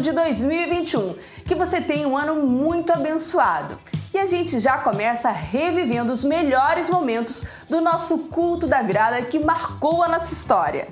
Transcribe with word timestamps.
de 0.00 0.12
2021. 0.12 1.14
Que 1.44 1.54
você 1.54 1.80
tenha 1.80 2.08
um 2.08 2.16
ano 2.16 2.34
muito 2.46 2.92
abençoado. 2.92 3.78
E 4.12 4.18
a 4.18 4.26
gente 4.26 4.58
já 4.58 4.78
começa 4.78 5.30
revivendo 5.30 6.12
os 6.12 6.24
melhores 6.24 6.90
momentos 6.90 7.44
do 7.68 7.80
nosso 7.80 8.18
culto 8.18 8.66
da 8.66 8.82
virada 8.82 9.22
que 9.22 9.38
marcou 9.38 10.02
a 10.02 10.08
nossa 10.08 10.32
história. 10.32 10.88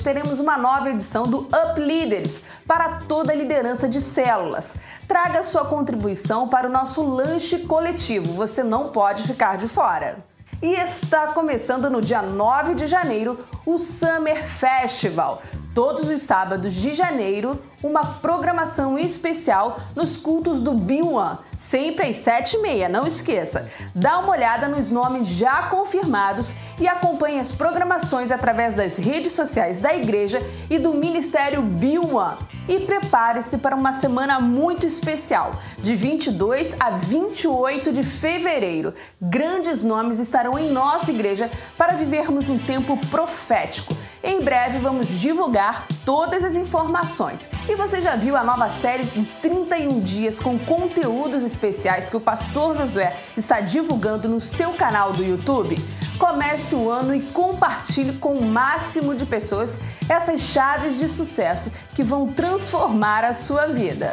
7h30 0.00 0.02
da 0.02 0.02
noite, 0.02 0.02
teremos 0.02 0.40
uma 0.40 0.56
nova 0.56 0.90
edição 0.90 1.26
do 1.26 1.40
Up 1.40 1.78
Leaders 1.78 2.40
para 2.66 3.00
toda 3.06 3.32
a 3.32 3.36
liderança 3.36 3.88
de 3.88 4.00
células. 4.00 4.76
Traga 5.06 5.42
sua 5.42 5.64
contribuição 5.64 6.48
para 6.48 6.68
o 6.68 6.72
nosso 6.72 7.02
lanche 7.02 7.60
coletivo, 7.60 8.32
você 8.32 8.62
não 8.62 8.88
pode 8.88 9.22
ficar 9.24 9.56
de 9.56 9.68
fora. 9.68 10.18
E 10.62 10.72
está 10.72 11.28
começando 11.28 11.88
no 11.88 12.00
dia 12.00 12.22
9 12.22 12.74
de 12.74 12.86
janeiro 12.86 13.38
o 13.64 13.78
Summer 13.78 14.44
Festival 14.44 15.42
todos 15.74 16.08
os 16.08 16.22
sábados 16.22 16.74
de 16.74 16.92
janeiro, 16.92 17.60
uma 17.82 18.04
programação 18.04 18.98
especial 18.98 19.78
nos 19.94 20.16
cultos 20.16 20.60
do 20.60 20.72
Biwan, 20.72 21.38
sempre 21.56 22.08
às 22.08 22.18
sete 22.18 22.56
e 22.56 22.60
meia, 22.60 22.88
não 22.88 23.06
esqueça. 23.06 23.68
Dá 23.94 24.18
uma 24.18 24.32
olhada 24.32 24.68
nos 24.68 24.90
nomes 24.90 25.28
já 25.28 25.64
confirmados 25.64 26.54
e 26.78 26.86
acompanhe 26.86 27.40
as 27.40 27.52
programações 27.52 28.30
através 28.30 28.74
das 28.74 28.96
redes 28.96 29.32
sociais 29.32 29.78
da 29.78 29.94
igreja 29.94 30.42
e 30.68 30.78
do 30.78 30.92
Ministério 30.94 31.62
Biwan. 31.62 32.36
E 32.68 32.80
prepare-se 32.80 33.58
para 33.58 33.74
uma 33.74 33.94
semana 33.94 34.38
muito 34.40 34.86
especial, 34.86 35.52
de 35.78 35.96
22 35.96 36.76
a 36.78 36.90
28 36.90 37.92
de 37.92 38.02
fevereiro. 38.02 38.94
Grandes 39.20 39.82
nomes 39.82 40.18
estarão 40.18 40.58
em 40.58 40.70
nossa 40.70 41.10
igreja 41.10 41.50
para 41.76 41.94
vivermos 41.94 42.48
um 42.48 42.58
tempo 42.58 42.96
profético. 43.08 43.94
Em 44.22 44.42
breve 44.42 44.78
vamos 44.78 45.08
divulgar 45.08 45.86
todas 46.04 46.44
as 46.44 46.54
informações. 46.54 47.48
E 47.68 47.74
você 47.74 48.02
já 48.02 48.16
viu 48.16 48.36
a 48.36 48.44
nova 48.44 48.68
série 48.68 49.04
em 49.16 49.24
31 49.24 50.00
dias 50.00 50.38
com 50.38 50.58
conteúdos 50.58 51.42
especiais 51.42 52.10
que 52.10 52.16
o 52.16 52.20
pastor 52.20 52.76
Josué 52.76 53.16
está 53.34 53.60
divulgando 53.60 54.28
no 54.28 54.38
seu 54.38 54.74
canal 54.74 55.12
do 55.12 55.24
YouTube? 55.24 55.76
Comece 56.18 56.74
o 56.74 56.90
ano 56.90 57.14
e 57.14 57.22
compartilhe 57.22 58.12
com 58.18 58.34
o 58.34 58.44
máximo 58.44 59.14
de 59.14 59.24
pessoas 59.24 59.78
essas 60.06 60.40
chaves 60.40 60.98
de 60.98 61.08
sucesso 61.08 61.72
que 61.94 62.02
vão 62.02 62.26
transformar 62.26 63.24
a 63.24 63.32
sua 63.32 63.66
vida. 63.66 64.12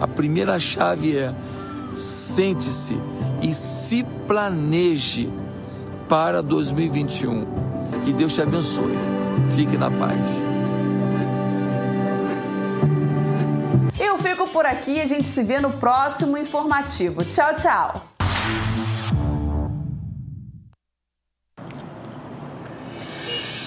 A 0.00 0.08
primeira 0.08 0.58
chave 0.58 1.16
é 1.16 1.32
sente-se 1.94 2.98
e 3.40 3.54
se 3.54 4.02
planeje 4.26 5.30
para 6.08 6.42
2021. 6.42 7.69
Que 8.10 8.14
Deus 8.14 8.34
te 8.34 8.42
abençoe. 8.42 8.98
Fique 9.54 9.78
na 9.78 9.88
paz. 9.88 10.18
Eu 14.00 14.18
fico 14.18 14.48
por 14.48 14.66
aqui 14.66 15.00
a 15.00 15.04
gente 15.04 15.28
se 15.28 15.44
vê 15.44 15.60
no 15.60 15.70
próximo 15.74 16.36
informativo. 16.36 17.24
Tchau, 17.24 17.54
tchau. 17.54 18.09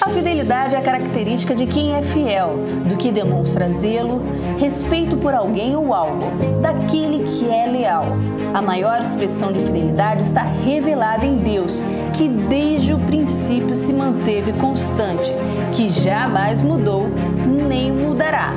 A 0.04 0.10
fidelidade 0.10 0.76
é 0.76 0.80
a 0.80 0.82
característica 0.82 1.56
de 1.56 1.66
quem 1.66 1.96
é 1.96 2.02
fiel, 2.02 2.58
do 2.90 2.98
que 2.98 3.10
demonstra 3.10 3.72
zelo, 3.72 4.22
respeito 4.60 5.16
por 5.16 5.34
alguém 5.34 5.78
ou 5.78 5.94
algo, 5.94 6.26
daquele 6.62 7.24
que 7.24 7.50
é 7.50 7.66
leal. 7.68 8.08
A 8.54 8.62
maior 8.62 9.00
expressão 9.00 9.54
de 9.54 9.62
fidelidade 9.62 10.24
está 10.24 10.42
revelada 10.42 11.26
em 11.26 11.38
Deus, 11.38 11.82
que 12.12 12.28
desde 12.28 12.94
o 12.94 13.00
princípio 13.00 13.78
se 13.78 13.94
manteve 13.94 14.52
constante, 14.52 15.32
que 15.72 15.88
jamais 15.88 16.62
mudou 16.62 17.08
nem 17.70 17.90
mudará. 17.90 18.52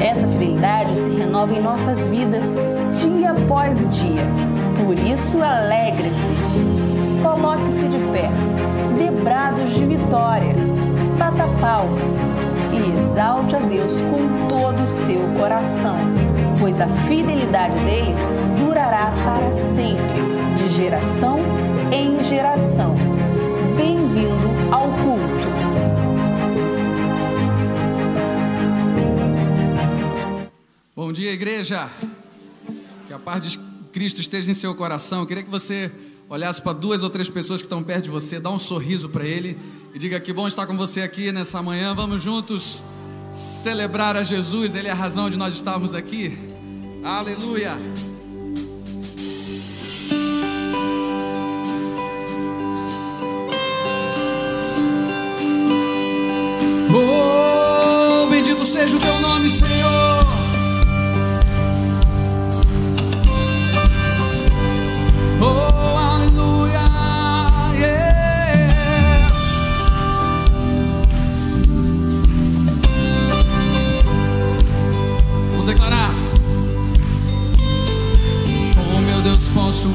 Essa 0.00 0.28
fidelidade 0.28 0.94
se 0.94 1.10
renova 1.10 1.52
em 1.52 1.60
nossas 1.60 2.06
vidas 2.06 2.54
dia 2.92 3.32
após 3.32 3.88
dia. 3.88 4.22
Por 4.86 4.96
isso, 4.96 5.42
alegre-se. 5.42 6.14
Coloque-se 7.20 7.88
de 7.88 7.98
pé, 8.12 8.30
dê 8.96 9.10
brados 9.10 9.68
de 9.74 9.84
vitória 9.84 10.54
bata 11.18 11.46
palmas 11.60 12.14
e 12.72 12.98
exalte 12.98 13.56
a 13.56 13.58
Deus 13.58 13.92
com 13.92 14.48
todo 14.48 14.82
o 14.82 15.06
seu 15.06 15.20
coração, 15.38 15.96
pois 16.58 16.80
a 16.80 16.88
fidelidade 17.06 17.76
dele 17.80 18.14
durará 18.58 19.12
para 19.24 19.52
sempre, 19.74 20.22
de 20.56 20.68
geração 20.74 21.38
em 21.92 22.22
geração. 22.24 22.94
Bem-vindo 23.76 24.48
ao 24.72 24.88
culto. 24.88 25.52
Bom 30.94 31.12
dia, 31.12 31.32
igreja. 31.32 31.88
Que 33.06 33.12
a 33.12 33.18
paz 33.18 33.44
de 33.44 33.58
Cristo 33.92 34.20
esteja 34.20 34.50
em 34.50 34.54
seu 34.54 34.74
coração. 34.74 35.20
Eu 35.20 35.26
queria 35.26 35.42
que 35.42 35.50
você 35.50 35.90
olhasse 36.28 36.62
para 36.62 36.72
duas 36.72 37.02
ou 37.02 37.10
três 37.10 37.28
pessoas 37.28 37.60
que 37.60 37.66
estão 37.66 37.82
perto 37.82 38.04
de 38.04 38.10
você, 38.10 38.40
dá 38.40 38.50
um 38.50 38.58
sorriso 38.58 39.10
para 39.10 39.24
ele 39.24 39.58
e 39.94 39.98
diga 39.98 40.18
que 40.18 40.32
bom 40.32 40.46
estar 40.46 40.66
com 40.66 40.76
você 40.76 41.02
aqui 41.02 41.30
nessa 41.32 41.62
manhã. 41.62 41.94
Vamos 41.94 42.22
juntos 42.22 42.82
celebrar 43.32 44.16
a 44.16 44.22
Jesus, 44.22 44.74
ele 44.74 44.88
é 44.88 44.90
a 44.90 44.94
razão 44.94 45.28
de 45.28 45.36
nós 45.36 45.54
estarmos 45.54 45.94
aqui. 45.94 46.38
Aleluia. 47.02 47.72
Oh, 56.94 58.26
bendito 58.28 58.64
seja 58.64 58.96
o 58.96 59.00
teu 59.00 59.20
nome, 59.20 59.48
Senhor. 59.48 59.71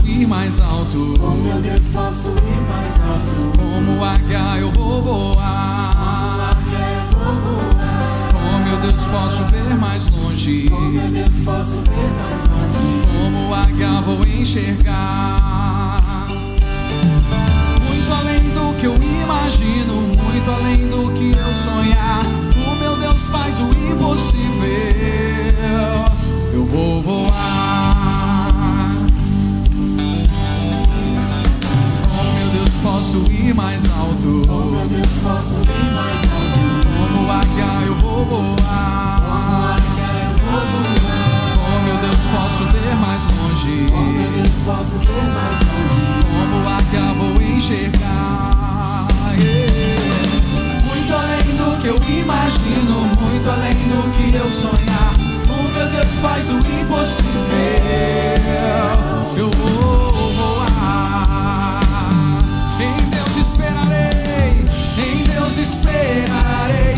Ir 0.05 0.27
mais 0.27 0.59
alto. 0.59 1.13
Com 1.19 1.31
meu 1.31 1.61
Deus 1.61 1.81
posso 1.93 2.27
ir 2.29 2.61
mais 2.67 2.99
alto. 2.99 3.53
Como 3.57 4.03
águia 4.03 4.57
eu 4.59 4.69
vou 4.71 5.01
voar. 5.01 6.57
Com 8.31 8.59
meu 8.63 8.77
Deus 8.81 9.05
posso 9.05 9.43
ver 9.45 9.75
mais 9.77 10.09
longe. 10.11 10.67
Com 10.69 10.79
meu 10.79 11.09
Deus 11.09 11.29
posso 11.45 11.71
ver 11.71 12.11
mais 12.19 12.41
longe. 12.49 13.01
Como 13.07 13.53
águia 13.53 14.01
vou 14.01 14.19
enxergar. 14.25 16.27
Muito 17.87 18.13
além 18.13 18.49
do 18.49 18.73
que 18.79 18.85
eu 18.85 18.95
imagino, 18.95 19.93
muito 20.23 20.51
além 20.51 20.87
do 20.87 21.11
que 21.13 21.31
eu 21.37 21.53
sonhar. 21.53 22.25
O 22.67 22.75
meu 22.75 22.97
Deus 22.97 23.21
faz 23.27 23.59
o 23.59 23.69
impossível. 23.91 24.47
Eu 26.53 26.65
vou 26.65 27.01
voar. 27.01 27.86
Posso 32.97 33.17
ir 33.31 33.53
mais 33.53 33.85
alto. 33.91 34.41
Com 34.47 34.71
meu 34.71 34.87
Deus 34.87 35.13
posso 35.21 35.53
ir 35.61 35.91
mais 35.93 36.19
alto. 36.33 36.59
Como 36.97 37.31
águia 37.31 37.85
eu 37.85 37.95
vou 37.99 38.25
voar. 38.25 39.75
Com 41.55 41.77
meu 41.85 41.97
Deus 41.97 42.25
posso 42.25 42.63
ver 42.73 42.95
mais 42.95 43.23
longe. 43.37 43.85
Com 43.91 44.01
meu 44.01 44.31
Deus 44.31 44.55
posso 44.65 44.97
ver 44.97 45.27
mais 45.29 45.59
longe. 45.67 46.09
Como 46.25 46.57
águia 46.67 47.13
vou 47.13 47.39
enxergar. 47.39 49.07
Yeah. 49.39 50.83
Muito 50.83 51.13
além 51.13 51.55
do 51.55 51.79
que 51.79 51.87
eu 51.89 51.97
imagino, 52.19 52.95
muito 53.21 53.47
além 53.47 53.77
do 53.93 54.09
que 54.11 54.35
eu 54.35 54.51
sonhar. 54.51 55.13
O 55.47 55.61
meu 55.71 55.87
Deus 55.91 56.13
faz 56.19 56.49
o 56.49 56.57
impossível. 56.57 57.27
Eu 59.37 59.51
vou 59.51 60.33
voar. 60.33 61.66
Em 65.59 65.63
Deus 65.63 66.96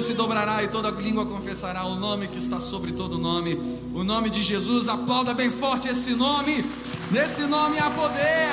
joelho 0.00 0.02
se 0.02 0.14
dobrará 0.14 0.62
e 0.62 0.68
toda 0.68 0.90
língua 0.90 1.26
confessará 1.26 1.84
o 1.84 1.94
nome 1.94 2.26
que 2.26 2.38
está 2.38 2.58
sobre 2.58 2.92
todo 2.92 3.18
nome, 3.18 3.54
o 3.94 4.02
nome 4.02 4.30
de 4.30 4.42
Jesus. 4.42 4.88
Aplauda 4.88 5.34
bem 5.34 5.50
forte 5.50 5.88
esse 5.88 6.12
nome, 6.12 6.64
nesse 7.10 7.42
nome 7.42 7.78
há 7.78 7.90
poder. 7.90 8.49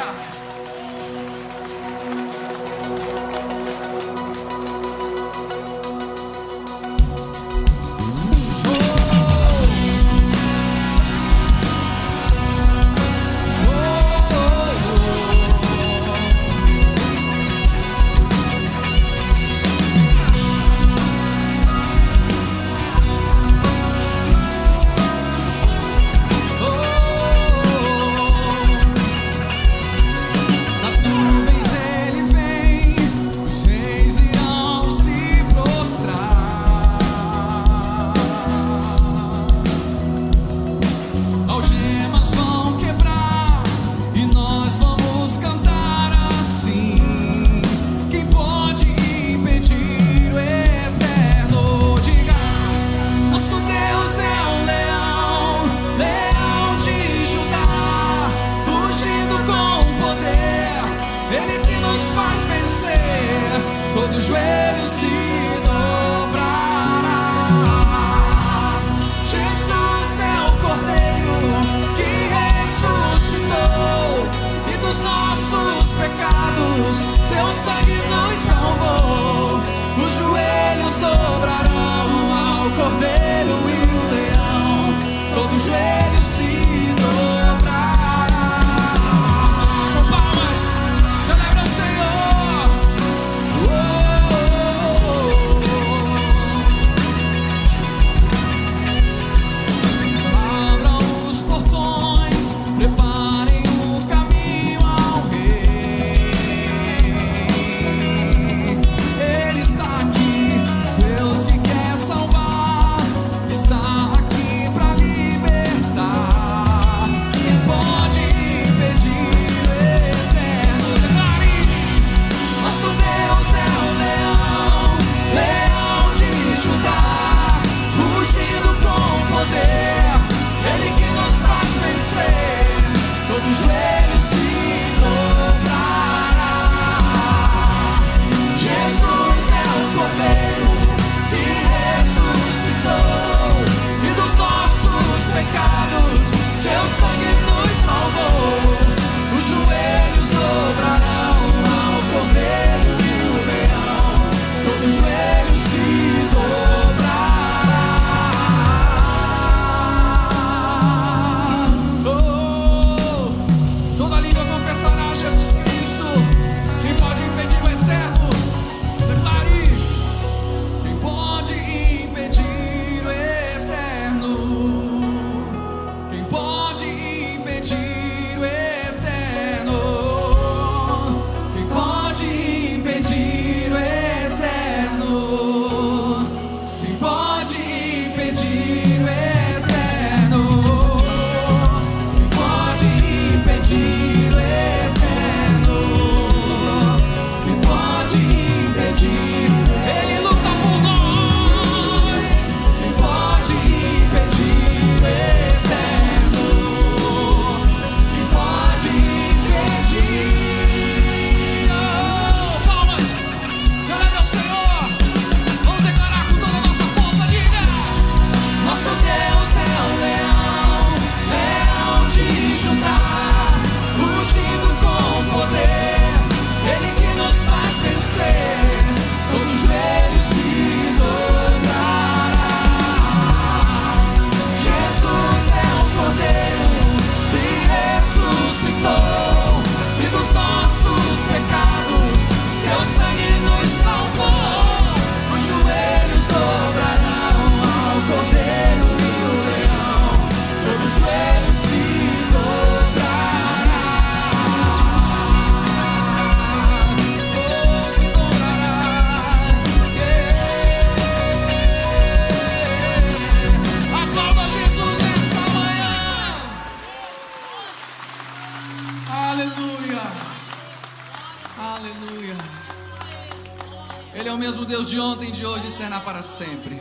para 276.18 276.24
sempre. 276.24 276.76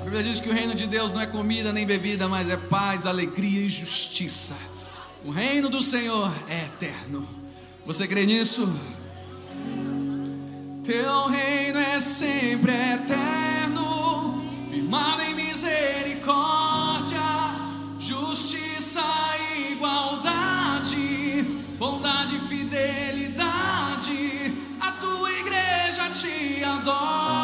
A 0.00 0.04
Bíblia 0.04 0.20
diz 0.20 0.40
que 0.40 0.48
o 0.48 0.52
reino 0.52 0.74
de 0.74 0.84
Deus 0.84 1.12
não 1.12 1.20
é 1.20 1.26
comida 1.26 1.72
nem 1.72 1.86
bebida, 1.86 2.26
mas 2.26 2.50
é 2.50 2.56
paz, 2.56 3.06
alegria 3.06 3.60
e 3.60 3.68
justiça. 3.68 4.56
O 5.24 5.30
reino 5.30 5.68
do 5.68 5.80
Senhor 5.80 6.32
é 6.48 6.64
eterno. 6.64 7.28
Você 7.86 8.08
crê 8.08 8.26
nisso? 8.26 8.68
Teu 10.82 11.28
reino 11.28 11.78
é 11.78 12.00
sempre 12.00 12.72
eterno, 12.72 14.42
firmado 14.68 15.22
em 15.22 15.36
misericórdia, 15.36 17.20
justiça 18.00 19.04
e 19.52 19.74
igualdade, 19.74 21.42
bondade 21.78 22.34
e 22.34 22.40
fidelidade. 22.40 24.52
A 24.80 24.90
tua 24.92 25.30
igreja 25.30 26.10
te 26.10 26.64
adora. 26.64 27.37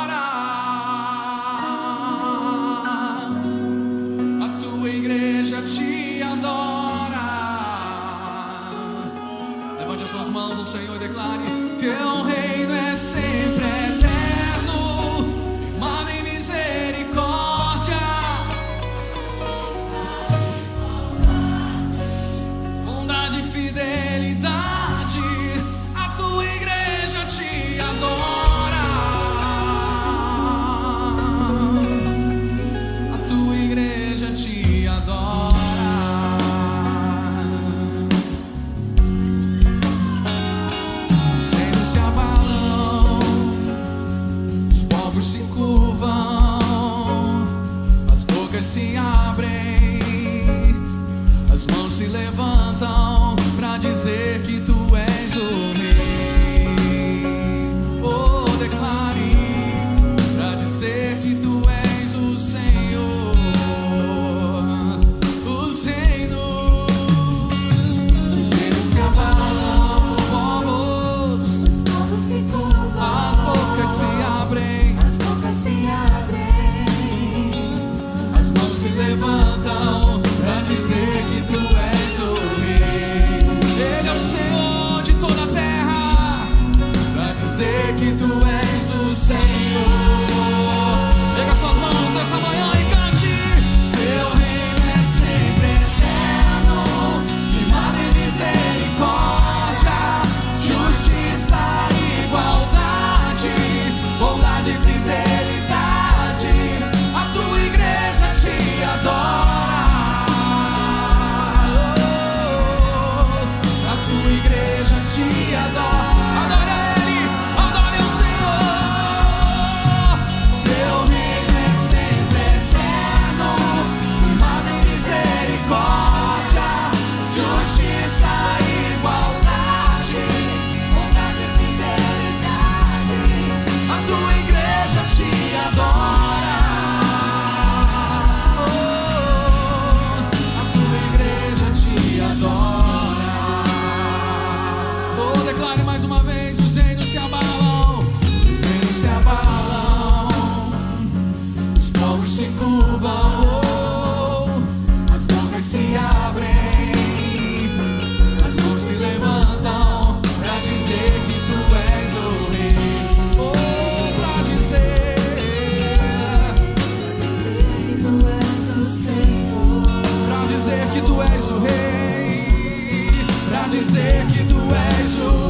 és 171.37 171.51
o 171.51 171.59
rei, 171.59 173.27
pra 173.49 173.69
dizer 173.69 174.27
que 174.33 174.45
tu 174.45 174.61
és 175.01 175.17
o 175.19 175.31
rei. 175.39 175.44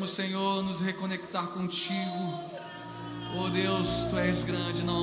queremos, 0.00 0.10
Senhor, 0.12 0.62
nos 0.62 0.80
reconectar 0.80 1.46
contigo. 1.48 2.40
Oh 3.36 3.50
Deus, 3.50 4.06
tu 4.08 4.16
és 4.18 4.42
grande, 4.42 4.82
não 4.82 4.99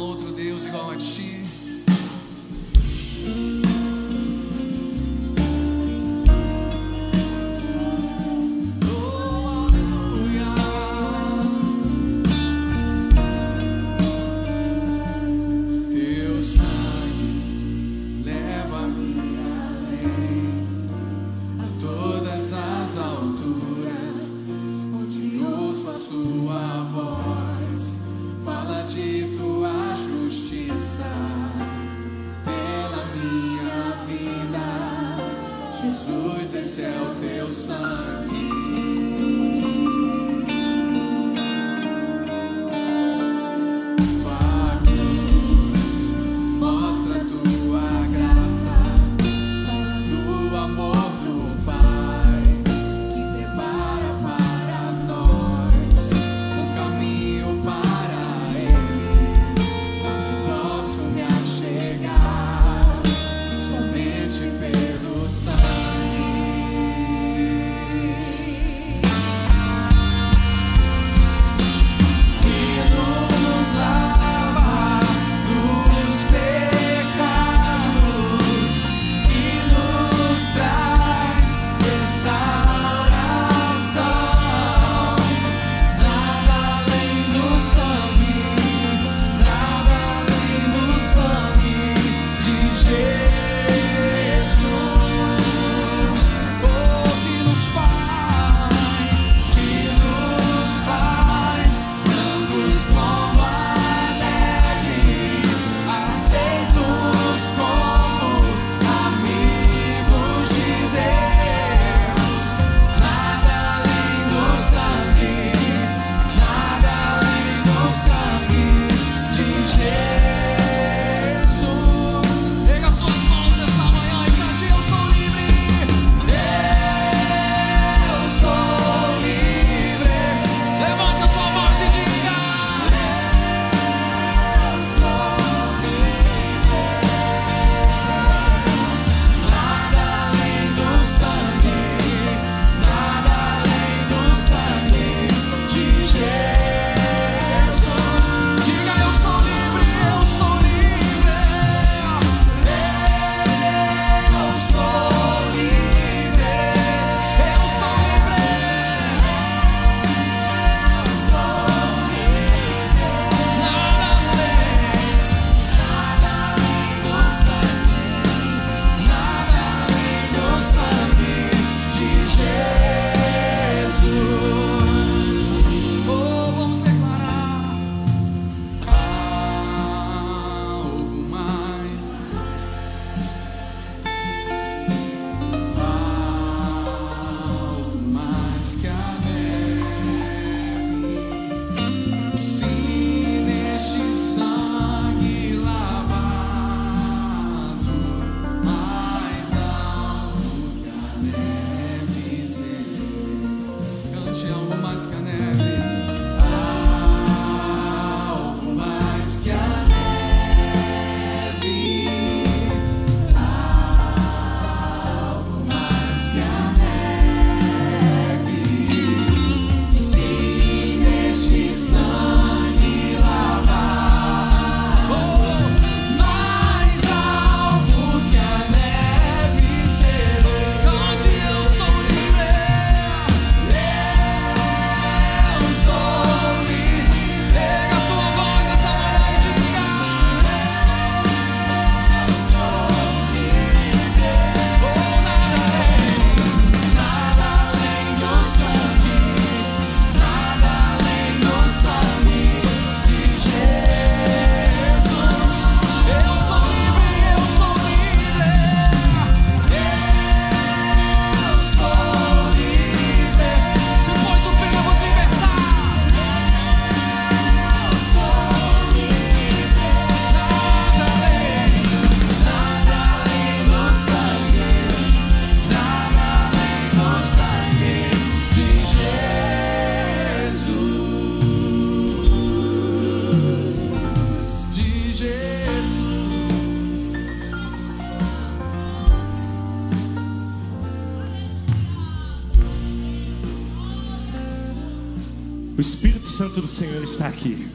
está 297.18 297.28
aqui. 297.28 297.68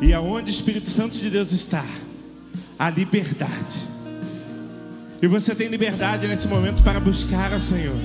E 0.00 0.12
aonde 0.12 0.50
o 0.50 0.54
Espírito 0.54 0.88
Santo 0.88 1.18
de 1.18 1.28
Deus 1.28 1.50
está, 1.50 1.84
há 2.78 2.88
liberdade. 2.88 3.84
E 5.20 5.26
você 5.26 5.54
tem 5.54 5.68
liberdade 5.68 6.28
nesse 6.28 6.46
momento 6.46 6.84
para 6.84 7.00
buscar 7.00 7.52
ao 7.52 7.60
Senhor. 7.60 7.96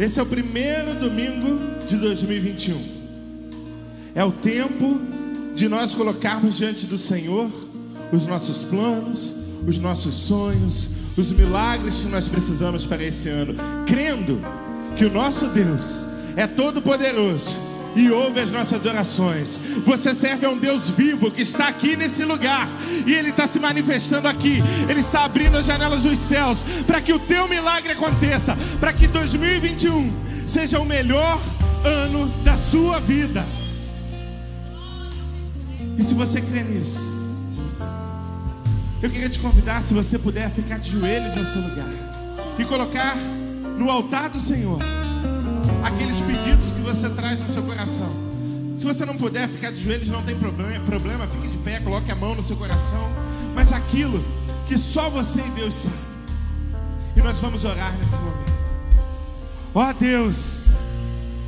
Esse 0.00 0.18
é 0.18 0.22
o 0.22 0.26
primeiro 0.26 0.94
domingo 0.94 1.60
de 1.86 1.96
2021. 1.96 3.02
É 4.14 4.24
o 4.24 4.32
tempo 4.32 5.00
de 5.54 5.68
nós 5.68 5.94
colocarmos 5.94 6.56
diante 6.56 6.86
do 6.86 6.96
Senhor 6.96 7.50
os 8.10 8.26
nossos 8.26 8.62
planos, 8.62 9.32
os 9.66 9.76
nossos 9.78 10.14
sonhos, 10.14 10.88
os 11.16 11.30
milagres 11.30 12.00
que 12.00 12.08
nós 12.08 12.26
precisamos 12.28 12.86
para 12.86 13.02
esse 13.02 13.28
ano, 13.28 13.54
crendo 13.86 14.40
que 14.96 15.04
o 15.04 15.12
nosso 15.12 15.48
Deus 15.48 16.06
é 16.34 16.46
todo 16.46 16.80
poderoso 16.80 17.71
e 17.94 18.10
ouve 18.10 18.40
as 18.40 18.50
nossas 18.50 18.84
orações. 18.84 19.58
Você 19.84 20.14
serve 20.14 20.46
a 20.46 20.50
um 20.50 20.58
Deus 20.58 20.90
vivo 20.90 21.30
que 21.30 21.42
está 21.42 21.68
aqui 21.68 21.96
nesse 21.96 22.24
lugar 22.24 22.68
e 23.06 23.12
Ele 23.12 23.30
está 23.30 23.46
se 23.46 23.58
manifestando 23.58 24.28
aqui. 24.28 24.62
Ele 24.88 25.00
está 25.00 25.24
abrindo 25.24 25.58
as 25.58 25.66
janelas 25.66 26.02
dos 26.02 26.18
céus 26.18 26.64
para 26.86 27.00
que 27.00 27.12
o 27.12 27.18
teu 27.18 27.48
milagre 27.48 27.92
aconteça, 27.92 28.56
para 28.80 28.92
que 28.92 29.06
2021 29.06 30.12
seja 30.46 30.80
o 30.80 30.84
melhor 30.84 31.40
ano 31.84 32.28
da 32.44 32.56
sua 32.56 33.00
vida. 33.00 33.44
E 35.98 36.02
se 36.02 36.14
você 36.14 36.40
crê 36.40 36.62
nisso, 36.62 36.98
eu 39.02 39.10
queria 39.10 39.28
te 39.28 39.38
convidar, 39.38 39.82
se 39.82 39.92
você 39.92 40.18
puder, 40.18 40.50
ficar 40.50 40.78
de 40.78 40.90
joelhos 40.90 41.34
no 41.34 41.44
seu 41.44 41.60
lugar 41.60 41.88
e 42.58 42.64
colocar 42.64 43.16
no 43.76 43.90
altar 43.90 44.30
do 44.30 44.38
Senhor 44.38 44.78
aqueles 45.82 46.20
pedidos 46.20 46.70
que 46.70 46.80
você 46.80 47.10
traz 47.10 47.38
no 47.40 47.52
seu 47.52 47.62
coração. 47.62 48.08
Se 48.78 48.84
você 48.84 49.04
não 49.04 49.16
puder 49.16 49.48
ficar 49.48 49.70
de 49.70 49.82
joelhos, 49.82 50.08
não 50.08 50.22
tem 50.22 50.36
problema, 50.36 50.84
problema, 50.84 51.26
fique 51.28 51.48
de 51.48 51.58
pé, 51.58 51.80
coloque 51.80 52.10
a 52.10 52.14
mão 52.14 52.34
no 52.34 52.42
seu 52.42 52.56
coração. 52.56 53.10
Mas 53.54 53.72
aquilo 53.72 54.24
que 54.66 54.78
só 54.78 55.10
você 55.10 55.40
e 55.40 55.50
Deus 55.50 55.74
sabem. 55.74 55.98
E 57.16 57.20
nós 57.20 57.38
vamos 57.38 57.64
orar 57.64 57.96
nesse 57.98 58.16
momento. 58.16 58.52
Ó 59.74 59.92
Deus, 59.92 60.66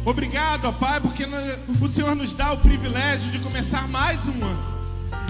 obrigado, 0.05 0.67
ó 0.67 0.73
Pai, 0.73 1.01
porque 1.01 1.25
o 1.81 1.89
Senhor 1.89 2.15
nos 2.15 2.35
dá 2.35 2.53
o 2.53 2.59
privilégio 2.59 3.31
de 3.31 3.39
começar 3.39 3.89
mais 3.89 4.27
um 4.27 4.45
ano. 4.45 4.74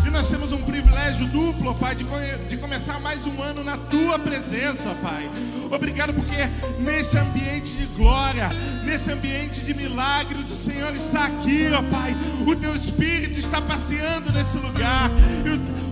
E 0.07 0.11
nós 0.11 0.29
temos 0.29 0.53
um 0.53 0.63
privilégio 0.63 1.27
duplo, 1.27 1.75
Pai, 1.75 1.95
de, 1.95 2.05
de 2.49 2.57
começar 2.59 3.01
mais 3.01 3.27
um 3.27 3.43
ano 3.43 3.65
na 3.65 3.77
Tua 3.77 4.19
presença, 4.19 4.95
Pai. 5.03 5.31
Obrigado 5.71 6.13
porque 6.13 6.37
nesse 6.79 7.17
ambiente 7.17 7.73
de 7.73 7.87
glória, 7.97 8.51
nesse 8.85 9.11
ambiente 9.11 9.61
de 9.61 9.75
milagres, 9.75 10.51
o 10.51 10.57
Senhor 10.57 10.95
está 10.95 11.25
aqui, 11.27 11.69
ó 11.73 11.83
Pai. 11.83 12.17
O 12.47 12.55
Teu 12.55 12.77
Espírito 12.77 13.39
está 13.39 13.61
passeando 13.61 14.31
nesse 14.33 14.57
lugar. 14.59 15.11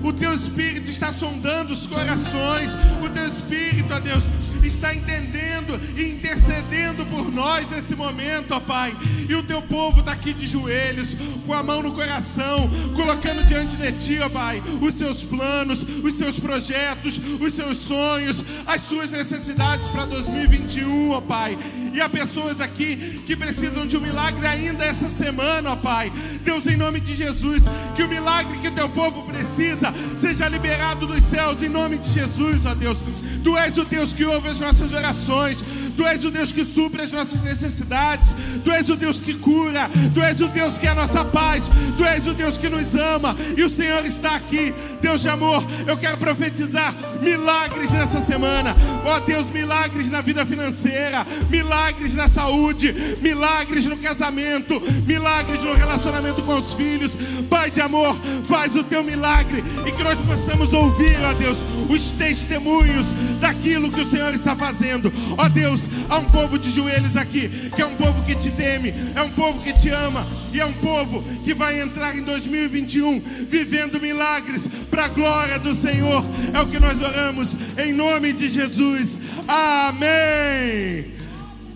O, 0.02 0.08
o 0.08 0.12
Teu 0.12 0.34
Espírito 0.34 0.90
está 0.90 1.12
sondando 1.12 1.72
os 1.72 1.86
corações. 1.86 2.76
O 3.02 3.08
Teu 3.08 3.26
Espírito, 3.26 3.94
ó 3.94 4.00
Deus, 4.00 4.24
está 4.66 4.94
entendendo 4.94 5.80
e 5.96 6.10
intercedendo 6.10 7.04
por 7.06 7.32
nós 7.32 7.68
nesse 7.70 7.94
momento, 7.94 8.52
ó 8.52 8.60
Pai. 8.60 8.96
E 9.28 9.34
o 9.34 9.42
teu 9.42 9.62
povo 9.62 10.00
está 10.00 10.12
aqui 10.12 10.32
de 10.32 10.46
joelhos, 10.46 11.16
com 11.46 11.52
a 11.52 11.62
mão 11.62 11.82
no 11.82 11.92
coração, 11.92 12.68
colocando 12.94 13.44
diante 13.46 13.76
de 13.76 13.92
ti, 13.92 14.18
ó 14.20 14.28
Pai, 14.28 14.62
os 14.80 14.94
seus 14.94 15.22
planos, 15.22 15.82
os 15.82 16.14
seus 16.14 16.38
projetos, 16.38 17.20
os 17.40 17.54
seus 17.54 17.78
sonhos, 17.78 18.44
as 18.66 18.82
suas 18.82 19.10
necessidades 19.10 19.88
para 19.88 20.06
2021, 20.06 21.10
ó 21.10 21.20
Pai. 21.20 21.58
E 21.92 22.00
há 22.00 22.08
pessoas 22.08 22.60
aqui 22.60 23.22
que 23.26 23.36
precisam 23.36 23.86
de 23.86 23.96
um 23.96 24.00
milagre 24.00 24.46
ainda 24.46 24.84
essa 24.84 25.08
semana, 25.08 25.72
ó 25.72 25.76
Pai. 25.76 26.12
Deus, 26.42 26.66
em 26.66 26.76
nome 26.76 27.00
de 27.00 27.14
Jesus, 27.14 27.64
que 27.94 28.02
o 28.02 28.08
milagre 28.08 28.58
que 28.58 28.68
o 28.68 28.72
teu 28.72 28.88
povo 28.88 29.22
precisa 29.24 29.92
seja 30.16 30.48
liberado 30.48 31.06
dos 31.06 31.22
céus, 31.22 31.62
em 31.62 31.68
nome 31.68 31.98
de 31.98 32.10
Jesus, 32.12 32.64
ó 32.64 32.74
Deus. 32.74 33.02
Tu 33.44 33.58
és 33.58 33.76
o 33.76 33.84
Deus 33.84 34.12
que 34.12 34.24
ouve 34.24 34.48
as 34.48 34.58
nossas 34.58 34.92
orações. 34.92 35.64
Tu 35.96 36.06
és 36.06 36.24
o 36.24 36.30
Deus 36.30 36.52
que 36.52 36.64
supre 36.64 37.02
as 37.02 37.12
nossas 37.12 37.42
necessidades. 37.42 38.34
Tu 38.64 38.70
és 38.70 38.88
o 38.88 38.96
Deus 38.96 39.20
que 39.20 39.34
cura. 39.34 39.90
Tu 40.14 40.22
és 40.22 40.40
o 40.40 40.48
Deus 40.48 40.78
que 40.78 40.86
é 40.86 40.90
a 40.90 40.94
nossa 40.94 41.24
paz. 41.24 41.70
Tu 41.96 42.04
és 42.04 42.26
o 42.26 42.34
Deus 42.34 42.56
que 42.56 42.68
nos 42.68 42.94
ama. 42.94 43.36
E 43.56 43.62
o 43.62 43.70
Senhor 43.70 44.04
está 44.04 44.36
aqui. 44.36 44.74
Deus 45.00 45.20
de 45.20 45.28
amor, 45.28 45.64
eu 45.86 45.96
quero 45.96 46.16
profetizar 46.16 46.94
milagres 47.20 47.90
nessa 47.90 48.20
semana. 48.20 48.74
Ó 49.04 49.18
Deus, 49.20 49.48
milagres 49.50 50.08
na 50.08 50.20
vida 50.20 50.46
financeira, 50.46 51.26
milagres 51.50 52.14
na 52.14 52.28
saúde, 52.28 52.94
milagres 53.20 53.86
no 53.86 53.96
casamento, 53.96 54.80
milagres 55.04 55.64
no 55.64 55.74
relacionamento 55.74 56.42
com 56.42 56.58
os 56.58 56.74
filhos. 56.74 57.12
Pai 57.50 57.70
de 57.70 57.80
amor, 57.80 58.16
faz 58.44 58.76
o 58.76 58.84
teu 58.84 59.02
milagre 59.02 59.64
e 59.86 59.92
que 59.92 60.04
nós 60.04 60.18
possamos 60.18 60.72
ouvir, 60.72 61.18
ó 61.24 61.32
Deus, 61.34 61.58
os 61.88 62.12
testemunhos 62.12 63.08
daquilo 63.40 63.90
que 63.90 64.00
o 64.00 64.06
Senhor 64.06 64.32
está 64.34 64.54
fazendo. 64.54 65.12
Ó 65.36 65.48
Deus, 65.48 65.81
há 66.08 66.18
um 66.18 66.24
povo 66.24 66.58
de 66.58 66.70
joelhos 66.70 67.16
aqui, 67.16 67.48
que 67.74 67.82
é 67.82 67.86
um 67.86 67.96
povo 67.96 68.22
que 68.24 68.34
te 68.34 68.50
teme, 68.50 68.92
é 69.14 69.22
um 69.22 69.30
povo 69.30 69.60
que 69.62 69.72
te 69.72 69.88
ama 69.90 70.26
e 70.52 70.60
é 70.60 70.66
um 70.66 70.72
povo 70.74 71.22
que 71.44 71.54
vai 71.54 71.80
entrar 71.80 72.16
em 72.16 72.22
2021 72.22 73.20
vivendo 73.48 74.00
milagres 74.00 74.68
para 74.90 75.06
a 75.06 75.08
glória 75.08 75.58
do 75.58 75.74
Senhor. 75.74 76.24
É 76.52 76.60
o 76.60 76.66
que 76.66 76.78
nós 76.78 77.00
oramos 77.00 77.56
em 77.78 77.92
nome 77.92 78.32
de 78.32 78.48
Jesus. 78.48 79.18
Amém. 79.48 81.06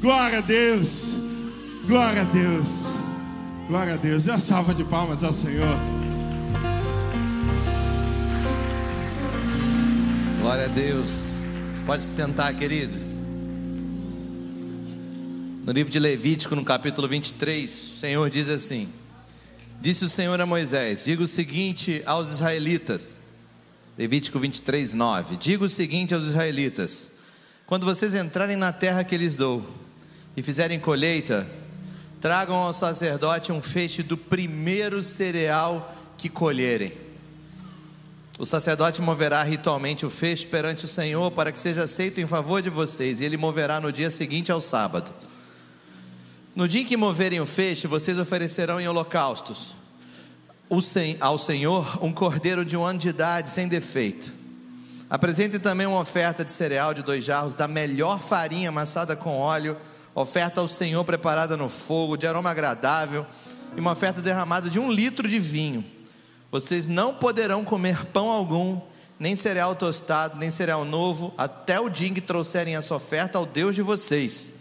Glória 0.00 0.38
a 0.38 0.42
Deus. 0.42 1.16
Glória 1.86 2.22
a 2.22 2.24
Deus. 2.24 2.68
Glória 3.68 3.94
a 3.94 3.96
Deus. 3.96 4.24
Dê 4.24 4.30
uma 4.30 4.40
salva 4.40 4.74
de 4.74 4.84
palmas 4.84 5.24
ao 5.24 5.32
Senhor. 5.32 5.76
Glória 10.40 10.66
a 10.66 10.68
Deus. 10.68 11.40
Pode 11.86 12.02
se 12.02 12.14
sentar, 12.14 12.54
querido. 12.54 13.05
No 15.66 15.72
livro 15.72 15.90
de 15.90 15.98
Levítico, 15.98 16.54
no 16.54 16.64
capítulo 16.64 17.08
23, 17.08 17.68
o 17.68 17.98
Senhor 17.98 18.30
diz 18.30 18.48
assim: 18.48 18.88
Disse 19.80 20.04
o 20.04 20.08
Senhor 20.08 20.40
a 20.40 20.46
Moisés: 20.46 21.04
Diga 21.04 21.24
o 21.24 21.26
seguinte 21.26 22.04
aos 22.06 22.30
israelitas. 22.30 23.14
Levítico 23.98 24.38
23, 24.38 24.92
9. 24.92 25.34
Diga 25.34 25.64
o 25.64 25.68
seguinte 25.68 26.14
aos 26.14 26.22
israelitas: 26.22 27.08
Quando 27.66 27.84
vocês 27.84 28.14
entrarem 28.14 28.56
na 28.56 28.72
terra 28.72 29.02
que 29.02 29.16
lhes 29.16 29.34
dou 29.34 29.68
e 30.36 30.42
fizerem 30.42 30.78
colheita, 30.78 31.44
tragam 32.20 32.54
ao 32.54 32.72
sacerdote 32.72 33.50
um 33.50 33.60
feixe 33.60 34.04
do 34.04 34.16
primeiro 34.16 35.02
cereal 35.02 35.92
que 36.16 36.28
colherem. 36.28 36.92
O 38.38 38.46
sacerdote 38.46 39.02
moverá 39.02 39.42
ritualmente 39.42 40.06
o 40.06 40.10
feixe 40.10 40.46
perante 40.46 40.84
o 40.84 40.88
Senhor 40.88 41.32
para 41.32 41.50
que 41.50 41.58
seja 41.58 41.82
aceito 41.82 42.20
em 42.20 42.26
favor 42.28 42.62
de 42.62 42.70
vocês, 42.70 43.20
e 43.20 43.24
ele 43.24 43.36
moverá 43.36 43.80
no 43.80 43.92
dia 43.92 44.12
seguinte 44.12 44.52
ao 44.52 44.60
sábado. 44.60 45.12
No 46.56 46.66
dia 46.66 46.80
em 46.80 46.86
que 46.86 46.96
moverem 46.96 47.38
o 47.38 47.44
feixe, 47.44 47.86
vocês 47.86 48.18
oferecerão 48.18 48.80
em 48.80 48.88
holocaustos 48.88 49.76
ao 51.20 51.36
Senhor 51.36 52.02
um 52.02 52.10
cordeiro 52.10 52.64
de 52.64 52.74
um 52.74 52.82
ano 52.82 52.98
de 52.98 53.10
idade 53.10 53.50
sem 53.50 53.68
defeito. 53.68 54.32
Apresentem 55.10 55.60
também 55.60 55.86
uma 55.86 56.00
oferta 56.00 56.42
de 56.42 56.50
cereal 56.50 56.94
de 56.94 57.02
dois 57.02 57.22
jarros 57.22 57.54
da 57.54 57.68
melhor 57.68 58.22
farinha 58.22 58.70
amassada 58.70 59.14
com 59.14 59.38
óleo, 59.38 59.76
oferta 60.14 60.62
ao 60.62 60.66
Senhor 60.66 61.04
preparada 61.04 61.58
no 61.58 61.68
fogo, 61.68 62.16
de 62.16 62.26
aroma 62.26 62.50
agradável, 62.50 63.26
e 63.76 63.80
uma 63.80 63.92
oferta 63.92 64.22
derramada 64.22 64.70
de 64.70 64.78
um 64.78 64.90
litro 64.90 65.28
de 65.28 65.38
vinho. 65.38 65.84
Vocês 66.50 66.86
não 66.86 67.12
poderão 67.12 67.66
comer 67.66 68.06
pão 68.06 68.30
algum, 68.30 68.80
nem 69.20 69.36
cereal 69.36 69.76
tostado, 69.76 70.38
nem 70.38 70.50
cereal 70.50 70.86
novo, 70.86 71.34
até 71.36 71.78
o 71.78 71.90
dia 71.90 72.08
em 72.08 72.14
que 72.14 72.20
trouxerem 72.22 72.76
essa 72.76 72.94
oferta 72.94 73.36
ao 73.36 73.44
Deus 73.44 73.74
de 73.74 73.82
vocês. 73.82 74.55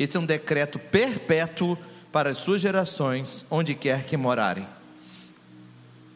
Esse 0.00 0.16
é 0.16 0.20
um 0.20 0.24
decreto 0.24 0.78
perpétuo 0.78 1.76
para 2.10 2.30
as 2.30 2.38
suas 2.38 2.62
gerações, 2.62 3.44
onde 3.50 3.74
quer 3.74 4.04
que 4.04 4.16
morarem. 4.16 4.66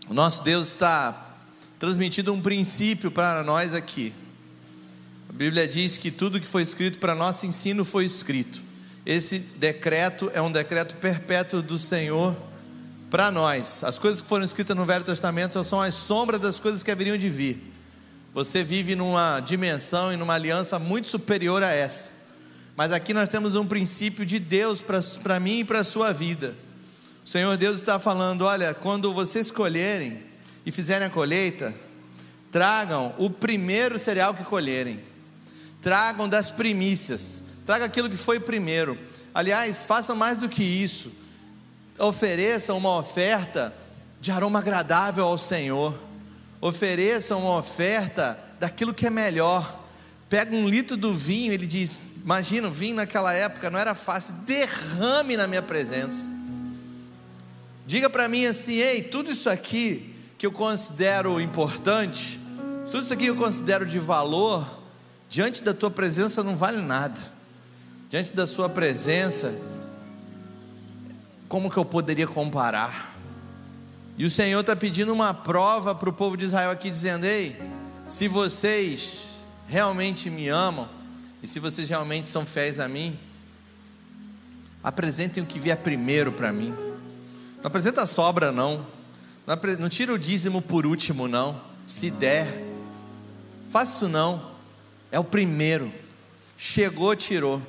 O 0.09 0.15
nosso 0.15 0.43
Deus 0.43 0.69
está 0.69 1.37
transmitindo 1.79 2.33
um 2.33 2.41
princípio 2.41 3.11
para 3.11 3.45
nós 3.45 3.75
aqui. 3.75 4.15
A 5.29 5.33
Bíblia 5.35 5.69
diz 5.69 5.99
que 5.99 6.11
tudo 6.11 6.41
que 6.41 6.47
foi 6.47 6.63
escrito 6.63 6.99
para 6.99 7.15
nosso 7.15 7.45
ensino 7.45 7.85
foi 7.85 8.07
escrito. 8.07 8.63
Esse 9.05 9.39
decreto 9.39 10.31
é 10.33 10.41
um 10.41 10.51
decreto 10.51 10.95
perpétuo 10.97 11.61
do 11.61 11.79
Senhor 11.79 12.35
para 13.11 13.31
nós. 13.31 13.85
As 13.85 13.99
coisas 13.99 14.23
que 14.23 14.29
foram 14.29 14.47
escritas 14.47 14.75
no 14.75 14.87
Velho 14.87 15.05
Testamento 15.05 15.63
são 15.63 15.79
as 15.79 15.95
sombras 15.95 16.41
das 16.41 16.59
coisas 16.59 16.83
que 16.83 16.91
haveriam 16.91 17.19
de 17.19 17.29
vir. 17.29 17.63
Você 18.33 18.65
vive 18.65 18.97
numa 18.97 19.41
dimensão 19.41 20.11
e 20.11 20.17
numa 20.17 20.33
aliança 20.33 20.79
muito 20.79 21.07
superior 21.07 21.63
a 21.63 21.71
essa. 21.71 22.14
Mas 22.77 22.91
aqui 22.91 23.15
nós 23.15 23.29
temos 23.29 23.55
um 23.55 23.65
princípio 23.65 24.27
de 24.27 24.39
Deus 24.41 24.83
para 25.23 25.39
mim 25.39 25.61
e 25.61 25.65
para 25.65 25.81
a 25.81 25.85
sua 25.85 26.13
vida. 26.13 26.55
O 27.25 27.29
Senhor 27.29 27.57
Deus 27.57 27.77
está 27.77 27.99
falando: 27.99 28.43
olha, 28.43 28.75
quando 28.75 29.15
vocês 29.15 29.51
colherem 29.51 30.21
e 30.67 30.73
fizerem 30.73 31.07
a 31.07 31.11
colheita, 31.11 31.73
tragam 32.51 33.15
o 33.17 33.31
primeiro 33.31 33.99
cereal 33.99 34.35
que 34.35 34.45
colherem, 34.45 35.01
tragam 35.81 36.29
das 36.29 36.51
primícias, 36.51 37.45
traga 37.65 37.85
aquilo 37.85 38.11
que 38.11 38.17
foi 38.17 38.41
primeiro. 38.41 38.99
Aliás, 39.33 39.85
faça 39.85 40.15
mais 40.15 40.37
do 40.37 40.49
que 40.49 40.63
isso. 40.63 41.13
Ofereça 41.99 42.75
uma 42.75 42.97
oferta 42.97 43.73
de 44.21 44.33
aroma 44.33 44.59
agradável 44.59 45.27
ao 45.27 45.39
Senhor. 45.39 45.97
Ofereça 46.61 47.37
uma 47.37 47.57
oferta 47.57 48.39
daquilo 48.59 48.95
que 48.95 49.07
é 49.07 49.11
melhor. 49.11 49.84
Pega 50.35 50.53
um 50.53 50.69
litro 50.69 50.97
do 50.97 51.15
vinho, 51.15 51.53
ele 51.53 51.65
diz: 51.65 52.05
Imagina, 52.25 52.67
o 52.67 52.71
vinho 52.73 52.97
naquela 52.97 53.33
época 53.33 53.71
não 53.71 53.79
era 53.79 53.95
fácil, 53.95 54.35
derrame 54.45 55.37
na 55.37 55.47
minha 55.47 55.63
presença. 55.63 56.29
Diga 57.87 58.11
para 58.11 58.29
mim 58.29 58.45
assim: 58.45 58.73
ei, 58.73 59.01
tudo 59.01 59.31
isso 59.31 59.49
aqui 59.49 60.13
que 60.37 60.45
eu 60.45 60.51
considero 60.51 61.41
importante, 61.41 62.41
tudo 62.91 63.05
isso 63.05 63.13
aqui 63.13 63.27
que 63.27 63.31
eu 63.31 63.37
considero 63.37 63.87
de 63.87 64.01
valor, 64.01 64.67
diante 65.29 65.63
da 65.63 65.73
tua 65.73 65.89
presença 65.89 66.43
não 66.43 66.57
vale 66.57 66.83
nada. 66.83 67.21
Diante 68.11 68.33
da 68.33 68.49
sua 68.49 68.69
presença, 68.69 69.57
como 71.49 71.71
que 71.71 71.77
eu 71.77 71.85
poderia 71.85 72.27
comparar? 72.27 73.17
E 74.19 74.25
o 74.25 74.31
Senhor 74.31 74.63
está 74.63 74.75
pedindo 74.75 75.13
uma 75.13 75.33
prova 75.33 75.95
para 75.95 76.11
o 76.11 76.13
povo 76.13 76.37
de 76.37 76.45
Israel 76.45 76.73
aqui, 76.73 76.91
dizendo: 76.91 77.25
Ei, 77.25 77.57
se 78.05 78.27
vocês 78.27 79.34
realmente 79.67 80.31
me 80.31 80.49
amam, 80.49 80.89
e 81.43 81.47
se 81.47 81.61
vocês 81.61 81.89
realmente 81.89 82.27
são 82.27 82.47
fiéis 82.47 82.81
a 82.81 82.89
mim, 82.89 83.19
apresentem 84.83 85.43
o 85.43 85.47
que 85.47 85.59
vier 85.59 85.77
primeiro 85.77 86.33
para 86.33 86.53
mim. 86.53 86.75
Não 87.57 87.67
apresenta 87.67 88.03
a 88.03 88.07
sobra, 88.07 88.53
não. 88.53 88.87
Não, 89.47 89.59
não 89.79 89.89
tira 89.89 90.13
o 90.13 90.19
dízimo 90.19 90.63
por 90.63 90.87
último, 90.87 91.29
não. 91.29 91.61
Se 91.87 92.11
der, 92.11 92.65
faça 93.69 93.97
isso 93.97 94.09
não. 94.09 94.53
É 95.11 95.19
o 95.19 95.25
primeiro. 95.25 95.93
Chegou, 96.57 97.15
tirou. 97.17 97.63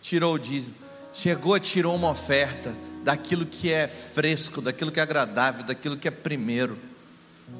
Tirou 0.00 0.34
o 0.34 0.38
dízimo. 0.38 0.74
Chegou, 1.12 1.58
tirou 1.60 1.94
uma 1.94 2.10
oferta 2.10 2.74
daquilo 3.04 3.44
que 3.44 3.70
é 3.70 3.88
fresco, 3.88 4.60
daquilo 4.60 4.90
que 4.90 5.00
é 5.00 5.02
agradável, 5.02 5.64
daquilo 5.64 5.96
que 5.96 6.08
é 6.08 6.10
primeiro. 6.10 6.78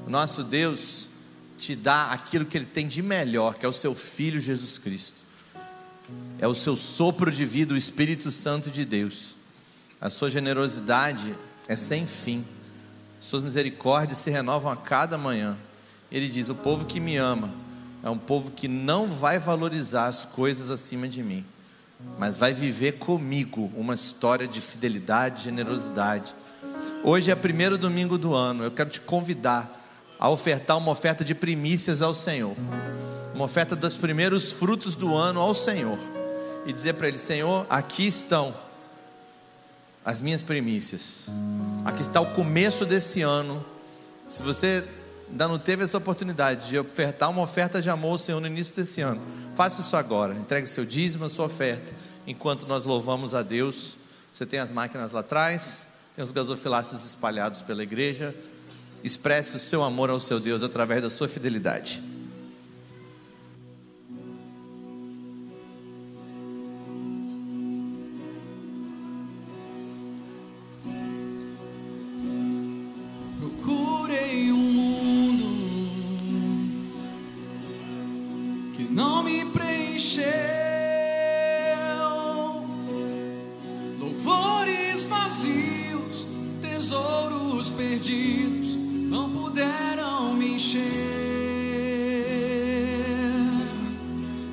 Nosso 0.07 0.43
Deus 0.43 1.09
te 1.63 1.77
dá 1.77 2.11
aquilo 2.11 2.45
que 2.45 2.59
Ele 2.59 2.67
tem 2.67 2.89
de 2.89 3.01
melhor, 3.01 3.55
que 3.55 3.65
é 3.65 3.69
o 3.69 3.73
seu 3.73 3.95
Filho 3.95 4.41
Jesus 4.41 4.79
Cristo. 4.79 5.23
É 6.41 6.49
o 6.49 6.57
seu 6.57 6.77
sopro 6.77 7.31
de 7.31 7.45
vida, 7.45 7.73
o 7.73 7.77
Espírito 7.77 8.33
Santo 8.33 8.69
de 8.69 8.85
Deus. 8.85 9.37
A 10.01 10.11
sua 10.11 10.29
generosidade 10.29 11.33
é 11.69 11.77
sem 11.77 12.05
fim. 12.05 12.45
Suas 13.21 13.45
misericórdias 13.45 14.19
se 14.19 14.29
renovam 14.29 14.73
a 14.73 14.77
cada 14.77 15.17
manhã. 15.17 15.57
Ele 16.11 16.29
diz: 16.29 16.49
O 16.49 16.55
povo 16.57 16.85
que 16.85 16.99
me 16.99 17.17
ama 17.17 17.55
é 18.03 18.11
um 18.11 18.19
povo 18.19 18.51
que 18.51 18.67
não 18.67 19.07
vai 19.07 19.39
valorizar 19.39 20.07
as 20.07 20.25
coisas 20.25 20.69
acima 20.69 21.07
de 21.07 21.23
mim, 21.23 21.45
mas 22.19 22.37
vai 22.37 22.53
viver 22.53 22.99
comigo 22.99 23.73
uma 23.77 23.95
história 23.95 24.49
de 24.49 24.61
fidelidade, 24.61 25.37
de 25.37 25.45
generosidade. 25.45 26.35
Hoje 27.05 27.31
é 27.31 27.37
primeiro 27.37 27.79
domingo 27.79 28.19
do 28.19 28.35
ano. 28.35 28.65
Eu 28.65 28.73
quero 28.73 28.91
te 28.91 29.01
convidar 29.01 29.82
a 30.23 30.29
ofertar 30.29 30.79
uma 30.79 30.93
oferta 30.93 31.25
de 31.25 31.35
primícias 31.35 32.01
ao 32.01 32.15
Senhor, 32.15 32.55
uma 33.35 33.45
oferta 33.45 33.75
dos 33.75 33.97
primeiros 33.97 34.53
frutos 34.53 34.95
do 34.95 35.17
ano 35.17 35.41
ao 35.41 35.53
Senhor, 35.53 35.99
e 36.65 36.73
dizer 36.73 36.93
para 36.93 37.09
Ele: 37.09 37.19
Senhor, 37.19 37.67
aqui 37.69 38.07
estão 38.07 38.55
as 40.05 40.21
minhas 40.21 40.41
primícias. 40.41 41.27
Aqui 41.85 42.03
está 42.03 42.21
o 42.21 42.33
começo 42.35 42.87
desse 42.87 43.21
ano. 43.21 43.67
Se 44.25 44.45
você 44.45 44.85
ainda 45.29 45.49
não 45.49 45.59
teve 45.59 45.83
essa 45.83 45.99
oportunidade 45.99 46.69
de 46.69 46.79
ofertar 46.79 47.29
uma 47.29 47.43
oferta 47.43 47.83
de 47.83 47.91
amor 47.91 48.13
ao 48.13 48.19
Senhor 48.19 48.39
no 48.39 48.47
início 48.47 48.73
desse 48.77 49.01
ano, 49.01 49.21
faça 49.57 49.81
isso 49.81 49.97
agora. 49.97 50.35
Entregue 50.35 50.69
seu 50.69 50.85
dízimo, 50.85 51.25
a 51.25 51.29
sua 51.29 51.47
oferta, 51.47 51.93
enquanto 52.29 52.65
nós 52.69 52.85
louvamos 52.85 53.35
a 53.35 53.43
Deus. 53.43 53.99
Você 54.31 54.47
tem 54.47 54.61
as 54.61 54.71
máquinas 54.71 55.11
lá 55.11 55.19
atrás, 55.19 55.79
tem 56.15 56.23
os 56.23 56.31
gasofilácios 56.31 57.05
espalhados 57.05 57.61
pela 57.61 57.83
igreja. 57.83 58.33
Expresse 59.05 59.57
o 59.57 59.59
seu 59.59 59.83
amor 59.83 60.11
ao 60.11 60.21
seu 60.21 60.39
Deus 60.39 60.63
através 60.63 61.03
da 61.03 61.11
sua 61.11 61.27
fidelidade. 61.27 62.01
Procurei 73.41 74.53
um 74.53 74.57
mundo 74.57 75.45
que 78.77 78.85
não 78.85 79.25
me 79.25 79.45
preencheu. 79.47 80.23
Louvores 83.99 85.05
vazios, 85.07 86.27
tesouros 86.61 87.69
perdidos, 87.71 88.77
não 89.13 89.29
puderam 89.31 90.33
me 90.33 90.55
encher. 90.55 90.81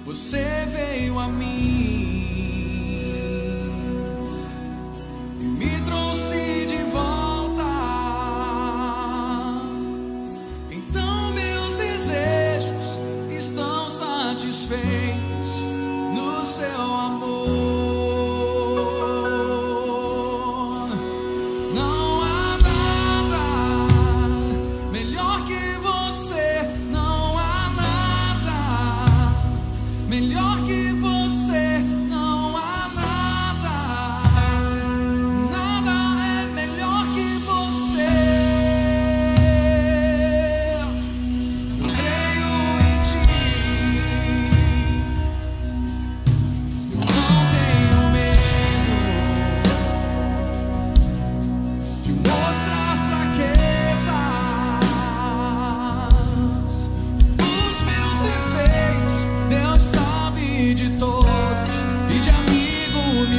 Você 0.06 0.44
veio 0.70 1.18
a 1.18 1.30
mim 1.30 1.79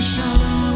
amigo 0.00 0.69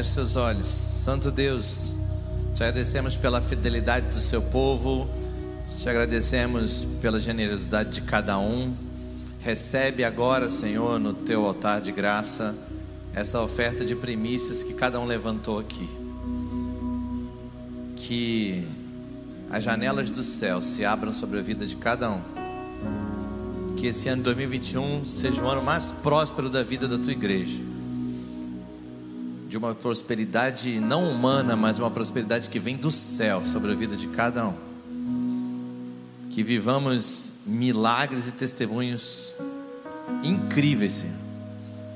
Feche 0.00 0.12
seus 0.12 0.34
olhos. 0.34 0.66
Santo 0.66 1.30
Deus, 1.30 1.94
te 2.54 2.64
agradecemos 2.64 3.18
pela 3.18 3.42
fidelidade 3.42 4.06
do 4.06 4.18
seu 4.18 4.40
povo, 4.40 5.06
te 5.76 5.86
agradecemos 5.90 6.86
pela 7.02 7.20
generosidade 7.20 7.90
de 7.90 8.00
cada 8.00 8.38
um. 8.38 8.74
Recebe 9.40 10.02
agora, 10.02 10.50
Senhor, 10.50 10.98
no 10.98 11.12
teu 11.12 11.44
altar 11.44 11.82
de 11.82 11.92
graça, 11.92 12.56
essa 13.14 13.42
oferta 13.42 13.84
de 13.84 13.94
primícias 13.94 14.62
que 14.62 14.72
cada 14.72 14.98
um 14.98 15.04
levantou 15.04 15.58
aqui. 15.58 15.86
Que 17.94 18.66
as 19.50 19.62
janelas 19.62 20.10
do 20.10 20.22
céu 20.22 20.62
se 20.62 20.82
abram 20.82 21.12
sobre 21.12 21.38
a 21.38 21.42
vida 21.42 21.66
de 21.66 21.76
cada 21.76 22.10
um. 22.10 22.22
Que 23.76 23.88
esse 23.88 24.08
ano 24.08 24.22
de 24.22 24.24
2021 24.24 25.04
seja 25.04 25.42
o 25.42 25.50
ano 25.50 25.62
mais 25.62 25.92
próspero 25.92 26.48
da 26.48 26.62
vida 26.62 26.88
da 26.88 26.96
tua 26.96 27.12
igreja. 27.12 27.69
De 29.50 29.58
uma 29.58 29.74
prosperidade 29.74 30.78
não 30.78 31.10
humana, 31.10 31.56
mas 31.56 31.76
uma 31.80 31.90
prosperidade 31.90 32.48
que 32.48 32.60
vem 32.60 32.76
do 32.76 32.88
céu 32.88 33.44
sobre 33.44 33.72
a 33.72 33.74
vida 33.74 33.96
de 33.96 34.06
cada 34.06 34.46
um. 34.46 34.54
Que 36.30 36.44
vivamos 36.44 37.42
milagres 37.44 38.28
e 38.28 38.32
testemunhos 38.32 39.34
incríveis, 40.22 40.92
Senhor, 40.92 41.16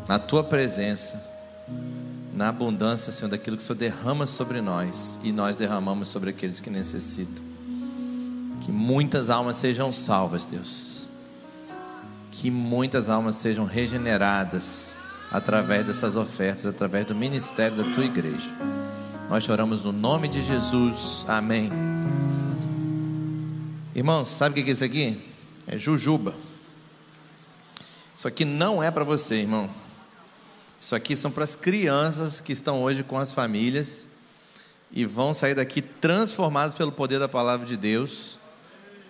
na 0.09 0.19
tua 0.19 0.43
presença, 0.43 1.25
na 2.35 2.49
abundância, 2.49 3.13
Senhor, 3.13 3.31
daquilo 3.31 3.57
que 3.57 3.63
o 3.63 3.67
Senhor 3.67 3.79
derrama 3.79 4.27
sobre 4.27 4.61
nós 4.61 5.21
e 5.23 5.31
nós 5.31 5.55
derramamos 5.55 6.09
sobre 6.09 6.31
aqueles 6.31 6.59
que 6.59 6.71
necessitam. 6.71 7.45
Que 8.63 8.73
muitas 8.73 9.31
almas 9.31 9.59
sejam 9.59 9.93
salvas, 9.93 10.45
Deus. 10.45 11.07
Que 12.33 12.51
muitas 12.51 13.09
almas 13.09 13.37
sejam 13.37 13.65
regeneradas 13.65 14.94
através 15.35 15.85
dessas 15.85 16.15
ofertas, 16.15 16.65
através 16.65 17.05
do 17.07 17.13
ministério 17.13 17.77
da 17.77 17.93
tua 17.93 18.05
igreja. 18.05 18.55
Nós 19.29 19.43
choramos 19.43 19.85
no 19.85 19.91
nome 19.91 20.29
de 20.29 20.41
Jesus. 20.41 21.25
Amém. 21.27 21.73
Irmãos, 23.97 24.29
sabe 24.29 24.61
o 24.61 24.65
que 24.65 24.71
é 24.71 24.73
isso 24.73 24.85
aqui? 24.85 25.21
É 25.67 25.77
jujuba. 25.77 26.33
Isso 28.15 28.29
aqui 28.29 28.45
não 28.45 28.81
é 28.81 28.93
para 28.93 29.03
você, 29.03 29.41
irmão. 29.41 29.69
Isso 30.79 30.95
aqui 30.95 31.17
são 31.17 31.33
para 31.33 31.43
as 31.43 31.57
crianças 31.57 32.41
que 32.41 32.53
estão 32.53 32.81
hoje 32.85 33.03
com 33.03 33.19
as 33.19 33.33
famílias 33.33 34.07
e 34.93 35.05
vão 35.05 35.35
sair 35.35 35.57
daqui 35.57 35.83
transformadas 35.83 36.77
pelo 36.77 36.93
poder 36.93 37.19
da 37.19 37.29
palavra 37.29 37.67
de 37.67 37.77
Deus, 37.77 38.39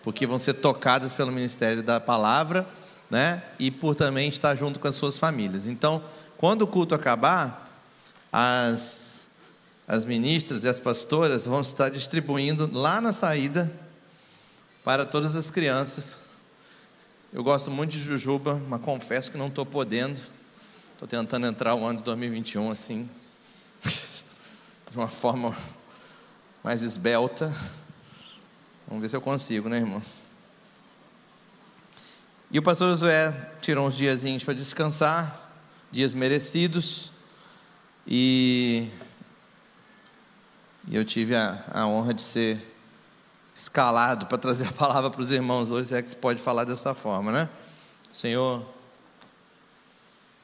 porque 0.02 0.26
vão 0.26 0.38
ser 0.38 0.54
tocadas 0.54 1.12
pelo 1.12 1.30
ministério 1.30 1.82
da 1.82 2.00
palavra, 2.00 2.66
né? 3.10 3.42
E 3.58 3.70
por 3.70 3.94
também 3.94 4.28
estar 4.28 4.54
junto 4.54 4.80
com 4.80 4.88
as 4.88 4.96
suas 4.96 5.18
famílias. 5.18 5.66
Então, 5.66 6.02
quando 6.36 6.62
o 6.62 6.66
culto 6.66 6.94
acabar, 6.94 7.70
as 8.32 9.14
as 9.86 10.04
ministras 10.04 10.64
e 10.64 10.68
as 10.68 10.80
pastoras 10.80 11.46
vão 11.46 11.60
estar 11.60 11.90
distribuindo 11.90 12.70
lá 12.72 13.00
na 13.00 13.12
saída 13.12 13.70
para 14.82 15.04
todas 15.04 15.36
as 15.36 15.50
crianças. 15.50 16.16
Eu 17.32 17.44
gosto 17.44 17.70
muito 17.70 17.90
de 17.90 17.98
jujuba, 17.98 18.60
mas 18.68 18.80
confesso 18.80 19.30
que 19.30 19.36
não 19.36 19.48
estou 19.48 19.66
podendo. 19.66 20.18
Estou 20.92 21.06
tentando 21.06 21.46
entrar 21.46 21.74
o 21.74 21.84
ano 21.84 21.98
de 21.98 22.04
2021 22.04 22.70
assim, 22.70 23.10
de 24.90 24.96
uma 24.96 25.08
forma 25.08 25.54
mais 26.62 26.82
esbelta. 26.82 27.54
Vamos 28.86 29.02
ver 29.02 29.08
se 29.08 29.16
eu 29.16 29.20
consigo, 29.20 29.68
né, 29.68 29.78
irmãos? 29.78 30.23
E 32.54 32.58
o 32.60 32.62
pastor 32.62 32.88
Josué 32.92 33.34
tirou 33.60 33.84
uns 33.84 33.96
diazinhos 33.96 34.44
para 34.44 34.54
descansar, 34.54 35.50
dias 35.90 36.14
merecidos, 36.14 37.10
e, 38.06 38.88
eu 40.88 41.04
tive 41.04 41.34
a, 41.34 41.64
a 41.68 41.84
honra 41.88 42.14
de 42.14 42.22
ser 42.22 42.64
escalado 43.52 44.26
para 44.26 44.38
trazer 44.38 44.68
a 44.68 44.72
palavra 44.72 45.10
para 45.10 45.20
os 45.20 45.32
irmãos 45.32 45.72
hoje, 45.72 45.88
se 45.88 45.96
é 45.96 46.00
que 46.00 46.08
se 46.08 46.14
pode 46.14 46.40
falar 46.40 46.62
dessa 46.62 46.94
forma, 46.94 47.32
né? 47.32 47.48
O 48.12 48.14
Senhor 48.14 48.64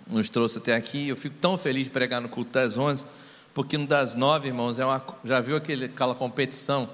nos 0.08 0.28
trouxe 0.28 0.58
até 0.58 0.74
aqui. 0.74 1.06
Eu 1.06 1.16
fico 1.16 1.36
tão 1.40 1.56
feliz 1.56 1.84
de 1.84 1.90
pregar 1.90 2.20
no 2.20 2.28
culto 2.28 2.50
das 2.50 2.76
11, 2.76 3.06
porque 3.54 3.78
no 3.78 3.86
das 3.86 4.16
9, 4.16 4.48
irmãos, 4.48 4.80
é 4.80 4.84
uma, 4.84 5.00
já 5.24 5.40
viu 5.40 5.54
aquele, 5.54 5.84
aquela 5.84 6.16
competição 6.16 6.90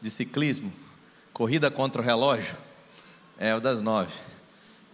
de 0.00 0.10
ciclismo? 0.10 0.72
Corrida 1.32 1.70
contra 1.70 2.02
o 2.02 2.04
relógio? 2.04 2.56
É 3.38 3.54
o 3.54 3.60
das 3.60 3.80
9. 3.80 4.34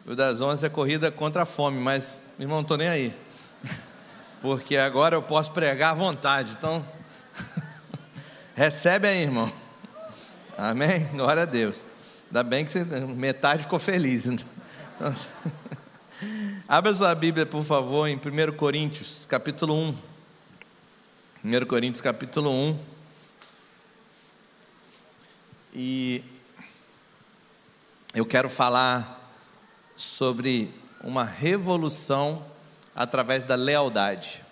O 0.04 0.16
das 0.16 0.40
11 0.40 0.66
é 0.66 0.68
corrida 0.68 1.10
contra 1.10 1.42
a 1.42 1.46
fome, 1.46 1.78
mas, 1.78 2.20
irmão, 2.38 2.56
não 2.56 2.62
estou 2.62 2.76
nem 2.76 2.88
aí. 2.88 3.16
Porque 4.40 4.76
agora 4.76 5.14
eu 5.14 5.22
posso 5.22 5.52
pregar 5.52 5.92
à 5.92 5.94
vontade. 5.94 6.54
Então, 6.58 6.84
recebe 8.54 9.06
aí, 9.06 9.22
irmão. 9.22 9.52
Amém? 10.58 11.06
Glória 11.12 11.42
a 11.42 11.46
Deus. 11.46 11.84
Ainda 12.26 12.42
bem 12.42 12.64
que 12.64 12.72
você, 12.72 12.84
metade 13.00 13.62
ficou 13.62 13.78
feliz. 13.78 14.26
Então, 14.26 14.46
assim, 15.06 15.28
Abra 16.68 16.92
sua 16.92 17.14
Bíblia, 17.14 17.44
por 17.44 17.62
favor, 17.62 18.06
em 18.06 18.16
1 18.16 18.56
Coríntios, 18.56 19.26
capítulo 19.28 19.74
1. 19.74 19.94
1 21.44 21.66
Coríntios, 21.66 22.00
capítulo 22.00 22.50
1. 22.50 22.78
E 25.74 26.24
eu 28.14 28.24
quero 28.24 28.48
falar 28.48 29.21
sobre 30.02 30.68
uma 31.02 31.24
revolução 31.24 32.44
através 32.94 33.44
da 33.44 33.54
lealdade. 33.54 34.42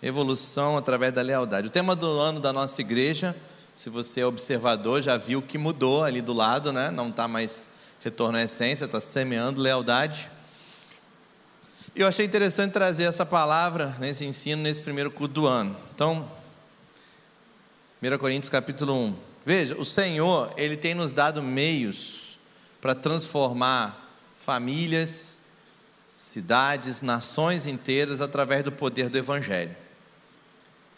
Revolução 0.00 0.76
através 0.76 1.12
da 1.12 1.22
lealdade. 1.22 1.68
O 1.68 1.70
tema 1.70 1.96
do 1.96 2.06
ano 2.06 2.38
da 2.38 2.52
nossa 2.52 2.80
igreja, 2.80 3.34
se 3.74 3.88
você 3.88 4.20
é 4.20 4.26
observador, 4.26 5.02
já 5.02 5.16
viu 5.16 5.40
que 5.40 5.56
mudou 5.56 6.04
ali 6.04 6.20
do 6.20 6.32
lado, 6.32 6.72
né? 6.72 6.90
Não 6.90 7.08
está 7.08 7.26
mais 7.26 7.68
retorno 8.02 8.36
à 8.36 8.42
essência, 8.42 8.84
está 8.84 9.00
semeando 9.00 9.60
lealdade. 9.60 10.30
E 11.96 12.00
eu 12.00 12.06
achei 12.06 12.26
interessante 12.26 12.72
trazer 12.72 13.04
essa 13.04 13.24
palavra 13.24 13.96
nesse 13.98 14.26
ensino, 14.26 14.62
nesse 14.62 14.82
primeiro 14.82 15.10
culto 15.10 15.34
do 15.34 15.46
ano. 15.46 15.74
Então, 15.94 16.28
1 18.02 18.18
Coríntios 18.18 18.50
capítulo 18.50 18.94
1. 18.94 19.16
Veja, 19.44 19.74
o 19.76 19.84
Senhor, 19.84 20.52
Ele 20.56 20.76
tem 20.76 20.94
nos 20.94 21.12
dado 21.12 21.42
meios 21.42 22.38
para 22.80 22.94
transformar 22.94 24.03
famílias, 24.44 25.36
cidades, 26.16 27.02
nações 27.02 27.66
inteiras 27.66 28.20
através 28.20 28.62
do 28.62 28.70
poder 28.70 29.08
do 29.08 29.18
Evangelho. 29.18 29.74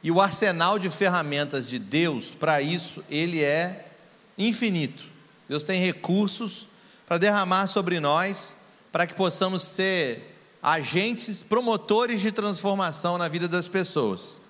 E 0.03 0.11
o 0.11 0.20
arsenal 0.20 0.78
de 0.78 0.90
ferramentas 0.90 1.68
de 1.68 1.78
Deus 1.78 2.30
para 2.30 2.61
isso, 2.61 3.03
ele 3.11 3.42
é 3.42 3.88
infinito. 4.36 5.05
Deus 5.49 5.64
tem 5.64 5.80
recursos 5.80 6.68
para 7.07 7.18
derramar 7.18 7.66
sobre 7.66 7.99
nós, 7.99 8.57
para 8.92 9.07
que 9.07 9.14
possamos 9.14 9.62
ser 9.62 10.36
agentes 10.62 11.42
promotores 11.42 12.20
de 12.20 12.32
transformação 12.32 13.16
na 13.16 13.28
vida 13.28 13.49
das 13.49 13.68
pessoas. 13.68 14.40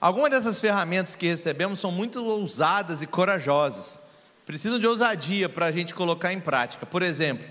Algumas 0.00 0.30
dessas 0.30 0.60
ferramentas 0.60 1.16
que 1.16 1.26
recebemos 1.26 1.80
são 1.80 1.90
muito 1.90 2.22
ousadas 2.24 3.02
e 3.02 3.06
corajosas. 3.06 4.00
Precisam 4.46 4.78
de 4.78 4.86
ousadia 4.86 5.48
para 5.48 5.66
a 5.66 5.72
gente 5.72 5.94
colocar 5.94 6.32
em 6.32 6.40
prática. 6.40 6.86
Por 6.86 7.02
exemplo, 7.02 7.46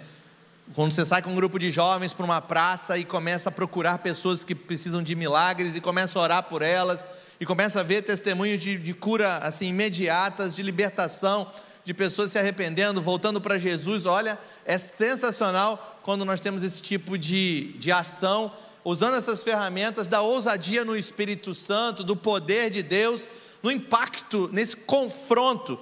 quando 0.74 0.91
você 0.91 1.05
sai 1.05 1.22
com 1.22 1.32
um 1.32 1.36
grupo 1.36 1.57
de 1.57 1.72
jovens 1.72 2.13
para 2.13 2.26
uma 2.26 2.41
praça 2.41 2.97
e 2.97 3.05
começa 3.05 3.49
a 3.49 3.51
procurar 3.51 3.99
pessoas 3.99 4.43
que 4.43 4.53
precisam 4.53 5.01
de 5.01 5.15
milagres 5.15 5.76
e 5.76 5.82
começa 5.82 6.20
a 6.20 6.22
orar 6.22 6.43
por 6.43 6.61
elas 6.61 7.05
e 7.39 7.45
começa 7.45 7.80
a 7.80 7.84
ver 7.84 8.01
testemunhos 8.01 8.61
de, 8.61 8.78
de 8.78 8.93
cura 8.93 9.38
assim 9.38 9.68
imediatas, 9.68 10.55
de 10.55 10.61
libertação, 10.61 11.49
de 11.86 11.93
pessoas 11.93 12.32
se 12.32 12.38
arrependendo, 12.38 13.01
voltando 13.01 13.39
para 13.39 13.57
Jesus. 13.57 14.05
Olha, 14.05 14.38
é 14.65 14.78
sensacional 14.78 15.99
quando 16.03 16.26
nós 16.26 16.39
temos 16.39 16.63
esse 16.63 16.82
tipo 16.82 17.18
de, 17.18 17.74
de 17.80 17.91
ação, 17.91 18.51
usando 18.84 19.15
essas 19.15 19.43
ferramentas 19.43 20.07
da 20.07 20.22
ousadia 20.22 20.84
no 20.84 20.97
Espírito 20.97 21.55
Santo, 21.55 22.03
do 22.03 22.15
poder 22.15 22.70
de 22.70 22.84
Deus, 22.84 23.28
no 23.63 23.72
impacto, 23.72 24.49
nesse 24.51 24.76
confronto, 24.76 25.80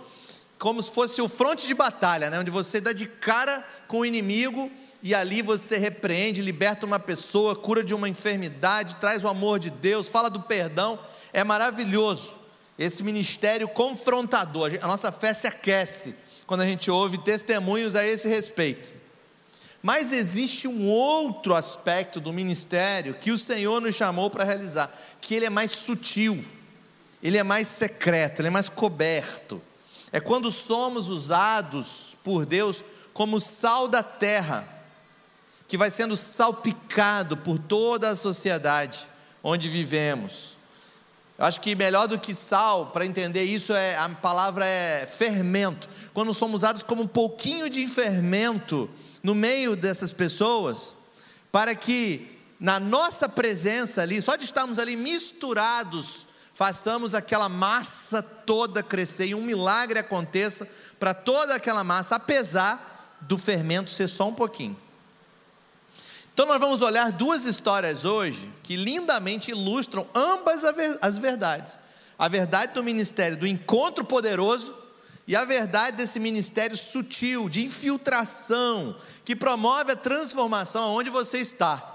como 0.57 0.81
se 0.81 0.91
fosse 0.91 1.21
o 1.21 1.27
fronte 1.27 1.67
de 1.67 1.73
batalha, 1.73 2.29
né? 2.29 2.39
onde 2.39 2.51
você 2.51 2.79
dá 2.79 2.93
de 2.93 3.07
cara 3.07 3.65
com 3.87 3.99
o 3.99 4.05
inimigo 4.05 4.71
e 5.03 5.13
ali 5.13 5.41
você 5.41 5.77
repreende, 5.77 6.41
liberta 6.41 6.85
uma 6.85 6.99
pessoa, 6.99 7.55
cura 7.55 7.83
de 7.83 7.93
uma 7.93 8.09
enfermidade, 8.09 8.95
traz 8.95 9.23
o 9.23 9.27
amor 9.27 9.59
de 9.59 9.69
Deus, 9.69 10.07
fala 10.07 10.29
do 10.29 10.41
perdão. 10.41 10.97
É 11.31 11.43
maravilhoso 11.43 12.35
esse 12.77 13.03
ministério 13.03 13.67
confrontador. 13.67 14.71
A 14.81 14.87
nossa 14.87 15.11
fé 15.11 15.33
se 15.33 15.45
aquece 15.45 16.15
quando 16.47 16.61
a 16.61 16.65
gente 16.65 16.89
ouve 16.89 17.17
testemunhos 17.17 17.95
a 17.95 18.05
esse 18.05 18.27
respeito. 18.27 18.93
Mas 19.81 20.11
existe 20.11 20.67
um 20.67 20.89
outro 20.89 21.53
aspecto 21.53 22.19
do 22.19 22.33
ministério 22.33 23.13
que 23.13 23.31
o 23.31 23.37
Senhor 23.37 23.79
nos 23.79 23.93
chamou 23.93 24.31
para 24.31 24.43
realizar, 24.43 24.91
que 25.21 25.35
ele 25.35 25.45
é 25.45 25.49
mais 25.49 25.69
sutil, 25.69 26.43
ele 27.21 27.37
é 27.37 27.43
mais 27.43 27.67
secreto, 27.67 28.41
ele 28.41 28.47
é 28.47 28.51
mais 28.51 28.69
coberto. 28.69 29.61
É 30.11 30.19
quando 30.19 30.51
somos 30.51 31.09
usados 31.09 32.15
por 32.23 32.45
Deus 32.45 32.83
como 33.13 33.39
sal 33.39 33.87
da 33.87 34.03
terra, 34.03 34.67
que 35.67 35.77
vai 35.77 35.89
sendo 35.89 36.15
salpicado 36.15 37.37
por 37.37 37.57
toda 37.57 38.09
a 38.09 38.15
sociedade 38.15 39.07
onde 39.43 39.69
vivemos. 39.69 40.55
Eu 41.37 41.45
acho 41.45 41.59
que 41.59 41.75
melhor 41.75 42.07
do 42.07 42.17
que 42.17 42.33
sal, 42.33 42.87
para 42.87 43.05
entender 43.05 43.43
isso, 43.43 43.73
é 43.73 43.97
a 43.97 44.07
palavra 44.09 44.65
é 44.65 45.05
fermento. 45.05 45.89
Quando 46.13 46.33
somos 46.33 46.57
usados 46.57 46.81
como 46.81 47.03
um 47.03 47.07
pouquinho 47.07 47.69
de 47.69 47.85
fermento 47.87 48.89
no 49.21 49.35
meio 49.35 49.75
dessas 49.75 50.13
pessoas, 50.13 50.95
para 51.51 51.75
que 51.75 52.39
na 52.59 52.79
nossa 52.79 53.27
presença 53.27 54.01
ali, 54.01 54.21
só 54.21 54.35
de 54.35 54.45
estarmos 54.45 54.79
ali 54.79 54.95
misturados, 54.95 56.25
façamos 56.55 57.13
aquela 57.13 57.49
massa 57.49 58.23
toda 58.23 58.81
crescer 58.81 59.27
e 59.27 59.35
um 59.35 59.41
milagre 59.41 59.99
aconteça 59.99 60.65
para 60.97 61.13
toda 61.13 61.53
aquela 61.53 61.83
massa, 61.83 62.15
apesar 62.15 63.17
do 63.19 63.37
fermento 63.37 63.91
ser 63.91 64.07
só 64.07 64.29
um 64.29 64.33
pouquinho. 64.33 64.75
Então, 66.33 66.45
nós 66.45 66.59
vamos 66.59 66.81
olhar 66.81 67.11
duas 67.11 67.45
histórias 67.45 68.05
hoje 68.05 68.49
que 68.63 68.77
lindamente 68.77 69.51
ilustram 69.51 70.07
ambas 70.15 70.63
as 71.01 71.19
verdades: 71.19 71.77
a 72.17 72.29
verdade 72.29 72.73
do 72.73 72.83
ministério 72.83 73.37
do 73.37 73.45
encontro 73.45 74.05
poderoso 74.05 74.73
e 75.27 75.35
a 75.35 75.43
verdade 75.43 75.97
desse 75.97 76.19
ministério 76.19 76.77
sutil, 76.77 77.49
de 77.49 77.65
infiltração, 77.65 78.95
que 79.25 79.35
promove 79.35 79.91
a 79.91 79.95
transformação 79.95 80.83
aonde 80.83 81.09
você 81.09 81.39
está. 81.39 81.94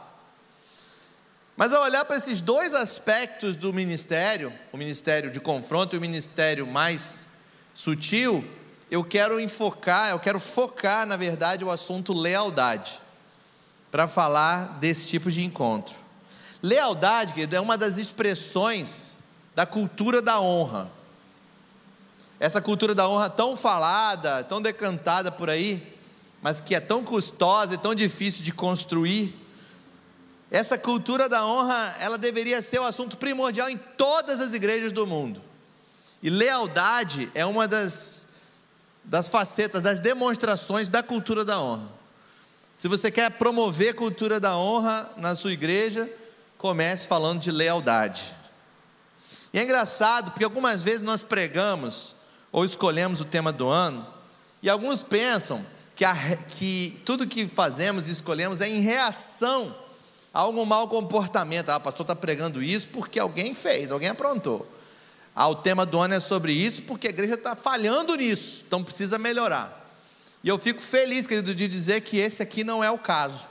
Mas 1.61 1.75
ao 1.75 1.83
olhar 1.83 2.07
para 2.07 2.17
esses 2.17 2.41
dois 2.41 2.73
aspectos 2.73 3.55
do 3.55 3.71
ministério, 3.71 4.51
o 4.73 4.79
ministério 4.79 5.31
de 5.31 5.39
confronto 5.39 5.95
e 5.95 5.99
o 5.99 6.01
ministério 6.01 6.67
mais 6.67 7.27
sutil, 7.75 8.43
eu 8.91 9.05
quero 9.05 9.39
enfocar, 9.39 10.09
eu 10.09 10.19
quero 10.19 10.41
focar, 10.41 11.05
na 11.05 11.19
verdade, 11.19 11.63
o 11.63 11.71
assunto 11.71 12.15
lealdade, 12.15 12.99
para 13.91 14.09
falar 14.09 14.79
desse 14.79 15.07
tipo 15.07 15.31
de 15.31 15.45
encontro. 15.45 15.95
Lealdade, 16.63 17.35
querido, 17.35 17.55
é 17.55 17.61
uma 17.61 17.77
das 17.77 17.99
expressões 17.99 19.15
da 19.55 19.67
cultura 19.67 20.23
da 20.23 20.41
honra. 20.41 20.91
Essa 22.39 22.63
cultura 22.63 22.95
da 22.95 23.07
honra 23.07 23.29
tão 23.29 23.55
falada, 23.55 24.43
tão 24.45 24.63
decantada 24.63 25.31
por 25.31 25.51
aí, 25.51 25.95
mas 26.41 26.59
que 26.59 26.75
é 26.75 26.81
tão 26.81 27.05
custosa 27.05 27.75
e 27.75 27.77
tão 27.77 27.95
difícil 27.95 28.43
de 28.43 28.51
construir. 28.51 29.50
Essa 30.51 30.77
cultura 30.77 31.29
da 31.29 31.47
honra, 31.47 31.97
ela 32.01 32.19
deveria 32.19 32.61
ser 32.61 32.81
o 32.81 32.85
assunto 32.85 33.17
primordial 33.17 33.71
em 33.71 33.77
todas 33.77 34.41
as 34.41 34.53
igrejas 34.53 34.91
do 34.91 35.07
mundo. 35.07 35.41
E 36.21 36.29
lealdade 36.29 37.31
é 37.35 37.47
uma 37.47 37.69
das, 37.69 38.27
das 39.05 39.29
facetas, 39.29 39.83
das 39.83 40.01
demonstrações 40.01 40.89
da 40.89 41.03
cultura 41.03 41.45
da 41.45 41.61
honra. 41.61 41.89
Se 42.77 42.89
você 42.89 43.11
quer 43.11 43.31
promover 43.31 43.95
cultura 43.95 44.41
da 44.41 44.57
honra 44.57 45.09
na 45.17 45.37
sua 45.37 45.53
igreja, 45.53 46.11
comece 46.59 47.07
falando 47.07 47.41
de 47.41 47.53
lealdade. 47.53 48.35
E 49.53 49.59
é 49.59 49.63
engraçado, 49.63 50.33
porque 50.33 50.45
algumas 50.45 50.83
vezes 50.83 51.03
nós 51.03 51.23
pregamos 51.23 52.17
ou 52.51 52.65
escolhemos 52.65 53.21
o 53.21 53.25
tema 53.25 53.53
do 53.53 53.69
ano, 53.69 54.05
e 54.63 54.69
alguns 54.69 55.03
pensam 55.03 55.65
que, 55.95 56.05
a, 56.05 56.15
que 56.37 57.01
tudo 57.05 57.27
que 57.27 57.47
fazemos 57.47 58.09
e 58.09 58.13
escolhemos 58.13 58.61
é 58.61 58.69
em 58.69 58.81
reação 58.81 59.75
Algum 60.33 60.65
mau 60.65 60.89
comportamento. 60.89 61.71
Ah, 61.71 61.77
o 61.77 61.81
pastor 61.81 62.05
está 62.05 62.15
pregando 62.15 62.63
isso 62.63 62.89
porque 62.89 63.19
alguém 63.19 63.55
fez, 63.55 63.91
alguém 63.91 64.09
aprontou. 64.09 64.67
Ah, 65.35 65.49
o 65.49 65.55
tema 65.55 65.85
do 65.87 65.99
ano 65.99 66.15
é 66.15 66.21
sobre 66.21 66.53
isso 66.53 66.83
porque 66.83 67.09
a 67.09 67.11
igreja 67.11 67.35
está 67.35 67.57
falhando 67.57 68.15
nisso, 68.15 68.65
então 68.67 68.83
precisa 68.83 69.19
melhorar. 69.19 69.77
E 70.43 70.49
eu 70.49 70.57
fico 70.57 70.81
feliz, 70.81 71.27
querido, 71.27 71.55
de 71.55 71.69
dizer 71.69 72.01
que 72.01 72.17
esse 72.17 72.43
aqui 72.43 72.65
não 72.65 72.83
é 72.83 72.91
o 72.91 72.99
caso. 72.99 73.49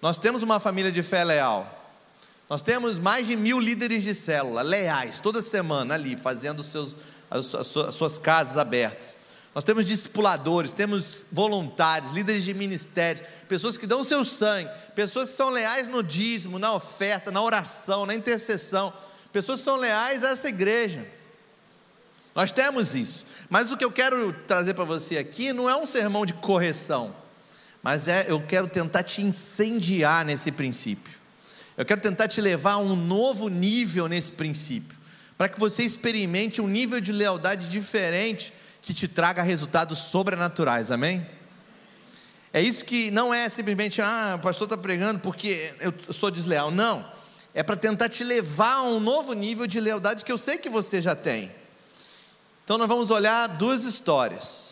Nós 0.00 0.16
temos 0.16 0.42
uma 0.42 0.60
família 0.60 0.92
de 0.92 1.02
fé 1.02 1.24
leal. 1.24 1.78
Nós 2.48 2.62
temos 2.62 2.98
mais 2.98 3.26
de 3.26 3.36
mil 3.36 3.60
líderes 3.60 4.02
de 4.02 4.14
célula, 4.14 4.62
leais, 4.62 5.20
toda 5.20 5.40
semana 5.40 5.94
ali, 5.94 6.16
fazendo 6.16 6.62
seus, 6.64 6.96
as, 7.30 7.54
as 7.54 7.94
suas 7.94 8.18
casas 8.18 8.56
abertas. 8.56 9.19
Nós 9.54 9.64
temos 9.64 9.84
discipuladores, 9.84 10.72
temos 10.72 11.26
voluntários, 11.30 12.12
líderes 12.12 12.44
de 12.44 12.54
ministérios, 12.54 13.26
pessoas 13.48 13.76
que 13.76 13.86
dão 13.86 14.00
o 14.00 14.04
seu 14.04 14.24
sangue, 14.24 14.70
pessoas 14.94 15.30
que 15.30 15.36
são 15.36 15.50
leais 15.50 15.88
no 15.88 16.02
dízimo, 16.02 16.58
na 16.58 16.72
oferta, 16.72 17.32
na 17.32 17.42
oração, 17.42 18.06
na 18.06 18.14
intercessão, 18.14 18.92
pessoas 19.32 19.58
que 19.58 19.64
são 19.64 19.76
leais 19.76 20.22
a 20.22 20.30
essa 20.30 20.48
igreja. 20.48 21.04
Nós 22.32 22.52
temos 22.52 22.94
isso. 22.94 23.26
Mas 23.48 23.72
o 23.72 23.76
que 23.76 23.84
eu 23.84 23.90
quero 23.90 24.32
trazer 24.46 24.74
para 24.74 24.84
você 24.84 25.18
aqui 25.18 25.52
não 25.52 25.68
é 25.68 25.76
um 25.76 25.86
sermão 25.86 26.24
de 26.24 26.34
correção, 26.34 27.14
mas 27.82 28.06
é 28.06 28.26
eu 28.28 28.40
quero 28.40 28.68
tentar 28.68 29.02
te 29.02 29.20
incendiar 29.20 30.24
nesse 30.24 30.52
princípio. 30.52 31.18
Eu 31.76 31.84
quero 31.84 32.00
tentar 32.00 32.28
te 32.28 32.40
levar 32.40 32.74
a 32.74 32.78
um 32.78 32.94
novo 32.94 33.48
nível 33.48 34.06
nesse 34.06 34.30
princípio, 34.30 34.96
para 35.36 35.48
que 35.48 35.58
você 35.58 35.82
experimente 35.82 36.60
um 36.60 36.68
nível 36.68 37.00
de 37.00 37.10
lealdade 37.10 37.68
diferente 37.68 38.52
que 38.82 38.94
te 38.94 39.06
traga 39.06 39.42
resultados 39.42 39.98
sobrenaturais, 39.98 40.90
amém? 40.90 41.26
É 42.52 42.60
isso 42.60 42.84
que 42.84 43.10
não 43.10 43.32
é 43.32 43.48
simplesmente, 43.48 44.02
ah, 44.02 44.36
o 44.38 44.42
pastor 44.42 44.66
está 44.66 44.76
pregando 44.76 45.20
porque 45.20 45.72
eu 45.80 45.94
sou 46.12 46.30
desleal. 46.30 46.70
Não, 46.70 47.04
é 47.54 47.62
para 47.62 47.76
tentar 47.76 48.08
te 48.08 48.24
levar 48.24 48.76
a 48.76 48.82
um 48.82 48.98
novo 48.98 49.32
nível 49.32 49.66
de 49.66 49.78
lealdade 49.80 50.24
que 50.24 50.32
eu 50.32 50.38
sei 50.38 50.58
que 50.58 50.68
você 50.68 51.00
já 51.00 51.14
tem. 51.14 51.50
Então 52.64 52.76
nós 52.76 52.88
vamos 52.88 53.10
olhar 53.10 53.46
duas 53.46 53.84
histórias. 53.84 54.70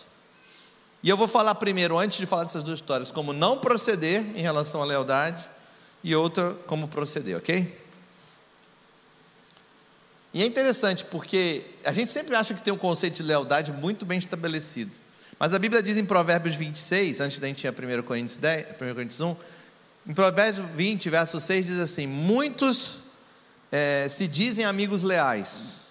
E 1.03 1.09
eu 1.09 1.17
vou 1.17 1.29
falar 1.29 1.55
primeiro, 1.55 1.97
antes 1.97 2.19
de 2.19 2.27
falar 2.27 2.45
dessas 2.45 2.65
duas 2.65 2.79
histórias, 2.79 3.13
como 3.13 3.33
não 3.33 3.59
proceder 3.59 4.25
em 4.37 4.41
relação 4.41 4.83
à 4.83 4.85
lealdade, 4.85 5.49
e 6.03 6.15
outra, 6.15 6.55
como 6.67 6.89
proceder, 6.89 7.37
ok? 7.37 7.88
E 10.39 10.43
é 10.43 10.47
interessante 10.47 11.05
porque 11.05 11.65
a 11.85 11.91
gente 11.91 12.13
sempre 12.13 12.37
acha 12.37 12.55
que 12.55 12.63
tem 12.63 12.73
um 12.73 12.79
conceito 12.79 13.17
de 13.17 13.23
lealdade 13.25 13.73
muito 13.73 14.07
bem 14.07 14.21
estabelecido. 14.21 14.93
Mas 15.37 15.53
a 15.53 15.59
Bíblia 15.59 15.83
diz 15.83 15.97
em 15.97 16.05
Provérbios 16.05 16.55
26, 16.55 17.21
antes 17.21 17.41
da 17.41 17.49
gente 17.49 17.65
ir 17.65 17.67
a 17.67 17.73
1 17.73 18.03
Coríntios, 18.05 18.39
10, 18.39 18.67
1 18.81 18.95
Coríntios 18.95 19.19
1, 19.19 19.37
em 20.07 20.15
Provérbios 20.15 20.65
20, 20.77 21.11
verso 21.11 21.41
6, 21.41 21.67
diz 21.67 21.81
assim: 21.81 22.07
Muitos 22.07 22.99
é, 23.73 24.09
se 24.09 24.29
dizem 24.29 24.65
amigos 24.65 25.03
leais, 25.03 25.89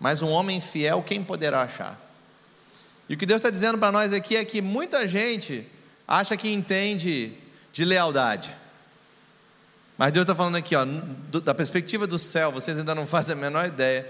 mas 0.00 0.22
um 0.22 0.30
homem 0.30 0.62
fiel 0.62 1.02
quem 1.02 1.22
poderá 1.22 1.60
achar? 1.60 2.00
E 3.06 3.12
o 3.12 3.18
que 3.18 3.26
Deus 3.26 3.36
está 3.36 3.50
dizendo 3.50 3.76
para 3.76 3.92
nós 3.92 4.14
aqui 4.14 4.34
é 4.34 4.46
que 4.46 4.62
muita 4.62 5.06
gente 5.06 5.70
acha 6.08 6.38
que 6.38 6.50
entende 6.50 7.34
de 7.70 7.84
lealdade. 7.84 8.56
Mas 9.96 10.12
Deus 10.12 10.24
está 10.24 10.34
falando 10.34 10.56
aqui, 10.56 10.74
ó, 10.74 10.84
da 11.40 11.54
perspectiva 11.54 12.06
do 12.06 12.18
céu, 12.18 12.50
vocês 12.50 12.78
ainda 12.78 12.94
não 12.94 13.06
fazem 13.06 13.34
a 13.34 13.38
menor 13.38 13.66
ideia, 13.66 14.06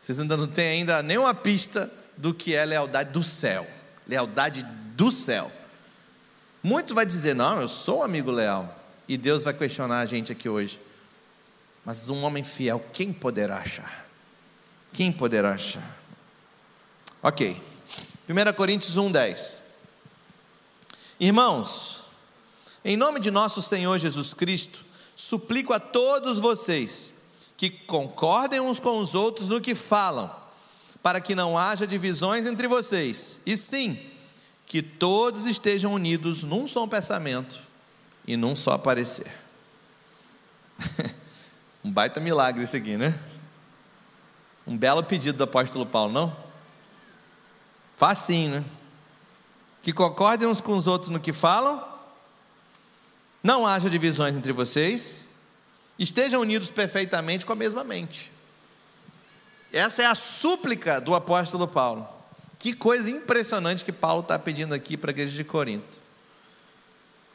vocês 0.00 0.18
ainda 0.18 0.36
não 0.36 0.46
têm 0.46 0.80
ainda 0.80 1.02
nenhuma 1.02 1.34
pista 1.34 1.90
do 2.16 2.34
que 2.34 2.54
é 2.54 2.64
lealdade 2.64 3.10
do 3.12 3.22
céu, 3.22 3.66
lealdade 4.06 4.62
do 4.94 5.10
céu. 5.10 5.50
Muito 6.62 6.94
vai 6.94 7.06
dizer, 7.06 7.34
não, 7.34 7.60
eu 7.60 7.68
sou 7.68 8.00
um 8.00 8.02
amigo 8.02 8.30
leal, 8.30 8.78
e 9.08 9.16
Deus 9.16 9.42
vai 9.42 9.54
questionar 9.54 10.00
a 10.00 10.06
gente 10.06 10.30
aqui 10.30 10.48
hoje. 10.48 10.80
Mas 11.84 12.08
um 12.08 12.22
homem 12.22 12.44
fiel, 12.44 12.84
quem 12.92 13.12
poderá 13.12 13.56
achar? 13.56 14.06
Quem 14.92 15.10
poderá 15.10 15.54
achar? 15.54 15.98
Ok, 17.22 17.60
1 18.28 18.52
Coríntios 18.54 18.96
1,10. 18.96 19.62
Irmãos, 21.18 22.02
em 22.84 22.96
nome 22.96 23.18
de 23.18 23.30
nosso 23.30 23.62
Senhor 23.62 23.98
Jesus 23.98 24.34
Cristo, 24.34 24.91
suplico 25.32 25.72
a 25.72 25.80
todos 25.80 26.38
vocês 26.38 27.10
que 27.56 27.70
concordem 27.70 28.60
uns 28.60 28.78
com 28.78 28.98
os 28.98 29.14
outros 29.14 29.48
no 29.48 29.62
que 29.62 29.74
falam, 29.74 30.30
para 31.02 31.22
que 31.22 31.34
não 31.34 31.56
haja 31.56 31.86
divisões 31.86 32.46
entre 32.46 32.68
vocês, 32.68 33.40
e 33.46 33.56
sim, 33.56 33.98
que 34.66 34.82
todos 34.82 35.46
estejam 35.46 35.94
unidos 35.94 36.42
num 36.42 36.66
só 36.66 36.86
pensamento 36.86 37.58
e 38.26 38.36
num 38.36 38.54
só 38.54 38.76
parecer. 38.76 39.32
um 41.82 41.90
baita 41.90 42.20
milagre 42.20 42.64
isso 42.64 42.76
aqui, 42.76 42.98
né? 42.98 43.18
Um 44.66 44.76
belo 44.76 45.02
pedido 45.02 45.38
do 45.38 45.44
apóstolo 45.44 45.86
Paulo, 45.86 46.12
não? 46.12 46.36
Facinho, 47.96 48.50
né? 48.50 48.64
Que 49.82 49.94
concordem 49.94 50.46
uns 50.46 50.60
com 50.60 50.76
os 50.76 50.86
outros 50.86 51.08
no 51.08 51.18
que 51.18 51.32
falam, 51.32 51.82
não 53.42 53.66
haja 53.66 53.88
divisões 53.88 54.36
entre 54.36 54.52
vocês, 54.52 55.21
estejam 55.98 56.40
unidos 56.40 56.70
perfeitamente 56.70 57.46
com 57.46 57.52
a 57.52 57.56
mesma 57.56 57.84
mente. 57.84 58.32
Essa 59.72 60.02
é 60.02 60.06
a 60.06 60.14
súplica 60.14 61.00
do 61.00 61.14
apóstolo 61.14 61.66
Paulo. 61.66 62.06
Que 62.58 62.74
coisa 62.74 63.10
impressionante 63.10 63.84
que 63.84 63.92
Paulo 63.92 64.20
está 64.20 64.38
pedindo 64.38 64.74
aqui 64.74 64.96
para 64.96 65.10
a 65.10 65.12
igreja 65.12 65.34
de 65.34 65.44
Corinto. 65.44 66.00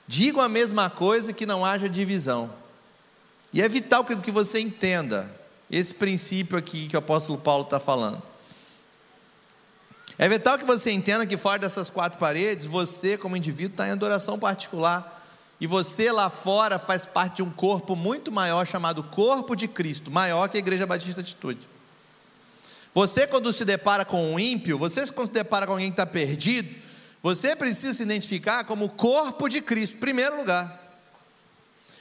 Digam 0.08 0.42
a 0.42 0.48
mesma 0.48 0.90
coisa 0.90 1.34
que 1.34 1.46
não 1.46 1.66
haja 1.66 1.90
divisão. 1.90 2.54
E 3.52 3.62
é 3.62 3.68
vital 3.68 4.06
que 4.06 4.32
você 4.32 4.60
entenda 4.60 5.30
esse 5.70 5.94
princípio 5.94 6.58
aqui 6.58 6.88
que 6.88 6.96
o 6.96 7.00
apóstolo 7.00 7.38
Paulo 7.40 7.64
está 7.64 7.80
falando. 7.80 8.22
É 10.18 10.28
vital 10.28 10.58
que 10.58 10.66
você 10.66 10.92
entenda 10.92 11.28
que 11.28 11.38
fora 11.38 11.60
dessas 11.60 11.90
quatro 11.90 12.18
paredes, 12.18 12.66
você, 12.66 13.18
como 13.18 13.38
indivíduo, 13.38 13.74
está 13.74 13.88
em 13.88 13.92
adoração 13.92 14.40
particular 14.40 15.17
E 15.60 15.66
você 15.66 16.12
lá 16.12 16.30
fora 16.30 16.78
faz 16.78 17.06
parte 17.06 17.38
de 17.38 17.44
um 17.44 17.50
corpo 17.50 17.96
muito 17.96 18.32
maior 18.32 18.66
chamado 18.66 19.04
Corpo 19.04 19.56
de 19.56 19.68
Cristo, 19.68 20.12
maior 20.12 20.48
que 20.50 20.58
a 20.58 20.60
Igreja 20.60 20.86
Batista 20.86 21.22
Atitude. 21.22 21.68
Você, 22.94 23.26
quando 23.28 23.52
se 23.52 23.66
depara 23.66 24.06
com 24.06 24.34
um 24.34 24.40
ímpio, 24.40 24.78
você 24.78 25.06
quando 25.12 25.28
se 25.28 25.34
depara 25.34 25.66
com 25.66 25.74
alguém 25.74 25.90
que 25.90 25.94
está 25.94 26.06
perdido, 26.06 26.70
você 27.22 27.56
precisa 27.56 27.94
se 27.94 28.04
identificar 28.04 28.64
como 28.66 28.90
corpo 28.90 29.48
de 29.48 29.62
Cristo, 29.62 29.96
em 29.98 30.00
primeiro 30.00 30.38
lugar. 30.38 30.84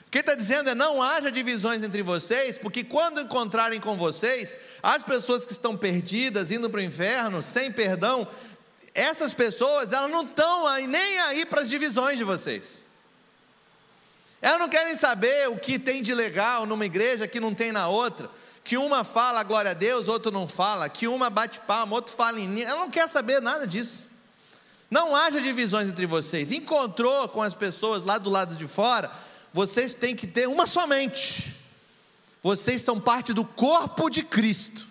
O 0.07 0.11
que 0.11 0.19
está 0.19 0.35
dizendo 0.35 0.71
é: 0.71 0.75
não 0.75 1.03
haja 1.03 1.33
divisões 1.33 1.83
entre 1.83 2.03
vocês, 2.03 2.59
porque 2.59 2.85
quando 2.85 3.21
encontrarem 3.21 3.81
com 3.81 3.97
vocês, 3.97 4.57
as 4.83 5.03
pessoas 5.03 5.45
que 5.45 5.53
estão 5.53 5.77
perdidas, 5.77 6.51
indo 6.51 6.71
para 6.71 6.79
o 6.79 6.83
inferno, 6.83 7.43
sem 7.43 7.73
perdão, 7.73 8.27
essas 8.95 9.35
pessoas, 9.35 9.93
elas 9.93 10.11
não 10.11 10.23
estão 10.23 10.87
nem 10.87 11.19
aí 11.21 11.45
para 11.45 11.63
as 11.63 11.69
divisões 11.69 12.17
de 12.17 12.25
vocês. 12.25 12.86
Elas 14.41 14.61
não 14.61 14.68
querem 14.68 14.97
saber 14.97 15.49
o 15.49 15.57
que 15.57 15.78
tem 15.78 16.03
de 16.03 16.14
legal 16.14 16.66
numa 16.66 16.84
igreja 16.84 17.26
que 17.26 17.41
não 17.41 17.55
tem 17.55 17.72
na 17.72 17.89
outra. 17.89 18.30
Que 18.62 18.76
uma 18.76 19.05
fala 19.05 19.43
glória 19.43 19.70
a 19.70 19.74
Deus, 19.74 20.09
outro 20.09 20.30
não 20.30 20.47
fala. 20.47 20.89
Que 20.89 21.09
uma 21.09 21.30
bate 21.30 21.61
palma, 21.61 21.95
outro 21.95 22.14
fala 22.14 22.39
em 22.41 22.62
Ela 22.62 22.80
não 22.80 22.91
quer 22.91 23.09
saber 23.09 23.41
nada 23.41 23.66
disso. 23.66 24.07
Não 24.91 25.16
haja 25.16 25.41
divisões 25.41 25.89
entre 25.89 26.07
vocês. 26.07 26.53
Encontrou 26.53 27.28
com 27.28 27.43
as 27.43 27.55
pessoas 27.55 28.05
lá 28.05 28.18
do 28.18 28.30
lado 28.30 28.55
de 28.55 28.66
fora, 28.66 29.11
vocês 29.53 29.95
têm 29.95 30.14
que 30.14 30.26
ter 30.26 30.47
uma 30.47 30.66
somente. 30.66 31.55
Vocês 32.43 32.82
são 32.82 33.01
parte 33.01 33.32
do 33.32 33.45
corpo 33.45 34.09
de 34.09 34.22
Cristo. 34.22 34.87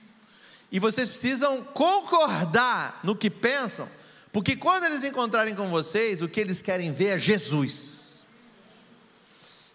E 0.71 0.79
vocês 0.79 1.07
precisam 1.07 1.63
concordar 1.63 2.99
no 3.03 3.15
que 3.15 3.29
pensam, 3.29 3.87
porque 4.33 4.57
quando 4.57 4.83
eles 4.83 5.05
encontrarem 5.05 5.55
com 5.55 5.67
vocês, 5.67 6.21
o 6.21 6.27
que 6.27 6.41
eles 6.41 6.61
querem 6.61 6.91
ver 6.91 7.15
é 7.15 7.17
Jesus. 7.17 8.04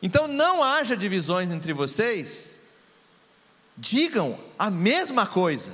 Então 0.03 0.27
não 0.27 0.63
haja 0.63 0.97
divisões 0.97 1.51
entre 1.51 1.73
vocês, 1.73 2.61
digam 3.77 4.39
a 4.59 4.71
mesma 4.71 5.27
coisa. 5.27 5.73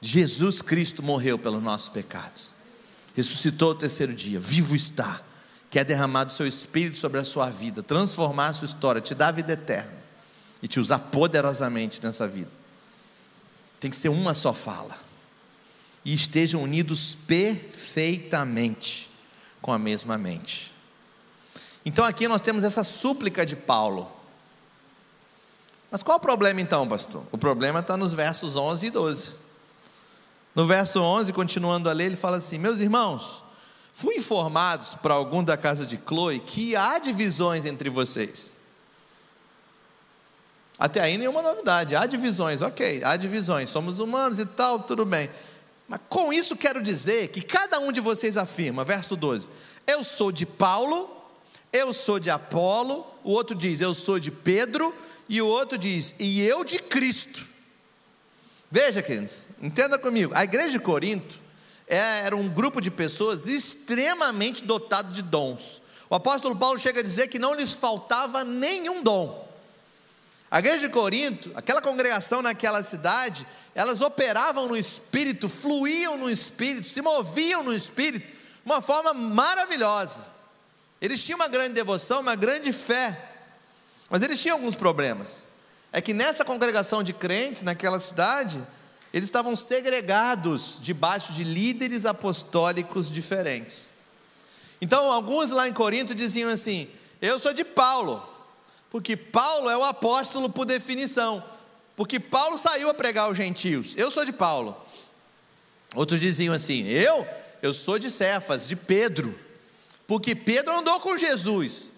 Jesus 0.00 0.62
Cristo 0.62 1.02
morreu 1.02 1.38
pelos 1.38 1.62
nossos 1.62 1.88
pecados, 1.88 2.54
ressuscitou 3.14 3.72
o 3.72 3.74
terceiro 3.74 4.14
dia, 4.14 4.38
vivo 4.38 4.76
está, 4.76 5.20
quer 5.70 5.84
derramar 5.84 6.28
o 6.28 6.30
seu 6.30 6.46
espírito 6.46 6.98
sobre 6.98 7.20
a 7.20 7.24
sua 7.24 7.50
vida, 7.50 7.82
transformar 7.82 8.48
a 8.48 8.52
sua 8.54 8.66
história, 8.66 9.00
te 9.00 9.14
dar 9.14 9.28
a 9.28 9.32
vida 9.32 9.52
eterna 9.54 9.98
e 10.62 10.68
te 10.68 10.78
usar 10.78 10.98
poderosamente 10.98 12.02
nessa 12.02 12.28
vida. 12.28 12.50
Tem 13.80 13.90
que 13.90 13.96
ser 13.96 14.08
uma 14.08 14.34
só 14.34 14.52
fala. 14.52 14.96
E 16.04 16.14
estejam 16.14 16.62
unidos 16.62 17.16
perfeitamente 17.26 19.08
com 19.60 19.72
a 19.72 19.78
mesma 19.78 20.16
mente. 20.16 20.72
Então 21.88 22.04
aqui 22.04 22.28
nós 22.28 22.42
temos 22.42 22.64
essa 22.64 22.84
súplica 22.84 23.46
de 23.46 23.56
Paulo. 23.56 24.12
Mas 25.90 26.02
qual 26.02 26.18
o 26.18 26.20
problema 26.20 26.60
então, 26.60 26.86
pastor? 26.86 27.24
O 27.32 27.38
problema 27.38 27.80
está 27.80 27.96
nos 27.96 28.12
versos 28.12 28.56
11 28.56 28.88
e 28.88 28.90
12. 28.90 29.34
No 30.54 30.66
verso 30.66 31.00
11, 31.00 31.32
continuando 31.32 31.88
a 31.88 31.94
ler, 31.94 32.04
ele 32.04 32.16
fala 32.16 32.36
assim: 32.36 32.58
Meus 32.58 32.80
irmãos, 32.80 33.42
fui 33.90 34.16
informados 34.16 34.96
por 34.96 35.10
algum 35.10 35.42
da 35.42 35.56
casa 35.56 35.86
de 35.86 35.98
Chloe 36.06 36.40
que 36.40 36.76
há 36.76 36.98
divisões 36.98 37.64
entre 37.64 37.88
vocês. 37.88 38.52
Até 40.78 41.00
aí 41.00 41.16
nenhuma 41.16 41.40
novidade, 41.40 41.96
há 41.96 42.04
divisões, 42.04 42.60
ok, 42.60 43.02
há 43.02 43.16
divisões, 43.16 43.70
somos 43.70 43.98
humanos 43.98 44.38
e 44.38 44.44
tal, 44.44 44.80
tudo 44.80 45.06
bem. 45.06 45.30
Mas 45.88 46.00
com 46.10 46.34
isso 46.34 46.54
quero 46.54 46.82
dizer 46.82 47.28
que 47.28 47.40
cada 47.40 47.78
um 47.80 47.90
de 47.90 48.00
vocês 48.02 48.36
afirma, 48.36 48.84
verso 48.84 49.16
12: 49.16 49.48
Eu 49.86 50.04
sou 50.04 50.30
de 50.30 50.44
Paulo, 50.44 51.16
eu 51.72 51.92
sou 51.92 52.18
de 52.18 52.30
Apolo, 52.30 53.06
o 53.22 53.30
outro 53.32 53.54
diz, 53.54 53.80
eu 53.80 53.94
sou 53.94 54.18
de 54.18 54.30
Pedro, 54.30 54.94
e 55.28 55.42
o 55.42 55.46
outro 55.46 55.76
diz, 55.76 56.14
e 56.18 56.40
eu 56.42 56.64
de 56.64 56.78
Cristo. 56.78 57.46
Veja, 58.70 59.02
queridos, 59.02 59.44
entenda 59.62 59.98
comigo, 59.98 60.32
a 60.34 60.44
igreja 60.44 60.70
de 60.70 60.80
Corinto 60.80 61.38
é, 61.86 62.20
era 62.24 62.36
um 62.36 62.48
grupo 62.48 62.80
de 62.80 62.90
pessoas 62.90 63.46
extremamente 63.46 64.62
dotado 64.62 65.12
de 65.12 65.22
dons. 65.22 65.80
O 66.10 66.14
apóstolo 66.14 66.56
Paulo 66.56 66.78
chega 66.78 67.00
a 67.00 67.02
dizer 67.02 67.28
que 67.28 67.38
não 67.38 67.54
lhes 67.54 67.74
faltava 67.74 68.44
nenhum 68.44 69.02
dom. 69.02 69.46
A 70.50 70.58
igreja 70.58 70.86
de 70.86 70.92
Corinto, 70.92 71.50
aquela 71.54 71.82
congregação 71.82 72.40
naquela 72.40 72.82
cidade, 72.82 73.46
elas 73.74 74.00
operavam 74.00 74.66
no 74.66 74.76
espírito, 74.76 75.48
fluíam 75.48 76.16
no 76.16 76.30
espírito, 76.30 76.88
se 76.88 77.02
moviam 77.02 77.62
no 77.62 77.74
espírito, 77.74 78.26
de 78.26 78.64
uma 78.64 78.80
forma 78.80 79.12
maravilhosa. 79.12 80.37
Eles 81.00 81.22
tinham 81.22 81.38
uma 81.38 81.48
grande 81.48 81.74
devoção, 81.74 82.20
uma 82.20 82.34
grande 82.34 82.72
fé, 82.72 83.16
mas 84.10 84.22
eles 84.22 84.40
tinham 84.40 84.56
alguns 84.56 84.74
problemas. 84.74 85.46
É 85.92 86.00
que 86.00 86.12
nessa 86.12 86.44
congregação 86.44 87.02
de 87.02 87.12
crentes, 87.12 87.62
naquela 87.62 87.98
cidade, 88.00 88.60
eles 89.12 89.28
estavam 89.28 89.56
segregados 89.56 90.78
debaixo 90.80 91.32
de 91.32 91.44
líderes 91.44 92.04
apostólicos 92.04 93.10
diferentes. 93.10 93.88
Então, 94.80 95.10
alguns 95.10 95.50
lá 95.50 95.68
em 95.68 95.72
Corinto 95.72 96.14
diziam 96.14 96.50
assim: 96.50 96.88
Eu 97.20 97.38
sou 97.38 97.52
de 97.52 97.64
Paulo, 97.64 98.22
porque 98.90 99.16
Paulo 99.16 99.70
é 99.70 99.76
o 99.76 99.84
apóstolo 99.84 100.50
por 100.50 100.66
definição. 100.66 101.42
Porque 101.96 102.20
Paulo 102.20 102.56
saiu 102.56 102.88
a 102.88 102.94
pregar 102.94 103.24
aos 103.24 103.36
gentios. 103.36 103.94
Eu 103.96 104.10
sou 104.10 104.24
de 104.24 104.32
Paulo. 104.32 104.76
Outros 105.94 106.20
diziam 106.20 106.54
assim: 106.54 106.86
Eu, 106.86 107.26
eu 107.62 107.72
sou 107.72 107.98
de 107.98 108.10
Cefas, 108.10 108.68
de 108.68 108.76
Pedro. 108.76 109.38
Porque 110.08 110.34
Pedro 110.34 110.74
andou 110.76 110.98
com 111.00 111.18
Jesus. 111.18 111.92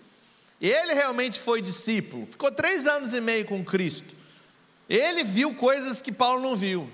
Ele 0.61 0.93
realmente 0.93 1.39
foi 1.39 1.63
discípulo. 1.63 2.27
Ficou 2.27 2.51
três 2.51 2.87
anos 2.87 3.15
e 3.15 3.21
meio 3.21 3.47
com 3.47 3.65
Cristo. 3.65 4.15
Ele 4.89 5.23
viu 5.23 5.55
coisas 5.55 6.03
que 6.03 6.11
Paulo 6.11 6.43
não 6.43 6.57
viu. 6.57 6.91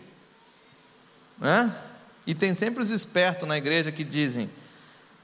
Né? 1.38 1.74
E 2.26 2.34
tem 2.34 2.52
sempre 2.52 2.82
os 2.82 2.90
espertos 2.90 3.48
na 3.48 3.56
igreja 3.56 3.90
que 3.90 4.04
dizem: 4.04 4.50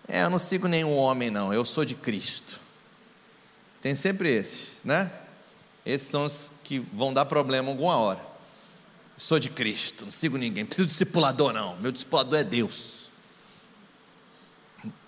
É, 0.08 0.22
eu 0.22 0.30
não 0.30 0.38
sigo 0.38 0.66
nenhum 0.66 0.96
homem, 0.96 1.30
não. 1.30 1.52
Eu 1.52 1.64
sou 1.64 1.84
de 1.84 1.94
Cristo. 1.94 2.58
Tem 3.82 3.94
sempre 3.94 4.34
esses, 4.34 4.70
né? 4.82 5.12
Esses 5.84 6.08
são 6.08 6.24
os 6.24 6.50
que 6.64 6.78
vão 6.78 7.12
dar 7.12 7.26
problema 7.26 7.70
alguma 7.70 7.96
hora. 7.96 8.20
Sou 9.18 9.38
de 9.38 9.50
Cristo, 9.50 10.04
não 10.04 10.10
sigo 10.10 10.38
ninguém. 10.38 10.64
Preciso 10.64 10.86
de 10.86 10.92
discipulador, 10.92 11.52
não. 11.52 11.76
Meu 11.76 11.92
discipulador 11.92 12.38
é 12.38 12.44
Deus. 12.44 13.01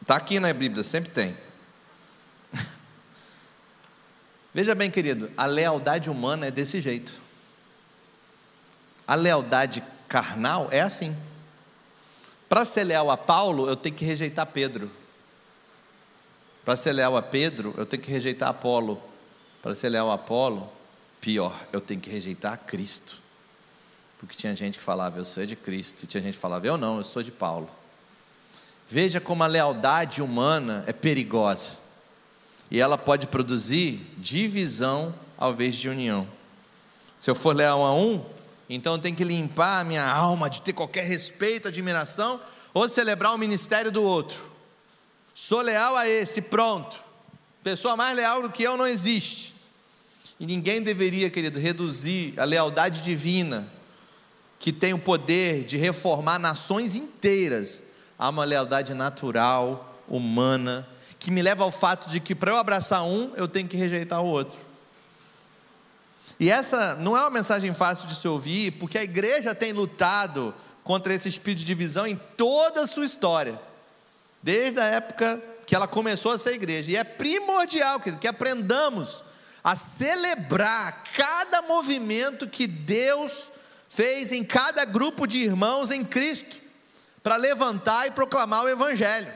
Está 0.05 0.17
aqui 0.17 0.39
na 0.39 0.53
Bíblia, 0.53 0.85
sempre 0.85 1.11
tem. 1.11 1.35
Veja 4.53 4.75
bem, 4.75 4.91
querido, 4.91 5.33
a 5.35 5.47
lealdade 5.47 6.11
humana 6.11 6.49
é 6.49 6.51
desse 6.51 6.79
jeito. 6.79 7.19
A 9.09 9.15
lealdade 9.15 9.83
carnal 10.07 10.69
é 10.71 10.83
assim. 10.83 11.17
Para 12.51 12.67
ser 12.67 12.85
leal 12.85 13.11
a 13.11 13.17
Paulo, 13.17 13.67
eu 13.67 13.77
tenho 13.77 13.97
que 13.97 14.05
rejeitar 14.05 14.45
Pedro. 14.45 14.91
Para 16.67 16.77
ser 16.77 16.93
leal 16.93 17.17
a 17.17 17.23
Pedro, 17.23 17.73
eu 17.79 17.87
tenho 17.87 18.03
que 18.03 18.11
rejeitar 18.11 18.51
Apolo. 18.51 19.03
Para 19.63 19.75
ser 19.75 19.89
leal 19.89 20.11
a 20.11 20.17
Apolo, 20.17 20.71
pior, 21.19 21.59
eu 21.73 21.81
tenho 21.81 22.03
que 22.03 22.11
rejeitar 22.11 22.59
Cristo. 22.59 23.17
Porque 24.19 24.37
tinha 24.37 24.55
gente 24.55 24.77
que 24.77 24.85
falava, 24.85 25.19
eu 25.19 25.25
sou 25.25 25.47
de 25.47 25.57
Cristo, 25.57 26.07
tinha 26.07 26.23
gente 26.23 26.35
que 26.35 26.41
falava, 26.41 26.67
eu 26.67 26.77
não, 26.77 26.99
eu 26.99 27.05
sou 27.05 27.23
de 27.23 27.33
Paulo. 27.33 27.71
Veja 28.87 29.21
como 29.21 29.43
a 29.43 29.47
lealdade 29.47 30.23
humana 30.23 30.85
é 30.87 30.93
perigosa. 30.93 31.71
E 32.71 32.81
ela 32.81 32.99
pode 32.99 33.27
produzir 33.27 34.01
divisão 34.19 35.15
ao 35.37 35.53
invés 35.53 35.77
de 35.77 35.89
união. 35.89 36.27
Se 37.19 37.31
eu 37.31 37.35
for 37.35 37.55
leal 37.55 37.85
a 37.85 37.95
um, 37.95 38.25
então 38.69 38.95
eu 38.95 38.99
tenho 38.99 39.17
que 39.17 39.25
limpar 39.25 39.81
a 39.81 39.85
minha 39.85 40.07
alma 40.07 40.51
de 40.51 40.61
ter 40.63 40.73
qualquer 40.73 41.05
respeito, 41.07 41.69
admiração, 41.69 42.41
ou 42.73 42.89
celebrar 42.89 43.33
o 43.33 43.39
ministério 43.39 43.93
do 43.93 44.03
outro. 44.03 44.51
Sou 45.33 45.61
leal 45.61 45.97
a 45.97 46.09
esse, 46.09 46.43
pronto. 46.43 46.99
Pessoa 47.63 47.97
mais 47.97 48.17
leal 48.17 48.43
do 48.43 48.51
que 48.51 48.63
eu 48.63 48.77
não 48.77 48.87
existe. 48.87 49.55
E 50.39 50.47
ninguém 50.47 50.83
deveria, 50.83 51.31
querido, 51.31 51.61
reduzir 51.61 52.35
a 52.37 52.45
lealdade 52.45 53.01
divina, 53.01 53.73
que 54.59 54.73
tem 54.73 54.93
o 54.93 54.99
poder 54.99 55.65
de 55.65 55.79
reformar 55.79 56.39
nações 56.39 56.97
inteiras, 56.97 57.84
a 58.19 58.29
uma 58.29 58.45
lealdade 58.45 58.95
natural, 58.95 59.99
humana, 60.09 60.87
que 61.19 61.31
me 61.31 61.43
leva 61.43 61.65
ao 61.65 61.71
fato 61.71 62.09
de 62.09 62.21
que 62.21 62.35
para 62.35 62.53
eu 62.53 62.57
abraçar 62.57 63.05
um, 63.05 63.33
eu 63.37 63.49
tenho 63.49 63.69
que 63.69 63.77
rejeitar 63.77 64.23
o 64.23 64.27
outro. 64.27 64.59
E 66.39 66.51
essa 66.51 66.95
não 66.97 67.17
é 67.17 67.21
uma 67.21 67.31
mensagem 67.31 67.73
fácil 67.75 68.09
de 68.09 68.17
se 68.17 68.27
ouvir, 68.27 68.73
porque 68.73 68.99
a 68.99 69.05
igreja 69.05 69.55
tem 69.55 69.73
lutado 69.73 70.55
contra 70.83 71.15
esse 71.15 71.29
espírito 71.29 71.61
de 71.61 71.65
divisão 71.65 72.07
em 72.07 72.21
toda 72.37 72.83
a 72.83 72.87
sua 72.87 73.07
história 73.07 73.59
desde 74.45 74.79
a 74.79 74.85
época 74.85 75.43
que 75.67 75.75
ela 75.75 75.89
começou 75.89 76.33
a 76.33 76.39
ser 76.39 76.53
igreja. 76.53 76.93
E 76.93 76.97
é 76.97 77.03
primordial 77.03 77.99
querido, 77.99 78.21
que 78.21 78.29
aprendamos 78.29 79.25
a 79.65 79.75
celebrar 79.75 81.03
cada 81.17 81.63
movimento 81.63 82.47
que 82.47 82.67
Deus 82.67 83.51
fez 83.89 84.33
em 84.33 84.45
cada 84.45 84.85
grupo 84.85 85.27
de 85.27 85.39
irmãos 85.39 85.91
em 85.91 86.05
Cristo, 86.05 86.61
para 87.25 87.37
levantar 87.37 88.07
e 88.07 88.11
proclamar 88.11 88.65
o 88.65 88.69
Evangelho. 88.69 89.33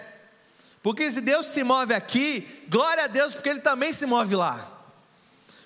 Porque 0.82 1.11
se 1.11 1.22
Deus 1.22 1.47
se 1.47 1.64
move 1.64 1.95
aqui, 1.95 2.47
glória 2.68 3.05
a 3.05 3.07
Deus, 3.07 3.34
porque 3.34 3.49
Ele 3.49 3.61
também 3.61 3.95
se 3.95 4.05
move 4.05 4.36
lá. 4.36 4.74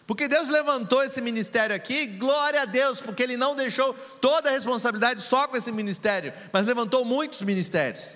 Porque 0.06 0.28
Deus 0.28 0.48
levantou 0.48 1.02
esse 1.02 1.20
ministério 1.20 1.74
aqui, 1.74 2.06
glória 2.06 2.62
a 2.62 2.64
Deus, 2.64 3.00
porque 3.00 3.24
Ele 3.24 3.36
não 3.36 3.56
deixou 3.56 3.92
toda 4.20 4.48
a 4.48 4.52
responsabilidade 4.52 5.20
só 5.20 5.48
com 5.48 5.56
esse 5.56 5.72
ministério, 5.72 6.32
mas 6.52 6.66
levantou 6.66 7.04
muitos 7.04 7.42
ministérios. 7.42 8.12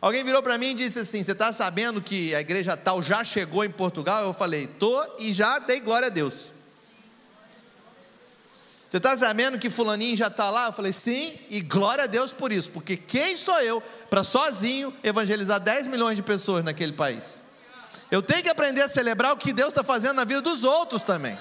Alguém 0.00 0.22
virou 0.22 0.42
para 0.42 0.56
mim 0.56 0.70
e 0.70 0.74
disse 0.74 1.00
assim: 1.00 1.20
Você 1.20 1.32
está 1.32 1.52
sabendo 1.52 2.00
que 2.00 2.32
a 2.32 2.40
igreja 2.40 2.76
tal 2.76 3.02
já 3.02 3.24
chegou 3.24 3.64
em 3.64 3.70
Portugal? 3.70 4.24
Eu 4.24 4.32
falei: 4.32 4.68
Tô 4.68 5.04
e 5.18 5.32
já 5.32 5.58
dei 5.58 5.80
glória 5.80 6.06
a 6.06 6.10
Deus. 6.10 6.52
Você 8.96 8.98
está 8.98 9.14
sabendo 9.14 9.58
que 9.58 9.68
Fulaninho 9.68 10.16
já 10.16 10.28
está 10.28 10.48
lá? 10.48 10.68
Eu 10.68 10.72
falei: 10.72 10.90
Sim, 10.90 11.34
e 11.50 11.60
glória 11.60 12.04
a 12.04 12.06
Deus 12.06 12.32
por 12.32 12.50
isso, 12.50 12.70
porque 12.70 12.96
quem 12.96 13.36
sou 13.36 13.60
eu 13.60 13.82
para 14.08 14.24
sozinho 14.24 14.90
evangelizar 15.04 15.60
10 15.60 15.86
milhões 15.88 16.16
de 16.16 16.22
pessoas 16.22 16.64
naquele 16.64 16.94
país? 16.94 17.42
Eu 18.10 18.22
tenho 18.22 18.42
que 18.42 18.48
aprender 18.48 18.80
a 18.80 18.88
celebrar 18.88 19.34
o 19.34 19.36
que 19.36 19.52
Deus 19.52 19.68
está 19.68 19.84
fazendo 19.84 20.14
na 20.14 20.24
vida 20.24 20.40
dos 20.40 20.64
outros 20.64 21.02
também. 21.02 21.38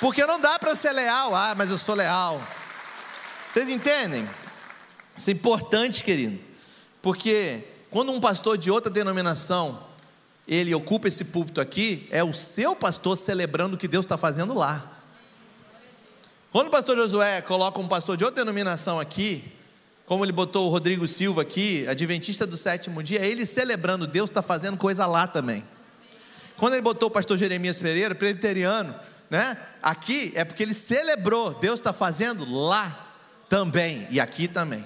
Porque 0.00 0.24
não 0.24 0.38
dá 0.38 0.56
para 0.56 0.76
ser 0.76 0.92
leal, 0.92 1.34
ah, 1.34 1.52
mas 1.56 1.68
eu 1.68 1.78
sou 1.78 1.96
leal. 1.96 2.40
Vocês 3.52 3.68
entendem? 3.68 4.24
Isso 5.16 5.30
é 5.30 5.32
importante, 5.32 6.04
querido. 6.04 6.38
Porque 7.02 7.64
quando 7.90 8.12
um 8.12 8.20
pastor 8.20 8.56
de 8.56 8.70
outra 8.70 8.88
denominação, 8.88 9.82
ele 10.46 10.72
ocupa 10.72 11.08
esse 11.08 11.24
púlpito 11.24 11.60
aqui, 11.60 12.06
é 12.12 12.22
o 12.22 12.32
seu 12.32 12.76
pastor 12.76 13.16
celebrando 13.16 13.74
o 13.74 13.78
que 13.78 13.88
Deus 13.88 14.04
está 14.04 14.16
fazendo 14.16 14.54
lá. 14.54 14.92
Quando 16.56 16.68
o 16.68 16.70
pastor 16.70 16.96
Josué 16.96 17.42
coloca 17.42 17.78
um 17.78 17.86
pastor 17.86 18.16
de 18.16 18.24
outra 18.24 18.42
denominação 18.42 18.98
aqui, 18.98 19.44
como 20.06 20.24
ele 20.24 20.32
botou 20.32 20.66
o 20.66 20.70
Rodrigo 20.70 21.06
Silva 21.06 21.42
aqui, 21.42 21.86
adventista 21.86 22.46
do 22.46 22.56
sétimo 22.56 23.02
dia, 23.02 23.20
é 23.20 23.28
ele 23.28 23.44
celebrando, 23.44 24.06
Deus 24.06 24.30
está 24.30 24.40
fazendo 24.40 24.78
coisa 24.78 25.04
lá 25.04 25.26
também. 25.26 25.62
Quando 26.56 26.72
ele 26.72 26.80
botou 26.80 27.10
o 27.10 27.12
pastor 27.12 27.36
Jeremias 27.36 27.78
Pereira, 27.78 28.14
presbiteriano, 28.14 28.94
né? 29.28 29.54
Aqui 29.82 30.32
é 30.34 30.46
porque 30.46 30.62
ele 30.62 30.72
celebrou, 30.72 31.52
Deus 31.52 31.78
está 31.78 31.92
fazendo 31.92 32.50
lá 32.50 33.06
também 33.50 34.08
e 34.10 34.18
aqui 34.18 34.48
também. 34.48 34.82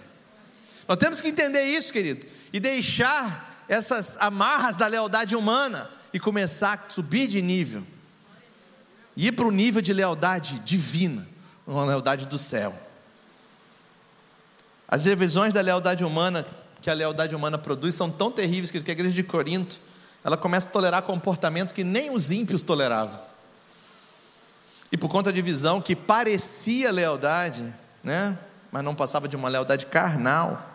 Nós 0.89 0.99
temos 0.99 1.21
que 1.21 1.29
entender 1.29 1.63
isso, 1.63 1.93
querido, 1.93 2.27
e 2.53 2.59
deixar 2.59 3.65
essas 3.69 4.17
amarras 4.19 4.75
da 4.75 4.89
lealdade 4.89 5.37
humana 5.37 5.89
e 6.13 6.19
começar 6.19 6.85
a 6.89 6.91
subir 6.91 7.29
de 7.29 7.41
nível, 7.41 7.85
ir 9.17 9.31
para 9.31 9.47
o 9.47 9.53
nível 9.53 9.81
de 9.81 9.93
lealdade 9.93 10.59
divina, 10.65 11.31
uma 11.75 11.85
lealdade 11.85 12.27
do 12.27 12.39
céu. 12.39 12.75
As 14.89 15.05
divisões 15.05 15.55
da 15.55 15.61
lealdade 15.61 16.05
humana 16.05 16.45
que 16.81 16.91
a 16.91 16.95
lealdade 16.95 17.35
humana 17.35 17.59
produz 17.59 17.95
são 17.95 18.11
tão 18.11 18.31
terríveis 18.31 18.71
que 18.71 18.79
a 18.79 18.93
igreja 18.93 19.15
de 19.15 19.23
Corinto 19.23 19.79
ela 20.25 20.37
começa 20.37 20.69
a 20.69 20.71
tolerar 20.71 21.03
comportamento 21.03 21.73
que 21.73 21.85
nem 21.85 22.11
os 22.15 22.31
ímpios 22.31 22.63
toleravam. 22.63 23.21
E 24.93 24.97
por 24.97 25.09
conta 25.09 25.31
da 25.31 25.35
divisão 25.35 25.81
que 25.81 25.95
parecia 25.95 26.91
lealdade, 26.91 27.73
né, 28.03 28.37
mas 28.73 28.83
não 28.83 28.95
passava 28.95 29.29
de 29.29 29.37
uma 29.37 29.49
lealdade 29.49 29.87
carnal, 29.87 30.71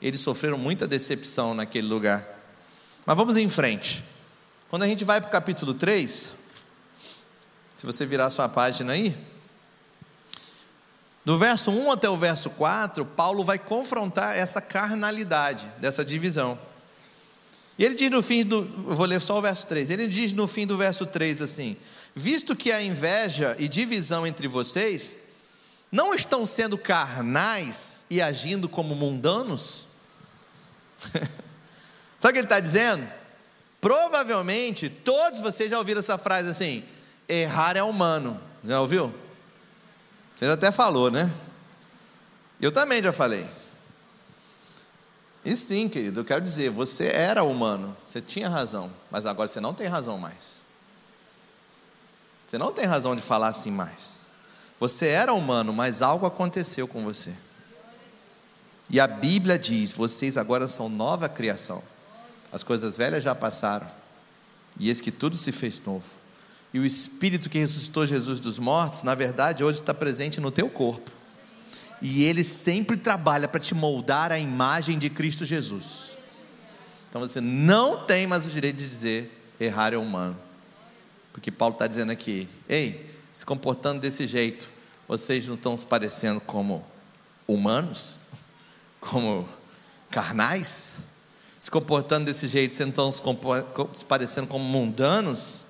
eles 0.00 0.20
sofreram 0.20 0.58
muita 0.58 0.86
decepção 0.86 1.54
naquele 1.54 1.86
lugar. 1.88 2.24
Mas 3.04 3.16
vamos 3.16 3.36
em 3.36 3.48
frente. 3.48 4.04
Quando 4.68 4.82
a 4.82 4.86
gente 4.86 5.04
vai 5.04 5.20
para 5.20 5.28
o 5.28 5.32
capítulo 5.32 5.72
3, 5.74 6.34
se 7.74 7.86
você 7.86 8.04
virar 8.04 8.30
sua 8.30 8.48
página 8.48 8.92
aí, 8.92 9.16
do 11.26 11.36
verso 11.36 11.72
1 11.72 11.90
até 11.90 12.08
o 12.08 12.16
verso 12.16 12.48
4, 12.50 13.04
Paulo 13.04 13.42
vai 13.42 13.58
confrontar 13.58 14.38
essa 14.38 14.60
carnalidade 14.60 15.66
dessa 15.80 16.04
divisão. 16.04 16.56
E 17.76 17.84
ele 17.84 17.96
diz 17.96 18.08
no 18.12 18.22
fim 18.22 18.44
do. 18.44 18.62
vou 18.62 19.04
ler 19.04 19.20
só 19.20 19.36
o 19.36 19.42
verso 19.42 19.66
3. 19.66 19.90
Ele 19.90 20.06
diz 20.06 20.32
no 20.32 20.46
fim 20.46 20.64
do 20.64 20.76
verso 20.76 21.04
3 21.04 21.42
assim: 21.42 21.76
Visto 22.14 22.54
que 22.54 22.70
a 22.70 22.80
inveja 22.80 23.56
e 23.58 23.66
divisão 23.66 24.24
entre 24.24 24.46
vocês 24.46 25.16
não 25.90 26.14
estão 26.14 26.46
sendo 26.46 26.78
carnais 26.78 28.04
e 28.08 28.22
agindo 28.22 28.68
como 28.68 28.94
mundanos? 28.94 29.88
Sabe 32.20 32.30
o 32.30 32.32
que 32.34 32.38
ele 32.38 32.46
está 32.46 32.60
dizendo? 32.60 33.04
Provavelmente 33.80 34.88
todos 34.88 35.40
vocês 35.40 35.72
já 35.72 35.78
ouviram 35.78 35.98
essa 35.98 36.16
frase 36.16 36.48
assim: 36.48 36.84
errar 37.28 37.76
é 37.76 37.82
humano. 37.82 38.40
Já 38.62 38.80
ouviu? 38.80 39.25
Você 40.36 40.44
até 40.44 40.70
falou, 40.70 41.10
né? 41.10 41.32
Eu 42.60 42.70
também 42.70 43.02
já 43.02 43.12
falei. 43.12 43.48
E 45.42 45.56
sim, 45.56 45.88
querido, 45.88 46.20
eu 46.20 46.24
quero 46.24 46.42
dizer, 46.42 46.70
você 46.70 47.06
era 47.06 47.42
humano, 47.42 47.96
você 48.06 48.20
tinha 48.20 48.48
razão, 48.48 48.92
mas 49.10 49.26
agora 49.26 49.48
você 49.48 49.60
não 49.60 49.72
tem 49.72 49.86
razão 49.86 50.18
mais. 50.18 50.60
Você 52.46 52.58
não 52.58 52.72
tem 52.72 52.84
razão 52.84 53.16
de 53.16 53.22
falar 53.22 53.48
assim 53.48 53.70
mais. 53.70 54.26
Você 54.78 55.06
era 55.06 55.32
humano, 55.32 55.72
mas 55.72 56.02
algo 56.02 56.26
aconteceu 56.26 56.86
com 56.86 57.02
você. 57.02 57.32
E 58.90 59.00
a 59.00 59.06
Bíblia 59.06 59.58
diz: 59.58 59.92
vocês 59.92 60.36
agora 60.36 60.68
são 60.68 60.88
nova 60.88 61.28
criação. 61.28 61.82
As 62.52 62.62
coisas 62.62 62.96
velhas 62.96 63.24
já 63.24 63.34
passaram, 63.34 63.86
e 64.78 64.88
eis 64.88 65.00
que 65.00 65.10
tudo 65.10 65.36
se 65.36 65.50
fez 65.50 65.80
novo. 65.80 66.06
E 66.76 66.78
o 66.78 66.84
Espírito 66.84 67.48
que 67.48 67.58
ressuscitou 67.58 68.04
Jesus 68.04 68.38
dos 68.38 68.58
mortos, 68.58 69.02
na 69.02 69.14
verdade, 69.14 69.64
hoje 69.64 69.80
está 69.80 69.94
presente 69.94 70.42
no 70.42 70.50
teu 70.50 70.68
corpo. 70.68 71.10
E 72.02 72.24
ele 72.24 72.44
sempre 72.44 72.98
trabalha 72.98 73.48
para 73.48 73.58
te 73.58 73.74
moldar 73.74 74.30
a 74.30 74.38
imagem 74.38 74.98
de 74.98 75.08
Cristo 75.08 75.46
Jesus. 75.46 76.18
Então 77.08 77.22
você 77.22 77.40
não 77.40 78.04
tem 78.04 78.26
mais 78.26 78.44
o 78.44 78.50
direito 78.50 78.76
de 78.76 78.86
dizer 78.86 79.54
errar 79.58 79.94
é 79.94 79.96
humano. 79.96 80.38
Porque 81.32 81.50
Paulo 81.50 81.72
está 81.72 81.86
dizendo 81.86 82.12
aqui: 82.12 82.46
ei, 82.68 83.10
se 83.32 83.46
comportando 83.46 84.02
desse 84.02 84.26
jeito, 84.26 84.68
vocês 85.08 85.46
não 85.46 85.54
estão 85.54 85.74
se 85.78 85.86
parecendo 85.86 86.42
como 86.42 86.84
humanos? 87.48 88.18
Como 89.00 89.48
carnais? 90.10 90.96
Se 91.58 91.70
comportando 91.70 92.26
desse 92.26 92.46
jeito, 92.46 92.74
vocês 92.74 92.86
não 92.86 93.10
estão 93.10 93.90
se 93.94 94.04
parecendo 94.04 94.46
como 94.46 94.62
mundanos? 94.62 95.64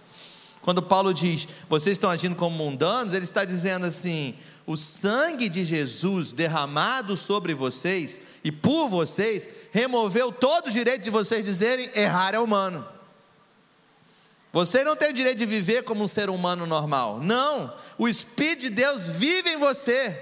Quando 0.66 0.82
Paulo 0.82 1.14
diz, 1.14 1.46
vocês 1.68 1.92
estão 1.92 2.10
agindo 2.10 2.34
como 2.34 2.56
mundanos, 2.56 3.14
ele 3.14 3.22
está 3.22 3.44
dizendo 3.44 3.86
assim: 3.86 4.34
o 4.66 4.76
sangue 4.76 5.48
de 5.48 5.64
Jesus 5.64 6.32
derramado 6.32 7.16
sobre 7.16 7.54
vocês 7.54 8.20
e 8.42 8.50
por 8.50 8.88
vocês 8.88 9.48
removeu 9.70 10.32
todo 10.32 10.66
o 10.66 10.72
direito 10.72 11.04
de 11.04 11.10
vocês 11.10 11.44
dizerem 11.44 11.88
errar 11.94 12.34
é 12.34 12.40
humano. 12.40 12.84
Você 14.52 14.82
não 14.82 14.96
tem 14.96 15.10
o 15.10 15.14
direito 15.14 15.38
de 15.38 15.46
viver 15.46 15.84
como 15.84 16.02
um 16.02 16.08
ser 16.08 16.28
humano 16.28 16.66
normal. 16.66 17.20
Não, 17.20 17.72
o 17.96 18.08
Espírito 18.08 18.62
de 18.62 18.70
Deus 18.70 19.06
vive 19.06 19.50
em 19.50 19.58
você 19.58 20.20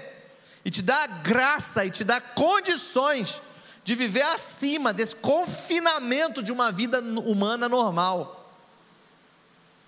e 0.63 0.69
te 0.69 0.83
dá 0.83 1.07
graça 1.07 1.83
e 1.83 1.89
te 1.89 2.03
dá 2.03 2.21
condições 2.21 3.41
de 3.83 3.95
viver 3.95 4.21
acima 4.21 4.93
desse 4.93 5.15
confinamento 5.15 6.43
de 6.43 6.51
uma 6.51 6.71
vida 6.71 6.99
humana 6.99 7.67
normal. 7.67 8.44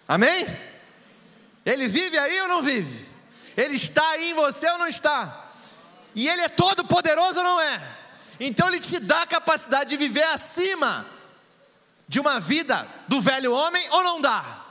Amém? 0.08 0.48
Ele 1.66 1.88
vive 1.88 2.18
aí 2.18 2.42
ou 2.42 2.48
não 2.48 2.62
vive? 2.62 3.06
Ele 3.58 3.76
está 3.76 4.08
aí 4.12 4.32
em 4.32 4.34
você 4.34 4.70
ou 4.70 4.78
não 4.78 4.88
está? 4.88 5.52
E 6.16 6.28
Ele 6.28 6.42
é 6.44 6.50
todo 6.50 6.86
poderoso 6.86 7.40
ou 7.40 7.44
não 7.44 7.60
é? 7.60 7.98
Então 8.40 8.68
Ele 8.68 8.80
te 8.80 9.00
dá 9.00 9.24
a 9.24 9.28
capacidade 9.28 9.90
de 9.90 9.98
viver 9.98 10.24
acima 10.24 11.06
de 12.08 12.20
uma 12.20 12.40
vida 12.40 12.88
do 13.08 13.20
velho 13.20 13.52
homem 13.52 13.86
ou 13.92 14.04
não 14.04 14.22
dá? 14.22 14.66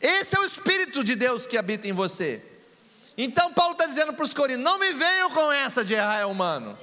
Esse 0.00 0.36
é 0.36 0.40
o 0.40 0.44
Espírito 0.44 1.04
de 1.04 1.14
Deus 1.14 1.46
que 1.46 1.58
habita 1.58 1.86
em 1.86 1.92
você. 1.92 2.42
Então 3.18 3.52
Paulo 3.52 3.72
está 3.72 3.86
dizendo 3.86 4.12
para 4.12 4.24
os 4.24 4.32
corintios: 4.32 4.64
não 4.64 4.78
me 4.78 4.92
venham 4.92 5.30
com 5.30 5.52
essa 5.52 5.84
de 5.84 5.94
errar 5.94 6.20
é 6.20 6.26
humano. 6.26 6.78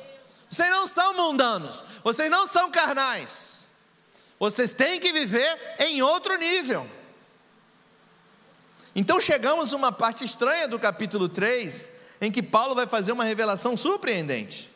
Vocês 0.50 0.70
não 0.70 0.86
são 0.86 1.16
mundanos, 1.16 1.84
vocês 2.04 2.30
não 2.30 2.48
são 2.48 2.70
carnais. 2.70 3.66
Vocês 4.40 4.74
têm 4.74 5.00
que 5.00 5.12
viver 5.12 5.76
em 5.80 6.02
outro 6.02 6.36
nível. 6.38 6.88
Então 8.96 9.20
chegamos 9.20 9.74
a 9.74 9.76
uma 9.76 9.92
parte 9.92 10.24
estranha 10.24 10.68
do 10.68 10.78
capítulo 10.78 11.28
3, 11.28 11.92
em 12.22 12.32
que 12.32 12.44
Paulo 12.44 12.76
vai 12.76 12.86
fazer 12.86 13.12
uma 13.12 13.24
revelação 13.24 13.76
surpreendente. 13.76 14.70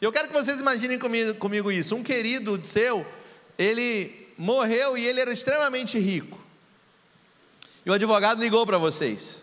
Eu 0.00 0.12
quero 0.12 0.28
que 0.28 0.34
vocês 0.34 0.60
imaginem 0.60 0.98
comigo, 0.98 1.34
comigo 1.36 1.72
isso. 1.72 1.94
Um 1.94 2.02
querido 2.02 2.60
seu, 2.66 3.06
ele 3.58 4.28
morreu 4.36 4.96
e 4.98 5.06
ele 5.06 5.20
era 5.20 5.32
extremamente 5.32 5.98
rico. 5.98 6.38
E 7.84 7.90
o 7.90 7.94
advogado 7.94 8.40
ligou 8.40 8.66
para 8.66 8.76
vocês. 8.76 9.38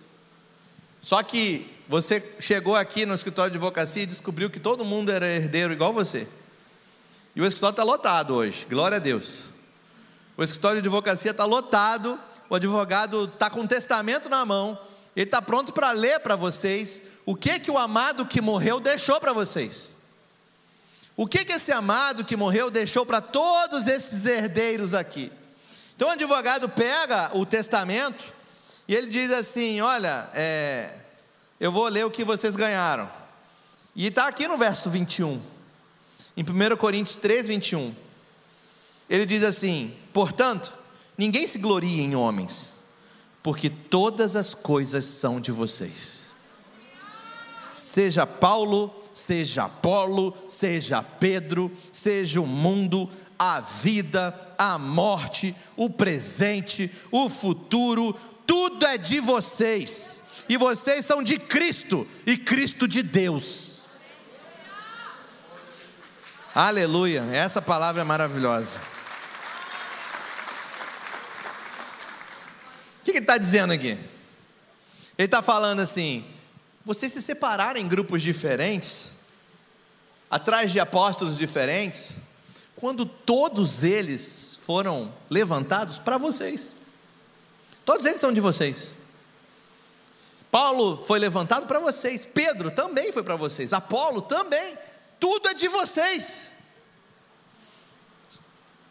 Só 1.02 1.24
que 1.24 1.68
você 1.88 2.24
chegou 2.40 2.76
aqui 2.76 3.06
no 3.06 3.16
escritório 3.16 3.52
de 3.52 3.58
advocacia 3.58 4.04
e 4.04 4.06
descobriu 4.06 4.50
que 4.50 4.60
todo 4.60 4.86
mundo 4.86 5.12
era 5.12 5.26
herdeiro 5.26 5.74
igual 5.74 5.92
você. 5.92 6.28
E 7.36 7.42
o 7.42 7.46
escritório 7.46 7.74
está 7.74 7.84
lotado 7.84 8.36
hoje, 8.36 8.66
glória 8.70 8.98
a 8.98 9.00
Deus. 9.00 9.46
O 10.38 10.44
escritório 10.44 10.82
de 10.82 10.88
advocacia 10.88 11.32
está 11.32 11.46
lotado 11.46 12.20
o 12.50 12.56
advogado 12.56 13.26
está 13.26 13.50
com 13.50 13.62
um 13.62 13.68
testamento 13.68 14.30
na 14.30 14.46
mão, 14.46 14.78
ele 15.16 15.26
está 15.26 15.42
pronto 15.42 15.74
para 15.74 15.92
ler 15.92 16.20
para 16.20 16.36
vocês 16.36 17.02
o 17.26 17.36
que 17.36 17.60
que 17.60 17.72
o 17.72 17.78
amado 17.78 18.26
que 18.26 18.42
morreu 18.42 18.80
deixou 18.80 19.20
para 19.20 19.34
vocês. 19.34 19.94
O 21.16 21.28
que, 21.28 21.46
que 21.46 21.54
esse 21.54 21.72
amado 21.72 22.26
que 22.26 22.36
morreu 22.36 22.72
deixou 22.72 23.06
para 23.06 23.22
todos 23.22 23.88
esses 23.88 24.26
herdeiros 24.26 24.96
aqui? 24.96 25.32
Então 25.96 26.08
o 26.08 26.12
advogado 26.12 26.68
pega 26.68 27.30
o 27.38 27.46
testamento 27.46 28.34
e 28.88 28.96
ele 28.96 29.08
diz 29.08 29.32
assim: 29.32 29.80
Olha, 29.80 30.28
é, 30.34 30.92
eu 31.60 31.72
vou 31.72 31.88
ler 31.88 32.06
o 32.06 32.12
que 32.12 32.24
vocês 32.24 32.56
ganharam. 32.56 33.10
E 33.96 34.08
está 34.08 34.28
aqui 34.28 34.48
no 34.48 34.58
verso 34.58 34.90
21, 34.90 35.40
em 36.36 36.44
1 36.44 36.76
Coríntios 36.78 37.16
3, 37.16 37.48
21. 37.48 37.96
Ele 39.08 39.26
diz 39.28 39.44
assim: 39.44 39.96
Portanto, 40.12 40.74
ninguém 41.18 41.46
se 41.48 41.58
glorie 41.58 42.02
em 42.02 42.16
homens, 42.16 42.74
porque 43.42 43.70
todas 43.70 44.36
as 44.36 44.54
coisas 44.54 45.06
são 45.06 45.40
de 45.40 45.52
vocês. 45.52 46.24
Seja 47.72 48.26
Paulo, 48.26 48.94
seja 49.12 49.66
Apolo, 49.66 50.36
seja 50.48 51.02
Pedro, 51.02 51.72
seja 51.92 52.40
o 52.42 52.48
mundo, 52.48 53.10
a 53.38 53.60
vida, 53.60 54.34
a 54.58 54.78
morte, 54.78 55.56
o 55.76 55.90
presente, 55.90 56.90
o 57.12 57.30
futuro, 57.30 58.16
tudo 58.46 58.86
é 58.86 58.98
de 58.98 59.20
vocês. 59.20 60.22
E 60.48 60.58
vocês 60.58 61.06
são 61.06 61.24
de 61.24 61.40
Cristo 61.40 62.08
e 62.26 62.38
Cristo 62.38 62.88
de 62.88 63.02
Deus. 63.02 63.84
Aleluia, 66.54 67.24
essa 67.32 67.62
palavra 67.62 68.02
é 68.02 68.06
maravilhosa. 68.06 68.93
Que, 73.04 73.12
que 73.12 73.18
ele 73.18 73.24
está 73.24 73.38
dizendo 73.38 73.74
aqui? 73.74 73.98
Ele 75.18 75.26
está 75.26 75.42
falando 75.42 75.82
assim: 75.82 76.26
vocês 76.86 77.12
se 77.12 77.22
separaram 77.22 77.80
em 77.80 77.88
grupos 77.88 78.22
diferentes, 78.22 79.12
atrás 80.30 80.72
de 80.72 80.80
apóstolos 80.80 81.38
diferentes, 81.38 82.12
quando 82.76 83.06
todos 83.06 83.84
eles 83.84 84.60
foram 84.66 85.14
levantados 85.30 86.00
para 86.00 86.18
vocês. 86.18 86.74
Todos 87.86 88.06
eles 88.06 88.20
são 88.20 88.32
de 88.32 88.40
vocês. 88.40 88.94
Paulo 90.50 91.04
foi 91.06 91.20
levantado 91.20 91.66
para 91.66 91.80
vocês, 91.80 92.26
Pedro 92.26 92.70
também 92.72 93.12
foi 93.12 93.24
para 93.24 93.36
vocês, 93.36 93.74
Apolo 93.74 94.22
também, 94.22 94.78
tudo 95.20 95.50
é 95.50 95.54
de 95.54 95.68
vocês. 95.68 96.52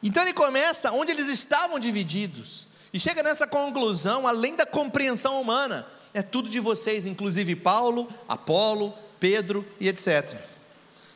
Então 0.03 0.25
ele 0.25 0.33
começa 0.33 0.91
onde 0.91 1.13
eles 1.13 1.29
estavam 1.29 1.79
divididos, 1.79 2.67
e 2.93 3.01
chega 3.01 3.23
nessa 3.23 3.47
conclusão, 3.47 4.27
além 4.27 4.55
da 4.55 4.67
compreensão 4.67 5.41
humana, 5.41 5.87
é 6.13 6.21
tudo 6.21 6.49
de 6.49 6.61
vocês, 6.61 7.07
inclusive 7.07 7.57
Paulo, 7.57 8.07
Apolo, 8.29 8.93
Pedro 9.19 9.65
e 9.81 9.89
etc. 9.89 10.37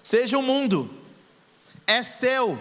Seja 0.02 0.38
o 0.38 0.42
mundo, 0.42 0.90
é 1.86 2.02
seu. 2.02 2.58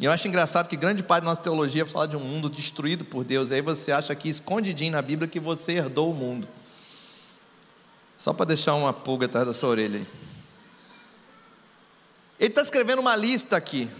E 0.00 0.06
eu 0.06 0.10
acho 0.10 0.26
engraçado 0.26 0.68
que 0.68 0.76
grande 0.76 1.02
parte 1.02 1.22
da 1.24 1.28
nossa 1.28 1.42
teologia 1.42 1.84
fala 1.84 2.08
de 2.08 2.16
um 2.16 2.20
mundo 2.20 2.48
destruído 2.48 3.04
por 3.04 3.22
Deus, 3.22 3.50
e 3.50 3.54
aí 3.54 3.62
você 3.62 3.92
acha 3.92 4.12
aqui 4.12 4.28
escondidinho 4.28 4.92
na 4.92 5.02
Bíblia 5.02 5.28
que 5.28 5.38
você 5.38 5.72
herdou 5.72 6.10
o 6.10 6.14
mundo. 6.14 6.48
Só 8.16 8.32
para 8.32 8.46
deixar 8.46 8.74
uma 8.74 8.92
pulga 8.92 9.26
atrás 9.26 9.46
da 9.46 9.52
sua 9.52 9.68
orelha 9.68 9.98
aí. 9.98 10.06
Ele 12.38 12.48
está 12.48 12.62
escrevendo 12.62 13.00
uma 13.00 13.14
lista 13.14 13.56
aqui, 13.56 13.90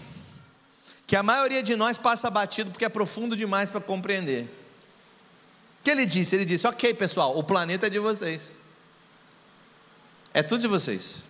que 1.11 1.15
a 1.17 1.21
maioria 1.21 1.61
de 1.61 1.75
nós 1.75 1.97
passa 1.97 2.29
batido 2.29 2.71
porque 2.71 2.85
é 2.85 2.87
profundo 2.87 3.35
demais 3.35 3.69
para 3.69 3.81
compreender. 3.81 4.43
O 4.43 5.83
que 5.83 5.91
ele 5.91 6.05
disse? 6.05 6.33
Ele 6.33 6.45
disse: 6.45 6.65
Ok, 6.65 6.93
pessoal, 6.93 7.37
o 7.37 7.43
planeta 7.43 7.87
é 7.87 7.89
de 7.89 7.99
vocês, 7.99 8.53
é 10.33 10.41
tudo 10.41 10.61
de 10.61 10.69
vocês. 10.69 11.23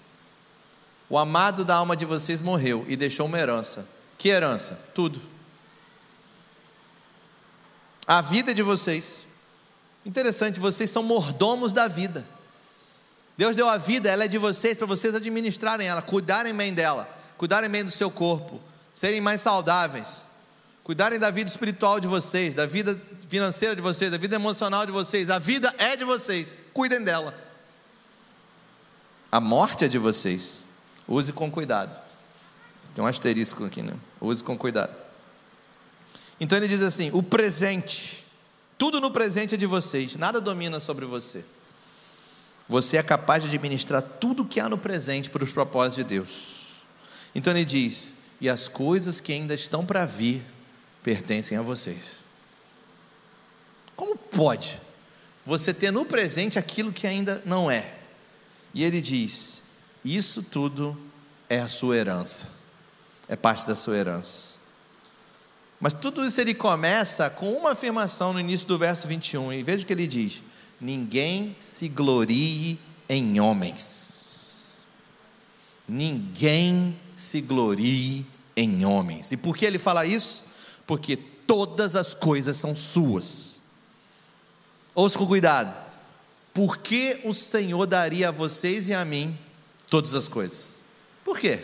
O 1.10 1.18
amado 1.18 1.66
da 1.66 1.78
alma 1.78 1.98
de 1.98 2.06
vocês 2.06 2.42
morreu 2.42 2.86
e 2.88 2.96
deixou 2.96 3.26
uma 3.26 3.40
herança. 3.40 3.90
Que 4.20 4.30
herança? 4.30 4.80
Tudo. 4.94 5.20
A 8.06 8.22
vida 8.22 8.52
é 8.52 8.54
de 8.54 8.62
vocês. 8.62 9.26
Interessante, 10.06 10.60
vocês 10.60 10.92
são 10.92 11.02
mordomos 11.02 11.74
da 11.74 11.88
vida. 11.88 12.24
Deus 13.36 13.56
deu 13.56 13.68
a 13.68 13.78
vida, 13.78 14.12
ela 14.12 14.26
é 14.26 14.28
de 14.28 14.38
vocês, 14.38 14.78
para 14.78 14.86
vocês 14.86 15.16
administrarem 15.16 15.88
ela, 15.88 16.04
cuidarem 16.04 16.54
bem 16.54 16.72
dela, 16.72 17.10
cuidarem 17.36 17.68
bem 17.68 17.84
do 17.84 17.90
seu 17.90 18.12
corpo, 18.12 18.62
serem 18.94 19.22
mais 19.22 19.42
saudáveis, 19.42 20.26
cuidarem 20.84 21.20
da 21.20 21.32
vida 21.32 21.50
espiritual 21.50 22.00
de 22.00 22.08
vocês, 22.08 22.54
da 22.54 22.66
vida 22.66 23.00
financeira 23.30 23.76
de 23.76 23.82
vocês, 23.82 24.12
da 24.12 24.18
vida 24.18 24.36
emocional 24.36 24.86
de 24.86 24.92
vocês. 24.92 25.30
A 25.30 25.40
vida 25.40 25.74
é 25.78 25.96
de 25.96 26.04
vocês, 26.04 26.62
cuidem 26.74 27.04
dela. 27.04 27.34
A 29.32 29.40
morte 29.40 29.86
é 29.86 29.88
de 29.88 29.98
vocês, 29.98 30.66
use 31.08 31.32
com 31.32 31.50
cuidado. 31.50 31.96
Tem 32.94 33.04
um 33.04 33.08
asterisco 33.08 33.64
aqui, 33.64 33.82
né? 33.82 33.94
Use 34.20 34.44
com 34.44 34.58
cuidado. 34.58 34.94
Então 36.40 36.58
ele 36.58 36.68
diz 36.68 36.82
assim: 36.82 37.10
o 37.14 37.24
presente, 37.24 38.26
tudo 38.78 39.00
no 39.00 39.12
presente 39.12 39.56
é 39.56 39.58
de 39.58 39.66
vocês, 39.66 40.16
nada 40.16 40.42
domina 40.42 40.80
sobre 40.80 41.06
você. 41.06 41.46
Você 42.68 42.98
é 42.98 43.04
capaz 43.04 43.44
de 43.44 43.50
administrar 43.50 44.02
tudo 44.02 44.46
que 44.46 44.60
há 44.60 44.68
no 44.68 44.78
presente 44.78 45.30
para 45.30 45.44
os 45.44 45.52
propósitos 45.52 45.98
de 45.98 46.04
Deus. 46.04 46.48
Então 47.34 47.54
ele 47.54 47.64
diz: 47.64 48.14
e 48.42 48.50
as 48.50 48.68
coisas 48.68 49.22
que 49.22 49.32
ainda 49.32 49.54
estão 49.54 49.86
para 49.86 50.06
vir 50.06 50.44
pertencem 51.02 51.58
a 51.58 51.62
vocês. 51.62 52.18
Como 53.96 54.18
pode 54.18 54.82
você 55.46 55.74
ter 55.74 55.92
no 55.92 56.06
presente 56.06 56.60
aquilo 56.60 56.92
que 56.92 57.08
ainda 57.08 57.42
não 57.46 57.72
é? 57.72 57.94
E 58.74 58.84
ele 58.84 59.00
diz: 59.00 59.62
isso 60.04 60.44
tudo 60.44 61.00
é 61.48 61.60
a 61.60 61.68
sua 61.70 61.96
herança 61.96 62.62
é 63.32 63.36
parte 63.38 63.66
da 63.66 63.74
sua 63.74 63.96
herança. 63.96 64.52
Mas 65.80 65.94
tudo 65.94 66.26
isso 66.26 66.42
ele 66.42 66.54
começa 66.54 67.30
com 67.30 67.54
uma 67.54 67.72
afirmação 67.72 68.34
no 68.34 68.40
início 68.42 68.68
do 68.68 68.78
verso 68.78 69.08
21, 69.08 69.54
e 69.54 69.64
veja 69.64 69.86
o 69.86 69.88
que 69.88 69.94
ele 69.94 70.06
diz: 70.06 70.44
Ninguém 70.82 71.56
se 71.58 71.88
glorie 71.88 72.78
em 73.08 73.40
homens. 73.40 74.82
Ninguém 75.88 77.00
se 77.22 77.42
glorie 77.42 78.26
em 78.56 78.86
homens. 78.86 79.32
E 79.32 79.38
por 79.38 79.56
que 79.56 79.66
ele 79.66 79.80
fala 79.80 80.06
isso? 80.06 80.44
Porque 80.86 81.16
todas 81.16 81.96
as 81.96 82.14
coisas 82.14 82.58
são 82.58 82.76
suas. 82.76 83.58
Ouça 84.94 85.18
com 85.18 85.28
cuidado. 85.28 85.76
Por 86.54 86.78
que 86.78 87.22
o 87.24 87.34
Senhor 87.34 87.86
daria 87.86 88.30
a 88.30 88.32
vocês 88.32 88.90
e 88.90 88.94
a 88.94 89.06
mim 89.06 89.38
todas 89.90 90.16
as 90.16 90.28
coisas? 90.28 90.72
Por 91.24 91.40
quê? 91.40 91.64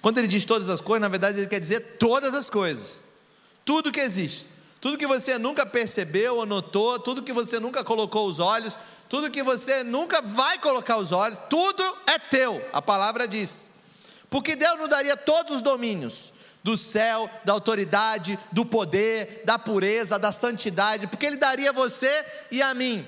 Quando 0.00 0.18
ele 0.18 0.28
diz 0.28 0.44
todas 0.44 0.68
as 0.68 0.80
coisas, 0.80 1.00
na 1.00 1.08
verdade 1.08 1.38
ele 1.38 1.48
quer 1.48 1.58
dizer 1.58 1.80
todas 1.98 2.32
as 2.34 2.48
coisas. 2.48 3.00
Tudo 3.64 3.90
que 3.90 4.00
existe. 4.00 4.46
Tudo 4.80 4.98
que 4.98 5.06
você 5.06 5.38
nunca 5.38 5.66
percebeu 5.66 6.36
ou 6.36 6.46
notou, 6.46 6.98
tudo 7.00 7.22
que 7.22 7.32
você 7.32 7.58
nunca 7.58 7.82
colocou 7.82 8.28
os 8.28 8.38
olhos, 8.38 8.78
tudo 9.08 9.30
que 9.30 9.42
você 9.42 9.82
nunca 9.82 10.22
vai 10.22 10.58
colocar 10.58 10.98
os 10.98 11.10
olhos, 11.10 11.38
tudo 11.50 11.82
é 12.06 12.18
teu. 12.18 12.64
A 12.72 12.80
palavra 12.80 13.26
diz. 13.26 13.75
Porque 14.28 14.56
Deus 14.56 14.78
nos 14.78 14.88
daria 14.88 15.16
todos 15.16 15.56
os 15.56 15.62
domínios 15.62 16.32
do 16.62 16.76
céu, 16.76 17.30
da 17.44 17.52
autoridade, 17.52 18.38
do 18.50 18.64
poder, 18.64 19.42
da 19.44 19.58
pureza, 19.58 20.18
da 20.18 20.32
santidade, 20.32 21.06
porque 21.06 21.26
Ele 21.26 21.36
daria 21.36 21.70
a 21.70 21.72
você 21.72 22.24
e 22.50 22.60
a 22.60 22.74
mim. 22.74 23.06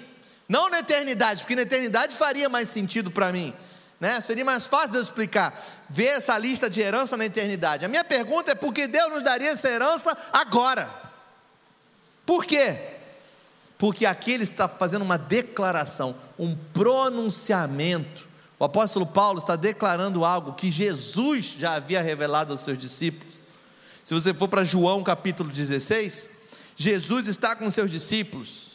Não 0.49 0.71
na 0.71 0.79
eternidade, 0.79 1.43
porque 1.43 1.57
na 1.57 1.63
eternidade 1.63 2.17
faria 2.17 2.49
mais 2.49 2.69
sentido 2.69 3.11
para 3.11 3.33
mim 3.33 3.55
né? 4.01 4.21
Seria 4.21 4.45
mais 4.45 4.67
fácil 4.67 4.91
de 4.91 4.99
eu 4.99 5.03
explicar, 5.03 5.61
ver 5.89 6.07
essa 6.07 6.39
lista 6.39 6.71
de 6.71 6.81
herança 6.81 7.17
na 7.17 7.25
eternidade. 7.25 7.85
A 7.85 7.89
minha 7.89 8.05
pergunta 8.05 8.53
é 8.53 8.55
por 8.55 8.73
que 8.73 8.87
Deus 8.87 9.13
nos 9.13 9.23
daria 9.23 9.51
essa 9.51 9.69
herança 9.69 10.17
agora? 10.33 10.89
Por 12.25 12.45
quê? 12.45 12.77
Porque 13.77 14.07
aqui 14.07 14.33
ele 14.33 14.45
está 14.45 14.69
fazendo 14.69 15.03
uma 15.03 15.19
declaração, 15.19 16.15
um 16.39 16.55
pronunciamento. 16.73 18.28
O 18.59 18.65
apóstolo 18.65 19.07
Paulo 19.07 19.39
está 19.39 19.55
declarando 19.57 20.25
algo 20.25 20.55
que 20.55 20.71
Jesus 20.71 21.55
já 21.57 21.75
havia 21.75 22.03
revelado 22.03 22.53
aos 22.53 22.61
seus 22.61 22.77
discípulos. 22.77 23.35
Se 24.03 24.15
você 24.15 24.35
for 24.35 24.49
para 24.49 24.65
João 24.65 25.05
capítulo 25.05 25.51
16, 25.51 26.29
Jesus 26.77 27.29
está 27.29 27.55
com 27.55 27.71
seus 27.71 27.91
discípulos 27.91 28.69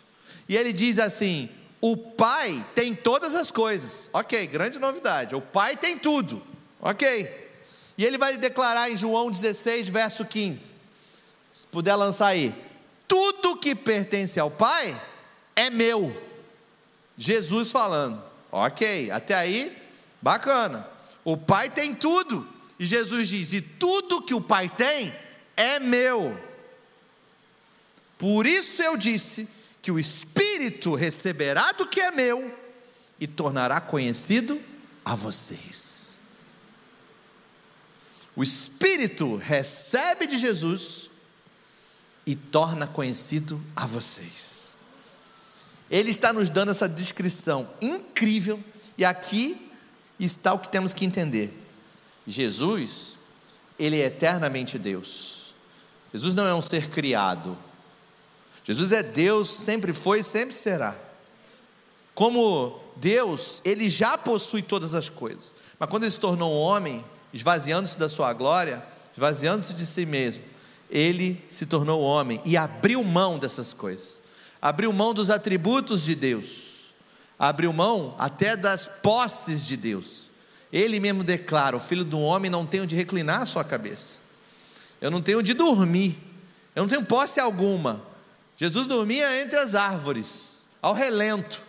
e 0.47 0.55
ele 0.55 0.71
diz 0.71 0.99
assim: 0.99 1.49
o 1.81 1.97
Pai 1.97 2.65
tem 2.73 2.95
todas 2.95 3.35
as 3.35 3.51
coisas. 3.51 4.09
Ok, 4.13 4.47
grande 4.47 4.79
novidade. 4.79 5.35
O 5.35 5.41
Pai 5.41 5.75
tem 5.75 5.97
tudo. 5.97 6.41
Ok. 6.79 7.51
E 7.97 8.05
ele 8.05 8.17
vai 8.17 8.37
declarar 8.37 8.89
em 8.89 8.95
João 8.95 9.29
16, 9.29 9.89
verso 9.89 10.23
15. 10.23 10.73
Se 11.51 11.67
puder 11.67 11.95
lançar 11.95 12.27
aí. 12.27 12.55
Tudo 13.05 13.57
que 13.57 13.75
pertence 13.75 14.39
ao 14.39 14.49
Pai 14.49 14.99
é 15.55 15.69
meu. 15.69 16.15
Jesus 17.17 17.71
falando. 17.71 18.23
Ok, 18.55 19.09
até 19.09 19.33
aí, 19.33 19.75
bacana. 20.21 20.87
O 21.25 21.35
Pai 21.35 21.71
tem 21.71 21.95
tudo. 21.95 22.47
E 22.77 22.85
Jesus 22.85 23.27
diz: 23.27 23.51
e 23.51 23.59
tudo 23.59 24.21
que 24.21 24.35
o 24.35 24.39
Pai 24.39 24.69
tem 24.69 25.11
é 25.57 25.79
meu. 25.79 26.39
Por 28.15 28.45
isso 28.45 28.79
eu 28.83 28.95
disse 28.95 29.47
que 29.81 29.91
o 29.91 29.97
Espírito 29.97 30.93
receberá 30.93 31.71
do 31.71 31.87
que 31.87 31.99
é 31.99 32.11
meu 32.11 32.55
e 33.19 33.25
tornará 33.25 33.81
conhecido 33.81 34.61
a 35.03 35.15
vocês. 35.15 36.11
O 38.35 38.43
Espírito 38.43 39.35
recebe 39.35 40.27
de 40.27 40.37
Jesus 40.37 41.09
e 42.23 42.35
torna 42.35 42.85
conhecido 42.85 43.59
a 43.75 43.87
vocês. 43.87 44.52
Ele 45.93 46.09
está 46.09 46.33
nos 46.33 46.49
dando 46.49 46.71
essa 46.71 46.89
descrição 46.89 47.69
incrível, 47.79 48.59
e 48.97 49.05
aqui 49.05 49.69
está 50.19 50.51
o 50.51 50.57
que 50.57 50.67
temos 50.67 50.91
que 50.91 51.05
entender. 51.05 51.53
Jesus, 52.25 53.15
ele 53.77 54.01
é 54.01 54.07
eternamente 54.07 54.79
Deus. 54.79 55.53
Jesus 56.11 56.33
não 56.33 56.47
é 56.47 56.55
um 56.55 56.63
ser 56.63 56.89
criado. 56.89 57.55
Jesus 58.63 58.91
é 58.91 59.03
Deus, 59.03 59.51
sempre 59.51 59.93
foi 59.93 60.21
e 60.21 60.23
sempre 60.23 60.55
será. 60.55 60.95
Como 62.15 62.81
Deus, 62.95 63.61
ele 63.63 63.87
já 63.87 64.17
possui 64.17 64.63
todas 64.63 64.95
as 64.95 65.09
coisas. 65.09 65.53
Mas 65.77 65.87
quando 65.91 66.05
ele 66.05 66.11
se 66.11 66.19
tornou 66.19 66.51
um 66.51 66.59
homem, 66.59 67.05
esvaziando-se 67.31 67.99
da 67.99 68.09
sua 68.09 68.33
glória, 68.33 68.83
esvaziando-se 69.13 69.75
de 69.75 69.85
si 69.85 70.07
mesmo, 70.07 70.43
ele 70.89 71.39
se 71.47 71.67
tornou 71.67 72.01
homem 72.01 72.41
e 72.43 72.57
abriu 72.57 73.03
mão 73.03 73.37
dessas 73.37 73.73
coisas. 73.73 74.22
Abriu 74.63 74.93
mão 74.93 75.13
dos 75.13 75.29
atributos 75.29 76.05
de 76.05 76.15
Deus. 76.15 76.93
Abriu 77.37 77.73
mão 77.73 78.15
até 78.17 78.55
das 78.55 78.87
posses 78.87 79.67
de 79.67 79.75
Deus. 79.75 80.31
Ele 80.71 81.01
mesmo 81.01 81.21
declara: 81.21 81.75
O 81.75 81.81
filho 81.81 82.05
do 82.05 82.17
homem 82.17 82.49
não 82.49 82.65
tem 82.65 82.79
onde 82.79 82.95
reclinar 82.95 83.41
a 83.41 83.45
sua 83.45 83.65
cabeça. 83.65 84.19
Eu 85.01 85.11
não 85.11 85.21
tenho 85.21 85.39
onde 85.39 85.53
dormir. 85.53 86.17
Eu 86.73 86.83
não 86.83 86.87
tenho 86.87 87.03
posse 87.03 87.41
alguma. 87.41 88.01
Jesus 88.55 88.87
dormia 88.87 89.41
entre 89.41 89.59
as 89.59 89.75
árvores, 89.75 90.63
ao 90.81 90.93
relento. 90.93 91.61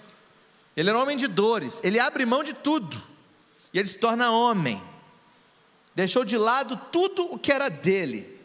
Ele 0.76 0.88
era 0.88 0.96
um 0.96 1.02
homem 1.02 1.16
de 1.16 1.26
dores. 1.26 1.80
Ele 1.82 1.98
abre 1.98 2.24
mão 2.24 2.44
de 2.44 2.52
tudo. 2.52 3.02
E 3.72 3.78
ele 3.80 3.88
se 3.88 3.98
torna 3.98 4.30
homem. 4.30 4.80
Deixou 5.96 6.24
de 6.24 6.38
lado 6.38 6.80
tudo 6.92 7.24
o 7.32 7.40
que 7.40 7.50
era 7.50 7.68
dele. 7.68 8.40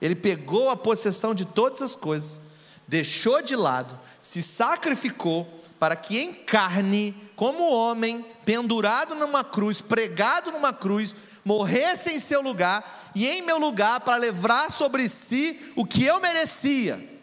Ele 0.00 0.14
pegou 0.14 0.70
a 0.70 0.76
possessão 0.78 1.34
de 1.34 1.44
todas 1.44 1.82
as 1.82 1.94
coisas, 1.94 2.40
deixou 2.86 3.42
de 3.42 3.56
lado, 3.56 3.98
se 4.20 4.42
sacrificou 4.42 5.44
para 5.78 5.96
que 5.96 6.18
em 6.18 6.32
carne, 6.32 7.14
como 7.34 7.70
homem, 7.70 8.24
pendurado 8.44 9.14
numa 9.14 9.44
cruz, 9.44 9.80
pregado 9.80 10.52
numa 10.52 10.72
cruz, 10.72 11.14
morresse 11.44 12.10
em 12.10 12.18
seu 12.18 12.40
lugar 12.40 13.10
e 13.14 13.26
em 13.26 13.42
meu 13.42 13.58
lugar 13.58 14.00
para 14.00 14.16
levar 14.16 14.70
sobre 14.70 15.08
si 15.08 15.72
o 15.76 15.84
que 15.84 16.04
eu 16.04 16.20
merecia, 16.20 17.20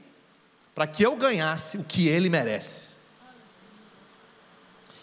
para 0.75 0.87
que 0.87 1.03
eu 1.03 1.15
ganhasse 1.15 1.77
o 1.77 1.83
que 1.83 2.07
ele 2.07 2.29
merece. 2.29 2.93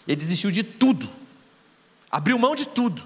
Ele 0.07 0.15
desistiu 0.15 0.51
de 0.51 0.63
tudo, 0.63 1.09
abriu 2.09 2.39
mão 2.39 2.55
de 2.55 2.67
tudo, 2.67 3.03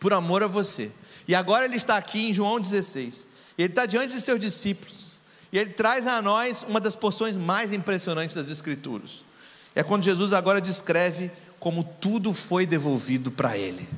por 0.00 0.12
amor 0.12 0.42
a 0.42 0.46
você. 0.46 0.90
E 1.26 1.34
agora 1.34 1.64
ele 1.64 1.76
está 1.76 1.96
aqui 1.96 2.28
em 2.28 2.32
João 2.32 2.60
16. 2.60 3.26
Ele 3.56 3.68
está 3.68 3.86
diante 3.86 4.14
de 4.14 4.20
seus 4.20 4.40
discípulos. 4.40 5.03
E 5.54 5.58
ele 5.58 5.70
traz 5.70 6.04
a 6.08 6.20
nós 6.20 6.66
uma 6.68 6.80
das 6.80 6.96
porções 6.96 7.36
mais 7.36 7.72
impressionantes 7.72 8.34
das 8.34 8.48
Escrituras. 8.48 9.24
É 9.72 9.84
quando 9.84 10.02
Jesus 10.02 10.32
agora 10.32 10.60
descreve 10.60 11.30
como 11.60 11.84
tudo 11.84 12.34
foi 12.34 12.66
devolvido 12.66 13.30
para 13.30 13.56
ele. 13.56 13.88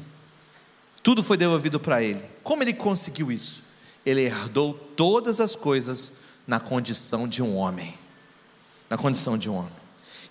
Tudo 1.03 1.25
foi 1.25 1.39
devolvido 1.39 1.81
para 1.81 2.03
ele. 2.03 2.23
Como 2.43 2.63
ele 2.63 2.75
conseguiu 2.75 3.33
isso? 3.33 3.63
Ele 4.05 4.21
herdou 4.21 4.75
todas 4.75 5.41
as 5.41 5.57
coisas 5.57 6.13
na 6.47 6.61
condição 6.61 7.27
de 7.27 7.43
um 7.43 7.57
homem. 7.57 7.95
Na 8.91 8.99
condição 8.99 9.39
de 9.39 9.49
um 9.49 9.55
homem. 9.55 9.73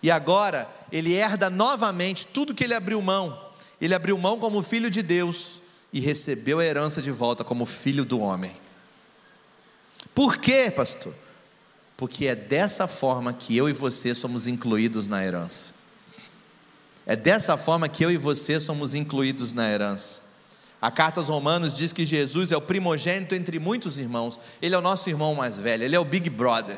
E 0.03 0.11
agora 0.11 0.69
ele 0.91 1.13
herda 1.13 1.49
novamente 1.49 2.27
tudo 2.27 2.53
que 2.53 2.63
ele 2.63 2.75
abriu 2.75 3.01
mão. 3.01 3.49
Ele 3.81 3.95
abriu 3.95 4.15
mão 4.15 4.37
como 4.37 4.61
filho 4.61 4.91
de 4.91 5.01
Deus 5.01 5.59
e 5.91 5.99
recebeu 5.99 6.59
a 6.59 6.65
herança 6.65 7.01
de 7.01 7.09
volta 7.09 7.43
como 7.43 7.65
filho 7.65 8.05
do 8.05 8.19
homem. 8.19 8.55
Por 10.15 10.37
quê, 10.37 10.71
pastor? 10.71 11.13
Porque 11.97 12.25
é 12.25 12.35
dessa 12.35 12.87
forma 12.87 13.33
que 13.33 13.55
eu 13.55 13.69
e 13.69 13.73
você 13.73 14.15
somos 14.15 14.47
incluídos 14.47 15.05
na 15.07 15.23
herança. 15.23 15.75
É 17.05 17.15
dessa 17.15 17.57
forma 17.57 17.87
que 17.87 18.03
eu 18.03 18.09
e 18.09 18.17
você 18.17 18.59
somos 18.59 18.95
incluídos 18.95 19.53
na 19.53 19.69
herança. 19.69 20.21
A 20.81 20.89
carta 20.89 21.19
aos 21.19 21.29
Romanos 21.29 21.73
diz 21.73 21.91
que 21.91 22.05
Jesus 22.05 22.51
é 22.51 22.57
o 22.57 22.61
primogênito 22.61 23.35
entre 23.35 23.59
muitos 23.59 23.97
irmãos. 23.97 24.39
Ele 24.61 24.73
é 24.73 24.77
o 24.77 24.81
nosso 24.81 25.09
irmão 25.09 25.35
mais 25.35 25.57
velho, 25.57 25.83
ele 25.83 25.95
é 25.95 25.99
o 25.99 26.05
Big 26.05 26.29
Brother. 26.29 26.77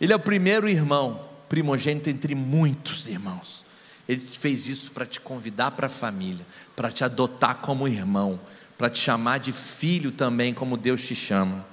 Ele 0.00 0.12
é 0.12 0.16
o 0.16 0.20
primeiro 0.20 0.68
irmão, 0.68 1.24
primogênito 1.48 2.10
entre 2.10 2.34
muitos 2.34 3.06
irmãos. 3.06 3.64
Ele 4.08 4.26
fez 4.26 4.66
isso 4.66 4.90
para 4.90 5.06
te 5.06 5.20
convidar 5.20 5.70
para 5.72 5.86
a 5.86 5.90
família, 5.90 6.44
para 6.74 6.90
te 6.90 7.04
adotar 7.04 7.56
como 7.58 7.86
irmão, 7.86 8.40
para 8.80 8.88
te 8.88 8.98
chamar 8.98 9.36
de 9.36 9.52
filho 9.52 10.10
também, 10.10 10.54
como 10.54 10.74
Deus 10.74 11.02
te 11.02 11.14
chama. 11.14 11.66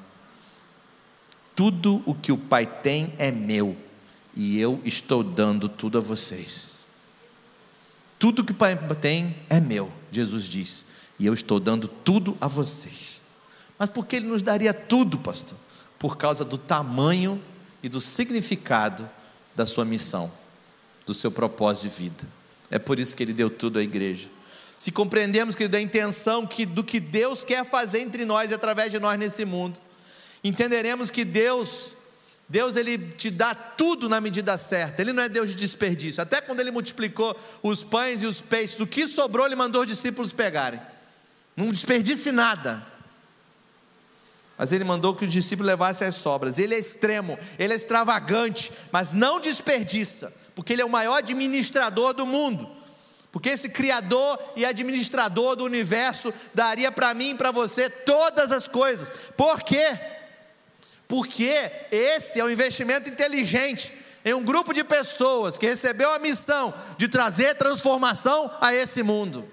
Tudo 1.56 2.04
o 2.06 2.14
que 2.14 2.34
o 2.34 2.38
Pai 2.38 2.66
tem 2.66 3.14
é 3.18 3.32
meu, 3.32 3.78
e 4.36 4.60
eu 4.60 4.82
estou 4.84 5.24
dando 5.24 5.70
tudo 5.70 5.98
a 5.98 6.02
vocês. 6.02 6.80
Tudo 8.20 8.44
que 8.44 8.52
o 8.52 8.56
Pai 8.56 8.78
tem 9.00 9.38
é 9.50 9.62
meu, 9.62 9.90
Jesus 10.12 10.44
diz, 10.50 10.86
e 11.18 11.26
eu 11.26 11.34
estou 11.34 11.62
dando 11.62 11.88
tudo 11.88 12.38
a 12.42 12.48
vocês. 12.50 13.22
Mas 13.80 13.88
por 13.88 14.06
que 14.06 14.18
Ele 14.18 14.28
nos 14.28 14.42
daria 14.42 14.74
tudo, 14.74 15.18
pastor? 15.18 15.58
Por 15.98 16.18
causa 16.18 16.44
do 16.44 16.58
tamanho 16.58 17.42
e 17.82 17.88
do 17.88 18.02
significado 18.02 19.10
da 19.56 19.66
sua 19.66 19.86
missão, 19.86 20.30
do 21.06 21.14
seu 21.14 21.32
propósito 21.32 21.84
de 21.84 22.04
vida. 22.04 22.28
É 22.70 22.78
por 22.78 23.00
isso 23.00 23.16
que 23.16 23.24
ele 23.24 23.32
deu 23.32 23.50
tudo 23.50 23.80
à 23.80 23.82
igreja. 23.82 24.28
Se 24.78 24.91
compreendemos, 24.91 25.56
que 25.56 25.64
a 25.64 25.82
intenção 25.82 26.45
que, 26.45 26.64
do 26.64 26.84
que 26.84 26.99
Deus 26.99 27.44
quer 27.44 27.66
fazer 27.66 27.99
entre 27.99 28.24
nós 28.24 28.52
e 28.52 28.54
através 28.54 28.91
de 28.91 28.99
nós 28.99 29.18
nesse 29.18 29.44
mundo, 29.44 29.80
entenderemos 30.44 31.10
que 31.10 31.26
Deus, 31.26 31.95
Deus 32.48 32.76
ele 32.76 32.99
te 32.99 33.32
dá 33.32 33.56
tudo 33.56 34.08
na 34.08 34.22
medida 34.22 34.56
certa. 34.56 35.02
Ele 35.02 35.12
não 35.12 35.24
é 35.24 35.28
Deus 35.28 35.49
de 35.49 35.56
desperdício. 35.56 36.22
Até 36.22 36.40
quando 36.41 36.60
ele 36.60 36.70
multiplicou 36.70 37.36
os 37.64 37.84
pães 37.84 38.22
e 38.22 38.28
os 38.28 38.40
peixes, 38.40 38.80
o 38.80 38.86
que 38.86 39.08
sobrou 39.08 39.48
ele 39.48 39.56
mandou 39.56 39.82
os 39.82 39.88
discípulos 39.88 40.32
pegarem. 40.32 40.80
Não 41.56 41.72
desperdice 41.72 42.32
nada. 42.32 42.86
Mas 44.60 44.72
ele 44.72 44.84
mandou 44.84 45.16
que 45.16 45.26
o 45.26 45.28
discípulo 45.28 45.68
levasse 45.68 46.04
as 46.04 46.14
sobras. 46.14 46.60
Ele 46.60 46.76
é 46.76 46.80
extremo, 46.80 47.38
ele 47.58 47.74
é 47.74 47.76
extravagante, 47.76 48.72
mas 48.91 49.12
não 49.12 49.40
desperdiça, 49.40 50.32
porque 50.54 50.74
ele 50.74 50.84
é 50.84 50.86
o 50.86 50.90
maior 50.90 51.18
administrador 51.18 52.14
do 52.14 52.28
mundo. 52.28 52.77
Porque 53.32 53.49
esse 53.49 53.70
criador 53.70 54.40
e 54.56 54.66
administrador 54.66 55.56
do 55.56 55.64
universo 55.64 56.34
daria 56.54 56.91
para 56.91 57.14
mim 57.14 57.32
e 57.32 57.36
para 57.36 57.52
você 57.52 57.90
todas 57.90 58.52
as 58.52 58.68
coisas. 58.68 59.12
Por 59.36 59.62
quê? 59.62 59.99
Porque 61.08 61.72
esse 61.91 62.40
é 62.40 62.44
um 62.44 62.49
investimento 62.49 63.10
inteligente 63.10 63.94
em 64.26 64.34
um 64.34 64.44
grupo 64.44 64.74
de 64.74 64.84
pessoas 64.84 65.58
que 65.58 65.66
recebeu 65.66 66.12
a 66.12 66.20
missão 66.20 66.74
de 66.98 67.08
trazer 67.08 67.56
transformação 67.56 68.52
a 68.60 68.74
esse 68.74 69.04
mundo. 69.04 69.48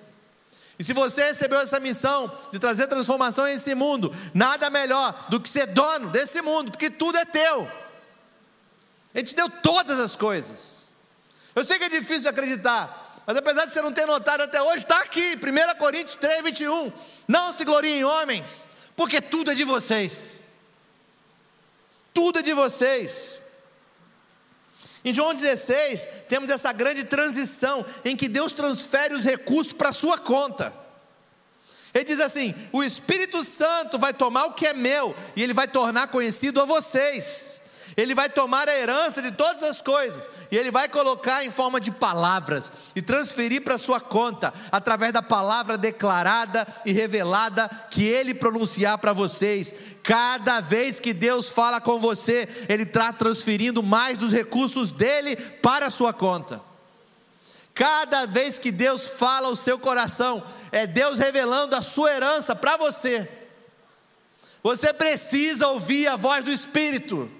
E 0.78 0.82
se 0.82 0.92
você 0.92 1.26
recebeu 1.26 1.60
essa 1.60 1.78
missão 1.78 2.30
de 2.50 2.58
trazer 2.58 2.88
transformação 2.88 3.44
a 3.44 3.52
esse 3.52 3.74
mundo, 3.74 4.12
nada 4.32 4.68
melhor 4.70 5.26
do 5.28 5.40
que 5.40 5.48
ser 5.48 5.66
dono 5.66 6.10
desse 6.10 6.42
mundo, 6.42 6.72
porque 6.72 6.90
tudo 6.90 7.16
é 7.18 7.24
teu. 7.24 7.70
Ele 9.14 9.24
te 9.24 9.36
deu 9.36 9.48
todas 9.48 10.00
as 10.00 10.16
coisas. 10.16 10.92
Eu 11.54 11.64
sei 11.64 11.78
que 11.78 11.84
é 11.84 11.88
difícil 11.88 12.28
acreditar, 12.28 13.03
mas 13.26 13.36
apesar 13.36 13.64
de 13.64 13.72
você 13.72 13.80
não 13.80 13.92
ter 13.92 14.06
notado 14.06 14.42
até 14.42 14.60
hoje, 14.62 14.78
está 14.78 14.98
aqui, 14.98 15.36
1 15.36 15.78
Coríntios 15.78 16.14
3, 16.16 16.44
21. 16.44 16.92
Não 17.26 17.52
se 17.52 17.64
gloriem 17.64 18.00
em 18.00 18.04
homens, 18.04 18.66
porque 18.94 19.20
tudo 19.20 19.50
é 19.50 19.54
de 19.54 19.64
vocês. 19.64 20.32
Tudo 22.12 22.38
é 22.38 22.42
de 22.42 22.52
vocês. 22.52 23.40
Em 25.04 25.14
João 25.14 25.34
16, 25.34 26.08
temos 26.28 26.50
essa 26.50 26.72
grande 26.72 27.04
transição 27.04 27.84
em 28.04 28.16
que 28.16 28.28
Deus 28.28 28.52
transfere 28.52 29.14
os 29.14 29.24
recursos 29.24 29.72
para 29.72 29.90
a 29.90 29.92
sua 29.92 30.18
conta. 30.18 30.72
Ele 31.92 32.04
diz 32.04 32.20
assim: 32.20 32.54
o 32.72 32.82
Espírito 32.82 33.44
Santo 33.44 33.98
vai 33.98 34.12
tomar 34.12 34.46
o 34.46 34.54
que 34.54 34.66
é 34.66 34.74
meu 34.74 35.14
e 35.36 35.42
ele 35.42 35.52
vai 35.52 35.68
tornar 35.68 36.08
conhecido 36.08 36.60
a 36.60 36.64
vocês. 36.64 37.53
Ele 37.96 38.14
vai 38.14 38.28
tomar 38.28 38.68
a 38.68 38.76
herança 38.76 39.22
de 39.22 39.30
todas 39.30 39.62
as 39.62 39.80
coisas 39.80 40.28
e 40.50 40.56
ele 40.56 40.70
vai 40.70 40.88
colocar 40.88 41.44
em 41.44 41.50
forma 41.50 41.80
de 41.80 41.92
palavras 41.92 42.72
e 42.94 43.00
transferir 43.00 43.62
para 43.62 43.78
sua 43.78 44.00
conta 44.00 44.52
através 44.72 45.12
da 45.12 45.22
palavra 45.22 45.78
declarada 45.78 46.66
e 46.84 46.92
revelada 46.92 47.70
que 47.90 48.04
ele 48.04 48.34
pronunciar 48.34 48.98
para 48.98 49.12
vocês. 49.12 49.72
Cada 50.02 50.60
vez 50.60 50.98
que 50.98 51.12
Deus 51.12 51.50
fala 51.50 51.80
com 51.80 52.00
você, 52.00 52.48
ele 52.68 52.82
está 52.82 53.12
transferindo 53.12 53.82
mais 53.82 54.18
dos 54.18 54.32
recursos 54.32 54.90
dele 54.90 55.36
para 55.36 55.86
a 55.86 55.90
sua 55.90 56.12
conta. 56.12 56.60
Cada 57.72 58.26
vez 58.26 58.58
que 58.58 58.72
Deus 58.72 59.06
fala 59.06 59.48
o 59.48 59.56
seu 59.56 59.78
coração, 59.78 60.44
é 60.72 60.86
Deus 60.86 61.18
revelando 61.18 61.76
a 61.76 61.82
sua 61.82 62.12
herança 62.12 62.56
para 62.56 62.76
você. 62.76 63.28
Você 64.64 64.92
precisa 64.92 65.68
ouvir 65.68 66.08
a 66.08 66.16
voz 66.16 66.44
do 66.44 66.50
Espírito. 66.50 67.30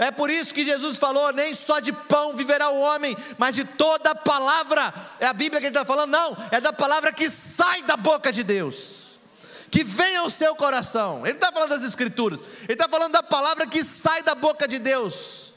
É 0.00 0.10
por 0.10 0.30
isso 0.30 0.54
que 0.54 0.64
Jesus 0.64 0.98
falou: 0.98 1.30
nem 1.30 1.52
só 1.54 1.78
de 1.78 1.92
pão 1.92 2.34
viverá 2.34 2.70
o 2.70 2.80
homem, 2.80 3.14
mas 3.36 3.54
de 3.54 3.64
toda 3.64 4.14
palavra. 4.14 4.92
É 5.20 5.26
a 5.26 5.34
Bíblia 5.34 5.60
que 5.60 5.66
ele 5.66 5.76
está 5.76 5.84
falando? 5.84 6.10
Não, 6.10 6.34
é 6.50 6.58
da 6.58 6.72
palavra 6.72 7.12
que 7.12 7.30
sai 7.30 7.82
da 7.82 7.98
boca 7.98 8.32
de 8.32 8.42
Deus, 8.42 9.20
que 9.70 9.84
vem 9.84 10.16
ao 10.16 10.30
seu 10.30 10.56
coração. 10.56 11.26
Ele 11.26 11.36
está 11.36 11.52
falando 11.52 11.68
das 11.68 11.84
Escrituras, 11.84 12.40
ele 12.62 12.72
está 12.72 12.88
falando 12.88 13.12
da 13.12 13.22
palavra 13.22 13.66
que 13.66 13.84
sai 13.84 14.22
da 14.22 14.34
boca 14.34 14.66
de 14.66 14.78
Deus. 14.78 15.49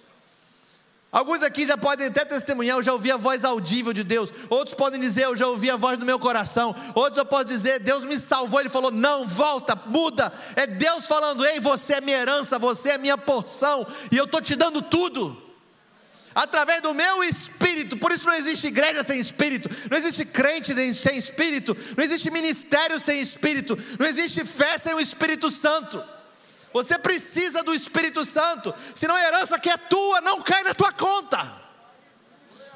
Alguns 1.14 1.44
aqui 1.44 1.68
já 1.68 1.78
podem 1.78 2.08
até 2.08 2.26
testemunhar, 2.26 2.76
eu 2.76 2.82
já 2.82 2.92
ouvi 2.92 3.12
a 3.12 3.18
voz 3.18 3.46
audível 3.46 3.94
de 3.94 4.04
Deus. 4.04 4.34
Outros 4.50 4.74
podem 4.74 5.00
dizer, 5.00 5.26
eu 5.26 5.38
já 5.38 5.46
ouvi 5.46 5.70
a 5.70 5.76
voz 5.76 5.96
do 5.96 6.08
meu 6.08 6.18
coração. 6.18 6.76
Outros 6.96 7.20
eu 7.20 7.26
posso 7.26 7.46
dizer, 7.46 7.80
Deus 7.80 8.04
me 8.04 8.18
salvou. 8.18 8.60
Ele 8.60 8.68
falou, 8.68 8.90
não, 8.90 9.28
volta, 9.28 9.76
muda. 9.86 10.34
É 10.56 10.66
Deus 10.66 11.06
falando, 11.06 11.46
ei, 11.46 11.60
você 11.60 11.94
é 11.94 12.02
minha 12.02 12.18
herança, 12.18 12.58
você 12.58 12.90
é 12.90 12.98
minha 12.98 13.16
porção, 13.16 13.86
e 14.12 14.18
eu 14.18 14.26
estou 14.26 14.42
te 14.42 14.56
dando 14.56 14.82
tudo. 14.82 15.40
Através 16.34 16.82
do 16.82 16.96
meu 16.96 17.24
espírito, 17.24 17.96
por 17.98 18.12
isso 18.12 18.26
não 18.26 18.34
existe 18.34 18.66
igreja 18.66 19.04
sem 19.04 19.20
espírito, 19.20 19.70
não 19.92 19.96
existe 19.96 20.26
crente 20.26 20.74
sem 20.96 21.16
espírito, 21.16 21.78
não 21.96 22.04
existe 22.04 22.32
ministério 22.32 23.00
sem 23.00 23.22
espírito, 23.22 23.78
não 24.00 24.08
existe 24.08 24.44
fé 24.44 24.80
sem 24.80 24.96
o 24.96 25.00
Espírito 25.00 25.52
Santo. 25.52 26.04
Você 26.74 26.98
precisa 26.98 27.64
do 27.64 27.74
Espírito 27.74 28.26
Santo, 28.26 28.74
senão 28.96 29.16
a 29.16 29.22
herança 29.22 29.60
que 29.60 29.70
é 29.70 29.78
tua 29.78 30.22
não 30.22 30.42
cai 30.42 30.64
na 30.64 30.74
tua 30.74 30.92
conta. 30.92 31.64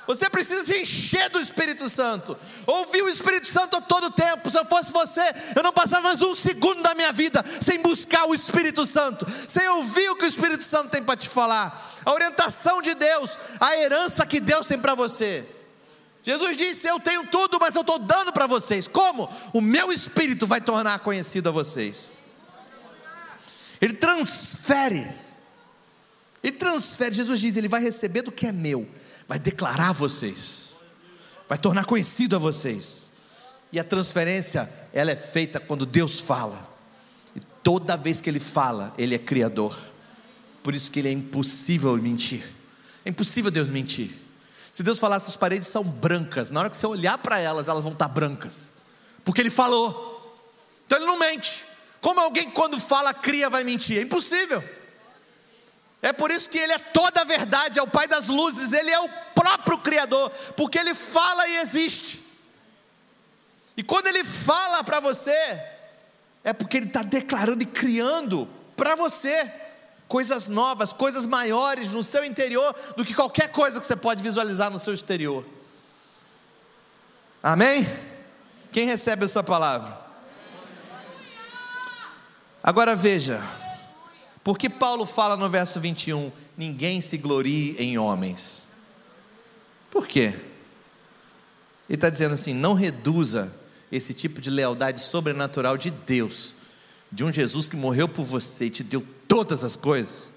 Você 0.07 0.29
precisa 0.29 0.63
se 0.63 0.81
encher 0.81 1.29
do 1.29 1.39
Espírito 1.39 1.89
Santo. 1.89 2.37
Ouvir 2.65 3.01
o 3.01 3.09
Espírito 3.09 3.47
Santo 3.47 3.75
a 3.75 3.81
todo 3.81 4.09
tempo. 4.09 4.49
Se 4.49 4.57
eu 4.57 4.63
fosse 4.63 4.93
você, 4.93 5.21
eu 5.53 5.61
não 5.61 5.73
passava 5.73 6.03
mais 6.03 6.21
um 6.21 6.33
segundo 6.33 6.81
da 6.81 6.95
minha 6.95 7.11
vida 7.11 7.43
sem 7.59 7.81
buscar 7.81 8.25
o 8.25 8.33
Espírito 8.33 8.85
Santo, 8.85 9.27
sem 9.49 9.67
ouvir 9.67 10.09
o 10.09 10.15
que 10.15 10.23
o 10.23 10.27
Espírito 10.27 10.63
Santo 10.63 10.91
tem 10.91 11.03
para 11.03 11.17
te 11.17 11.27
falar. 11.27 11.99
A 12.05 12.13
orientação 12.13 12.81
de 12.81 12.95
Deus, 12.95 13.37
a 13.59 13.77
herança 13.77 14.25
que 14.25 14.39
Deus 14.39 14.65
tem 14.65 14.79
para 14.79 14.95
você. 14.95 15.45
Jesus 16.23 16.55
disse: 16.55 16.87
Eu 16.87 17.01
tenho 17.01 17.27
tudo, 17.27 17.57
mas 17.59 17.75
eu 17.75 17.81
estou 17.81 17.99
dando 17.99 18.31
para 18.31 18.47
vocês. 18.47 18.87
Como? 18.87 19.29
O 19.51 19.59
meu 19.59 19.91
Espírito 19.91 20.47
vai 20.47 20.61
tornar 20.61 20.99
conhecido 20.99 21.49
a 21.49 21.51
vocês. 21.51 22.16
Ele 23.81 23.93
transfere. 23.93 25.07
Ele 26.43 26.55
transfere. 26.55 27.13
Jesus 27.13 27.39
diz: 27.39 27.55
Ele 27.55 27.67
vai 27.67 27.81
receber 27.81 28.21
do 28.21 28.31
que 28.31 28.47
é 28.47 28.51
meu, 28.51 28.87
vai 29.27 29.39
declarar 29.39 29.89
a 29.89 29.93
vocês, 29.93 30.75
vai 31.47 31.57
tornar 31.57 31.85
conhecido 31.85 32.35
a 32.35 32.39
vocês. 32.39 33.07
E 33.71 33.79
a 33.79 33.83
transferência, 33.83 34.69
ela 34.93 35.11
é 35.11 35.15
feita 35.15 35.59
quando 35.59 35.85
Deus 35.85 36.19
fala. 36.19 36.67
E 37.35 37.39
toda 37.61 37.97
vez 37.97 38.21
que 38.21 38.29
Ele 38.29 38.39
fala, 38.39 38.93
Ele 38.97 39.13
é 39.13 39.19
criador. 39.19 39.77
Por 40.63 40.73
isso 40.73 40.89
que 40.89 40.99
Ele 40.99 41.09
é 41.09 41.11
impossível 41.11 41.95
mentir. 41.97 42.45
É 43.03 43.09
impossível 43.09 43.51
Deus 43.51 43.67
mentir. 43.67 44.11
Se 44.71 44.83
Deus 44.83 44.99
falasse 44.99 45.29
as 45.29 45.35
paredes 45.35 45.67
são 45.67 45.83
brancas, 45.83 46.51
na 46.51 46.61
hora 46.61 46.69
que 46.69 46.77
você 46.77 46.85
olhar 46.85 47.17
para 47.17 47.39
elas, 47.39 47.67
elas 47.67 47.83
vão 47.83 47.93
estar 47.93 48.07
brancas. 48.07 48.73
Porque 49.25 49.41
Ele 49.41 49.49
falou. 49.49 50.39
Então 50.85 50.97
Ele 50.97 51.07
não 51.07 51.19
mente. 51.19 51.65
Como 52.01 52.19
alguém 52.19 52.49
quando 52.49 52.79
fala 52.79 53.13
cria 53.13 53.49
vai 53.49 53.63
mentir? 53.63 53.97
É 53.97 54.01
impossível. 54.01 54.63
É 56.01 56.13
por 56.13 56.29
isso 56.31 56.49
que 56.49 56.57
ele 56.57 56.73
é 56.73 56.79
toda 56.79 57.21
a 57.21 57.23
verdade, 57.23 57.79
é 57.79 57.81
o 57.81 57.87
Pai 57.87 58.07
das 58.07 58.27
luzes, 58.27 58.71
ele 58.71 58.89
é 58.89 58.99
o 58.99 59.09
próprio 59.33 59.79
Criador, 59.79 60.29
porque 60.55 60.77
ele 60.77 60.93
fala 60.93 61.47
e 61.47 61.57
existe. 61.57 62.21
E 63.75 63.83
quando 63.83 64.07
ele 64.07 64.23
fala 64.23 64.83
para 64.83 64.99
você, 64.99 65.31
é 66.43 66.53
porque 66.53 66.77
ele 66.77 66.87
está 66.87 67.03
declarando 67.03 67.61
e 67.61 67.65
criando 67.65 68.47
para 68.75 68.95
você 68.95 69.51
coisas 70.07 70.47
novas, 70.47 70.93
coisas 70.93 71.25
maiores 71.25 71.93
no 71.93 72.01
seu 72.01 72.23
interior 72.23 72.73
do 72.95 73.03
que 73.03 73.13
qualquer 73.13 73.51
coisa 73.51 73.79
que 73.79 73.85
você 73.85 73.95
pode 73.95 74.23
visualizar 74.23 74.71
no 74.71 74.79
seu 74.79 74.93
exterior. 74.93 75.45
Amém? 77.43 77.87
Quem 78.71 78.85
recebe 78.85 79.25
essa 79.25 79.43
palavra? 79.43 80.06
Agora 82.67 82.97
veja, 82.97 83.41
porque 84.43 84.69
Paulo 84.69 85.05
fala 85.05 85.37
no 85.37 85.49
verso 85.49 85.79
21, 85.79 86.29
ninguém 86.57 86.99
se 86.99 87.17
glorie 87.17 87.77
em 87.79 87.97
homens. 87.97 88.67
Por 89.89 90.05
quê? 90.05 90.33
Ele 91.87 91.95
está 91.95 92.09
dizendo 92.09 92.33
assim: 92.33 92.53
não 92.53 92.73
reduza 92.73 93.55
esse 93.89 94.13
tipo 94.13 94.41
de 94.41 94.49
lealdade 94.49 94.99
sobrenatural 94.99 95.77
de 95.77 95.89
Deus, 95.89 96.55
de 97.09 97.23
um 97.23 97.31
Jesus 97.31 97.69
que 97.69 97.77
morreu 97.77 98.05
por 98.05 98.25
você 98.25 98.65
e 98.65 98.69
te 98.69 98.83
deu 98.83 99.01
todas 99.29 99.63
as 99.63 99.77
coisas, 99.77 100.27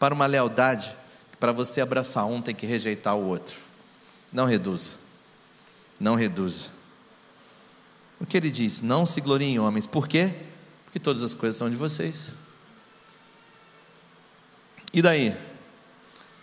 para 0.00 0.12
uma 0.12 0.26
lealdade 0.26 0.96
que 1.30 1.36
para 1.36 1.52
você 1.52 1.80
abraçar 1.80 2.26
um 2.26 2.42
tem 2.42 2.56
que 2.56 2.66
rejeitar 2.66 3.16
o 3.16 3.24
outro. 3.24 3.54
Não 4.32 4.46
reduza. 4.46 4.94
Não 6.00 6.16
reduza. 6.16 6.70
O 8.18 8.26
que 8.26 8.36
ele 8.36 8.50
diz? 8.50 8.80
Não 8.80 9.06
se 9.06 9.20
glorie 9.20 9.46
em 9.46 9.60
homens. 9.60 9.86
Por 9.86 10.08
quê? 10.08 10.34
Que 10.96 11.00
todas 11.00 11.22
as 11.22 11.34
coisas 11.34 11.58
são 11.58 11.68
de 11.68 11.76
vocês. 11.76 12.32
E 14.94 15.02
daí? 15.02 15.36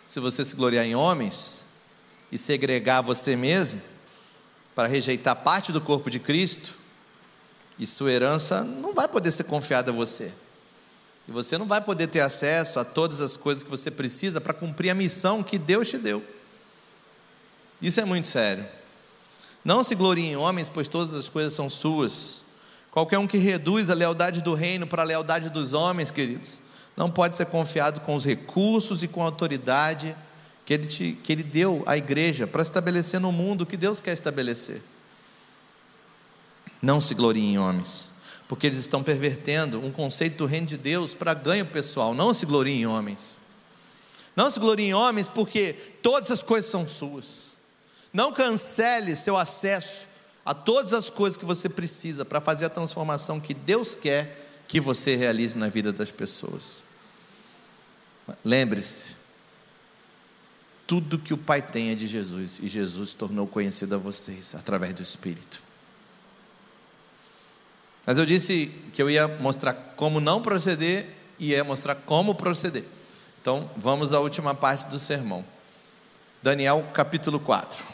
Se 0.05 0.19
você 0.19 0.45
se 0.45 0.55
gloriar 0.55 0.85
em 0.85 0.93
homens 0.93 1.63
e 2.31 2.37
segregar 2.37 3.01
você 3.01 3.35
mesmo 3.35 3.81
para 4.75 4.87
rejeitar 4.87 5.35
parte 5.37 5.71
do 5.71 5.81
corpo 5.81 6.07
de 6.07 6.19
Cristo, 6.19 6.75
e 7.79 7.87
sua 7.87 8.11
herança 8.11 8.63
não 8.63 8.93
vai 8.93 9.07
poder 9.07 9.31
ser 9.31 9.45
confiada 9.45 9.89
a 9.89 9.93
você. 9.93 10.31
E 11.27 11.31
você 11.31 11.57
não 11.57 11.65
vai 11.65 11.81
poder 11.81 12.05
ter 12.05 12.19
acesso 12.19 12.79
a 12.79 12.85
todas 12.85 13.21
as 13.21 13.35
coisas 13.35 13.63
que 13.63 13.71
você 13.71 13.89
precisa 13.89 14.39
para 14.39 14.53
cumprir 14.53 14.91
a 14.91 14.93
missão 14.93 15.41
que 15.41 15.57
Deus 15.57 15.89
te 15.89 15.97
deu. 15.97 16.23
Isso 17.81 17.99
é 17.99 18.05
muito 18.05 18.27
sério. 18.27 18.67
Não 19.65 19.83
se 19.83 19.95
glorie 19.95 20.25
em 20.25 20.35
homens, 20.35 20.69
pois 20.69 20.87
todas 20.87 21.15
as 21.15 21.27
coisas 21.27 21.55
são 21.55 21.67
suas. 21.67 22.42
Qualquer 22.93 23.17
um 23.17 23.25
que 23.25 23.39
reduz 23.39 23.89
a 23.89 23.95
lealdade 23.95 24.43
do 24.43 24.53
reino 24.53 24.85
para 24.85 25.01
a 25.01 25.05
lealdade 25.05 25.49
dos 25.49 25.73
homens, 25.73 26.11
queridos, 26.11 26.61
não 26.95 27.09
pode 27.09 27.35
ser 27.35 27.47
confiado 27.47 28.01
com 28.01 28.13
os 28.13 28.23
recursos 28.23 29.01
e 29.01 29.07
com 29.07 29.23
a 29.23 29.25
autoridade 29.25 30.15
que 30.63 30.75
ele, 30.75 30.85
te, 30.85 31.17
que 31.23 31.31
ele 31.31 31.41
deu 31.41 31.81
à 31.87 31.97
igreja 31.97 32.45
para 32.45 32.61
estabelecer 32.61 33.19
no 33.19 33.31
mundo 33.31 33.61
o 33.61 33.65
que 33.65 33.75
Deus 33.75 33.99
quer 33.99 34.13
estabelecer. 34.13 34.79
Não 36.79 37.01
se 37.01 37.15
gloriem 37.15 37.55
em 37.55 37.57
homens, 37.57 38.09
porque 38.47 38.67
eles 38.67 38.77
estão 38.77 39.01
pervertendo 39.01 39.83
um 39.83 39.91
conceito 39.91 40.37
do 40.37 40.45
reino 40.45 40.67
de 40.67 40.77
Deus 40.77 41.15
para 41.15 41.33
ganho 41.33 41.65
pessoal. 41.65 42.13
Não 42.13 42.31
se 42.31 42.45
gloriem 42.45 42.81
em 42.81 42.85
homens. 42.85 43.41
Não 44.35 44.51
se 44.51 44.59
gloriem 44.59 44.89
em 44.89 44.93
homens, 44.93 45.27
porque 45.27 45.73
todas 46.03 46.29
as 46.29 46.43
coisas 46.43 46.69
são 46.69 46.87
suas. 46.87 47.57
Não 48.13 48.31
cancele 48.31 49.15
seu 49.15 49.35
acesso 49.35 50.12
a 50.45 50.53
todas 50.53 50.93
as 50.93 51.09
coisas 51.09 51.37
que 51.37 51.45
você 51.45 51.69
precisa 51.69 52.25
para 52.25 52.41
fazer 52.41 52.65
a 52.65 52.69
transformação 52.69 53.39
que 53.39 53.53
Deus 53.53 53.95
quer 53.95 54.43
que 54.67 54.79
você 54.79 55.15
realize 55.15 55.57
na 55.57 55.69
vida 55.69 55.91
das 55.93 56.11
pessoas. 56.11 56.83
Lembre-se, 58.43 59.15
tudo 60.85 61.19
que 61.19 61.33
o 61.33 61.37
Pai 61.37 61.61
tem 61.61 61.91
é 61.91 61.95
de 61.95 62.07
Jesus 62.07 62.59
e 62.61 62.67
Jesus 62.67 63.13
tornou 63.13 63.47
conhecido 63.47 63.95
a 63.95 63.97
vocês 63.97 64.53
através 64.55 64.93
do 64.93 65.01
Espírito. 65.01 65.61
Mas 68.05 68.19
eu 68.19 68.25
disse 68.25 68.71
que 68.93 69.01
eu 69.01 69.09
ia 69.09 69.27
mostrar 69.27 69.73
como 69.73 70.19
não 70.19 70.41
proceder 70.41 71.07
e 71.39 71.49
ia 71.49 71.63
mostrar 71.63 71.95
como 71.95 72.35
proceder. 72.35 72.83
Então, 73.41 73.69
vamos 73.77 74.13
à 74.13 74.19
última 74.19 74.53
parte 74.53 74.87
do 74.87 74.99
sermão. 74.99 75.45
Daniel 76.41 76.89
capítulo 76.93 77.39
4. 77.39 77.92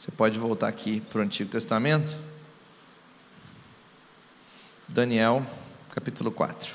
Você 0.00 0.10
pode 0.10 0.38
voltar 0.38 0.66
aqui 0.66 0.98
para 0.98 1.18
o 1.18 1.22
Antigo 1.22 1.50
Testamento. 1.50 2.16
Daniel, 4.88 5.44
capítulo 5.90 6.32
4. 6.32 6.74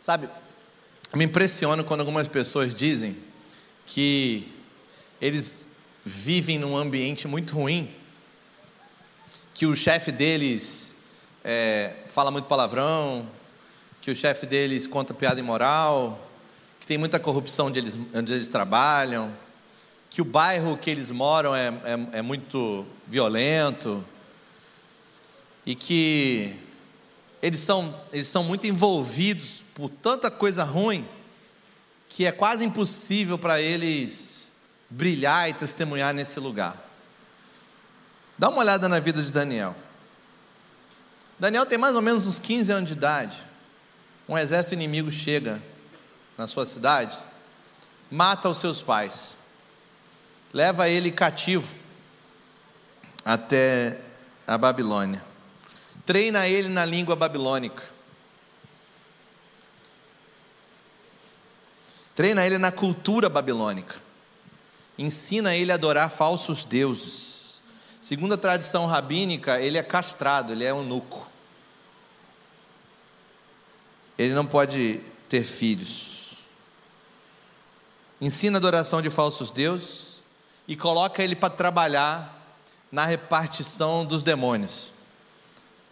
Sabe, 0.00 0.30
me 1.16 1.24
impressiona 1.24 1.82
quando 1.82 2.02
algumas 2.02 2.28
pessoas 2.28 2.72
dizem 2.72 3.16
que 3.84 4.54
eles 5.20 5.68
vivem 6.04 6.60
num 6.60 6.76
ambiente 6.76 7.26
muito 7.26 7.56
ruim, 7.56 7.92
que 9.52 9.66
o 9.66 9.74
chefe 9.74 10.12
deles 10.12 10.92
é, 11.42 11.96
fala 12.06 12.30
muito 12.30 12.46
palavrão, 12.46 13.28
que 14.04 14.10
o 14.10 14.14
chefe 14.14 14.44
deles 14.44 14.86
conta 14.86 15.14
piada 15.14 15.40
imoral, 15.40 16.28
que 16.78 16.86
tem 16.86 16.98
muita 16.98 17.18
corrupção 17.18 17.68
onde 17.68 17.78
eles, 17.78 17.98
onde 18.14 18.34
eles 18.34 18.48
trabalham, 18.48 19.34
que 20.10 20.20
o 20.20 20.26
bairro 20.26 20.76
que 20.76 20.90
eles 20.90 21.10
moram 21.10 21.56
é, 21.56 21.68
é, 21.68 22.18
é 22.18 22.22
muito 22.22 22.84
violento, 23.06 24.04
e 25.64 25.74
que 25.74 26.54
eles 27.40 27.60
são, 27.60 27.98
eles 28.12 28.28
são 28.28 28.44
muito 28.44 28.66
envolvidos 28.66 29.64
por 29.74 29.88
tanta 29.88 30.30
coisa 30.30 30.64
ruim, 30.64 31.08
que 32.06 32.26
é 32.26 32.30
quase 32.30 32.62
impossível 32.62 33.38
para 33.38 33.58
eles 33.58 34.52
brilhar 34.90 35.48
e 35.48 35.54
testemunhar 35.54 36.12
nesse 36.12 36.38
lugar. 36.38 36.76
Dá 38.36 38.50
uma 38.50 38.58
olhada 38.58 38.86
na 38.86 38.98
vida 39.00 39.22
de 39.22 39.32
Daniel. 39.32 39.74
Daniel 41.38 41.64
tem 41.64 41.78
mais 41.78 41.96
ou 41.96 42.02
menos 42.02 42.26
uns 42.26 42.38
15 42.38 42.70
anos 42.70 42.90
de 42.90 42.98
idade. 42.98 43.53
Um 44.28 44.38
exército 44.38 44.74
inimigo 44.74 45.10
chega 45.10 45.62
na 46.36 46.46
sua 46.46 46.64
cidade, 46.64 47.18
mata 48.10 48.48
os 48.48 48.58
seus 48.58 48.80
pais, 48.80 49.36
leva 50.52 50.88
ele 50.88 51.10
cativo 51.10 51.78
até 53.24 54.00
a 54.46 54.56
Babilônia, 54.56 55.22
treina 56.06 56.48
ele 56.48 56.68
na 56.68 56.84
língua 56.84 57.14
babilônica, 57.14 57.82
treina 62.14 62.46
ele 62.46 62.56
na 62.56 62.72
cultura 62.72 63.28
babilônica, 63.28 63.96
ensina 64.98 65.54
ele 65.54 65.70
a 65.70 65.74
adorar 65.74 66.10
falsos 66.10 66.64
deuses. 66.64 67.62
Segundo 68.00 68.34
a 68.34 68.38
tradição 68.38 68.86
rabínica, 68.86 69.60
ele 69.60 69.78
é 69.78 69.82
castrado, 69.82 70.52
ele 70.52 70.64
é 70.64 70.70
eunuco. 70.70 71.30
Ele 74.18 74.34
não 74.34 74.46
pode 74.46 75.00
ter 75.28 75.42
filhos. 75.42 76.36
Ensina 78.20 78.56
a 78.56 78.60
adoração 78.60 79.02
de 79.02 79.10
falsos 79.10 79.50
deuses 79.50 80.22
e 80.66 80.76
coloca 80.76 81.22
ele 81.22 81.34
para 81.34 81.50
trabalhar 81.50 82.34
na 82.90 83.04
repartição 83.04 84.04
dos 84.04 84.22
demônios. 84.22 84.92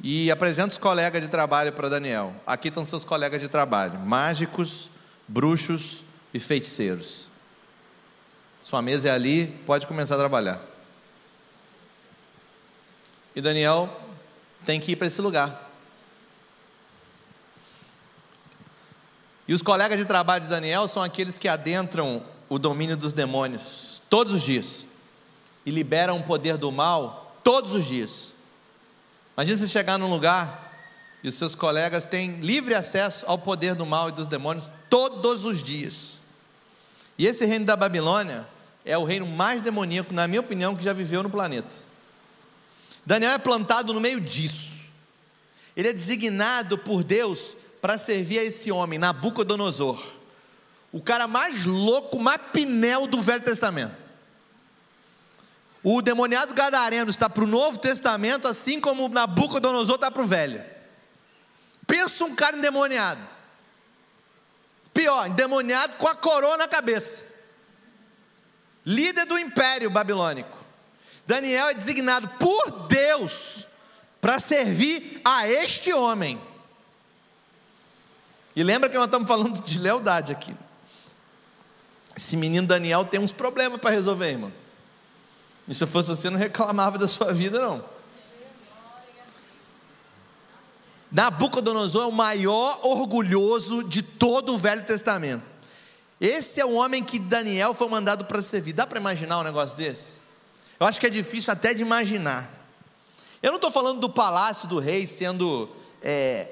E 0.03 0.31
apresenta 0.31 0.69
os 0.69 0.79
colegas 0.79 1.23
de 1.23 1.29
trabalho 1.29 1.73
para 1.73 1.89
Daniel. 1.89 2.35
Aqui 2.47 2.69
estão 2.69 2.85
seus 2.85 3.05
colegas 3.05 3.41
de 3.41 3.49
trabalho: 3.49 3.99
mágicos, 4.01 4.89
bruxos 5.29 6.05
e 6.33 6.41
feiticeiros. 6.41 7.29
Sua 8.61 8.81
mesa 8.81 9.09
é 9.09 9.11
ali, 9.11 9.49
pode 9.67 9.87
começar 9.87 10.15
a 10.15 10.19
trabalhar. 10.19 10.61
E 13.35 13.41
Daniel 13.41 13.91
tem 14.65 14.79
que 14.79 14.93
ir 14.93 14.97
para 14.97 15.07
esse 15.07 15.21
lugar. 15.21 15.72
E 19.47 19.55
os 19.55 19.63
colegas 19.63 19.99
de 19.99 20.07
trabalho 20.07 20.45
de 20.45 20.51
Daniel 20.51 20.87
são 20.87 21.03
aqueles 21.03 21.39
que 21.39 21.49
adentram 21.49 22.23
o 22.49 22.59
domínio 22.59 22.97
dos 22.97 23.13
demônios 23.13 24.03
todos 24.09 24.33
os 24.33 24.43
dias 24.43 24.87
e 25.65 25.71
liberam 25.71 26.19
o 26.19 26.23
poder 26.23 26.57
do 26.57 26.71
mal 26.71 27.37
todos 27.43 27.75
os 27.75 27.87
dias. 27.87 28.33
Imagina 29.37 29.59
você 29.59 29.69
chegar 29.69 29.99
num 29.99 30.11
lugar 30.11 30.71
e 31.23 31.29
os 31.29 31.35
seus 31.35 31.55
colegas 31.55 32.05
têm 32.05 32.41
livre 32.41 32.75
acesso 32.75 33.25
ao 33.27 33.39
poder 33.39 33.75
do 33.75 33.87
mal 33.87 34.09
e 34.09 34.13
dos 34.13 34.29
demônios 34.29 34.71
todos 34.91 35.45
os 35.45 35.63
dias. 35.63 36.21
E 37.17 37.27
esse 37.27 37.45
reino 37.47 37.65
da 37.65 37.77
Babilônia 37.77 38.47
é 38.85 38.99
o 38.99 39.05
reino 39.05 39.27
mais 39.27 39.63
demoníaco, 39.63 40.13
na 40.13 40.27
minha 40.27 40.41
opinião, 40.41 40.77
que 40.77 40.85
já 40.85 40.93
viveu 40.93 41.23
no 41.23 41.31
planeta. 41.31 41.75
Daniel 43.05 43.33
é 43.33 43.39
plantado 43.39 43.93
no 43.93 44.01
meio 44.01 44.21
disso. 44.21 44.81
Ele 45.77 45.89
é 45.89 45.93
designado 45.93 46.77
por 46.79 47.03
Deus 47.03 47.57
para 47.83 47.99
servir 47.99 48.39
a 48.39 48.45
esse 48.45 48.71
homem, 48.71 48.97
Nabucodonosor, 48.97 50.01
o 50.93 51.03
cara 51.03 51.27
mais 51.27 51.67
louco, 51.67 52.17
mais 52.21 52.41
pinel 52.53 53.09
do 53.09 53.21
Velho 53.21 53.43
Testamento. 53.43 53.97
O 55.83 56.01
demoniado 56.01 56.55
gadareno 56.55 57.11
está 57.11 57.29
para 57.29 57.43
o 57.43 57.47
Novo 57.47 57.79
Testamento, 57.79 58.47
assim 58.47 58.81
como 58.81 59.09
Nabucodonosor 59.09 59.97
está 59.97 60.13
para 60.13 60.23
o 60.23 60.27
Velho. 60.27 60.65
Pensa 61.85 62.25
um 62.25 62.37
cara 62.37 62.57
endemoniado. 62.57 63.21
Pior, 64.95 65.27
endemoniado 65.27 65.97
com 65.97 66.07
a 66.07 66.15
coroa 66.15 66.57
na 66.57 66.69
cabeça. 66.69 67.21
Líder 68.87 69.27
do 69.27 69.37
império 69.37 69.91
babilônico. 69.91 70.57
Daniel 71.27 71.71
é 71.71 71.75
designado 71.75 72.29
por 72.39 72.87
Deus 72.87 73.67
para 74.21 74.39
servir 74.39 75.21
a 75.25 75.49
este 75.49 75.93
homem. 75.93 76.41
E 78.55 78.63
lembra 78.63 78.89
que 78.89 78.97
nós 78.97 79.07
estamos 79.07 79.27
falando 79.27 79.61
de 79.63 79.79
lealdade 79.79 80.33
aqui. 80.33 80.55
Esse 82.17 82.37
menino 82.37 82.67
Daniel 82.67 83.05
tem 83.05 83.19
uns 83.19 83.33
problemas 83.33 83.81
para 83.81 83.91
resolver, 83.91 84.31
irmão. 84.31 84.53
E 85.67 85.75
se 85.75 85.83
eu 85.83 85.89
fosse 85.89 86.09
você, 86.09 86.29
não 86.29 86.39
reclamava 86.39 86.99
da 86.99 87.09
sua 87.09 87.33
vida, 87.33 87.61
não. 87.61 87.85
Nabucodonosor 91.11 92.05
é 92.05 92.07
o 92.07 92.13
maior 92.13 92.81
orgulhoso 92.83 93.85
de 93.85 94.03
todo 94.03 94.55
o 94.55 94.59
Velho 94.59 94.85
Testamento. 94.85 95.45
Esse 96.21 96.61
é 96.61 96.65
o 96.65 96.73
homem 96.73 97.03
que 97.03 97.19
Daniel 97.19 97.75
foi 97.75 97.89
mandado 97.89 98.25
para 98.25 98.41
servir. 98.41 98.73
Dá 98.73 98.87
para 98.87 98.99
imaginar 98.99 99.41
um 99.41 99.43
negócio 99.43 99.77
desse? 99.77 100.21
Eu 100.79 100.87
acho 100.87 100.99
que 100.99 101.07
é 101.07 101.11
difícil 101.11 101.53
até 101.53 101.75
de 101.75 101.83
imaginar. 101.83 102.51
Eu 103.43 103.51
não 103.51 103.57
estou 103.57 103.71
falando 103.71 104.01
do 104.01 104.09
palácio 104.09 104.69
do 104.69 104.79
rei 104.79 105.07
sendo 105.07 105.69
é, 106.01 106.49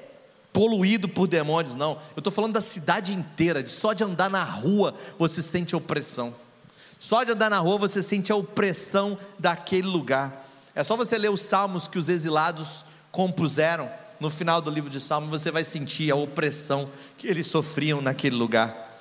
poluído 0.53 1.07
por 1.07 1.27
demônios, 1.27 1.75
não. 1.75 1.93
Eu 2.15 2.19
estou 2.19 2.31
falando 2.31 2.53
da 2.53 2.61
cidade 2.61 3.13
inteira, 3.13 3.63
de 3.63 3.71
só 3.71 3.93
de 3.93 4.03
andar 4.03 4.29
na 4.29 4.43
rua 4.43 4.93
você 5.17 5.41
sente 5.41 5.75
opressão. 5.75 6.33
Só 6.99 7.23
de 7.23 7.31
andar 7.31 7.49
na 7.49 7.59
rua 7.59 7.77
você 7.77 8.03
sente 8.03 8.31
a 8.31 8.35
opressão 8.35 9.17
daquele 9.39 9.87
lugar. 9.87 10.47
É 10.75 10.83
só 10.83 10.95
você 10.95 11.17
ler 11.17 11.31
os 11.31 11.41
salmos 11.41 11.87
que 11.87 11.97
os 11.97 12.09
exilados 12.09 12.85
compuseram 13.11 13.89
no 14.21 14.29
final 14.29 14.61
do 14.61 14.69
livro 14.69 14.87
de 14.87 14.99
Salmos, 14.99 15.31
você 15.31 15.49
vai 15.49 15.63
sentir 15.63 16.11
a 16.11 16.15
opressão 16.15 16.87
que 17.17 17.25
eles 17.25 17.47
sofriam 17.47 18.03
naquele 18.03 18.35
lugar. 18.35 18.95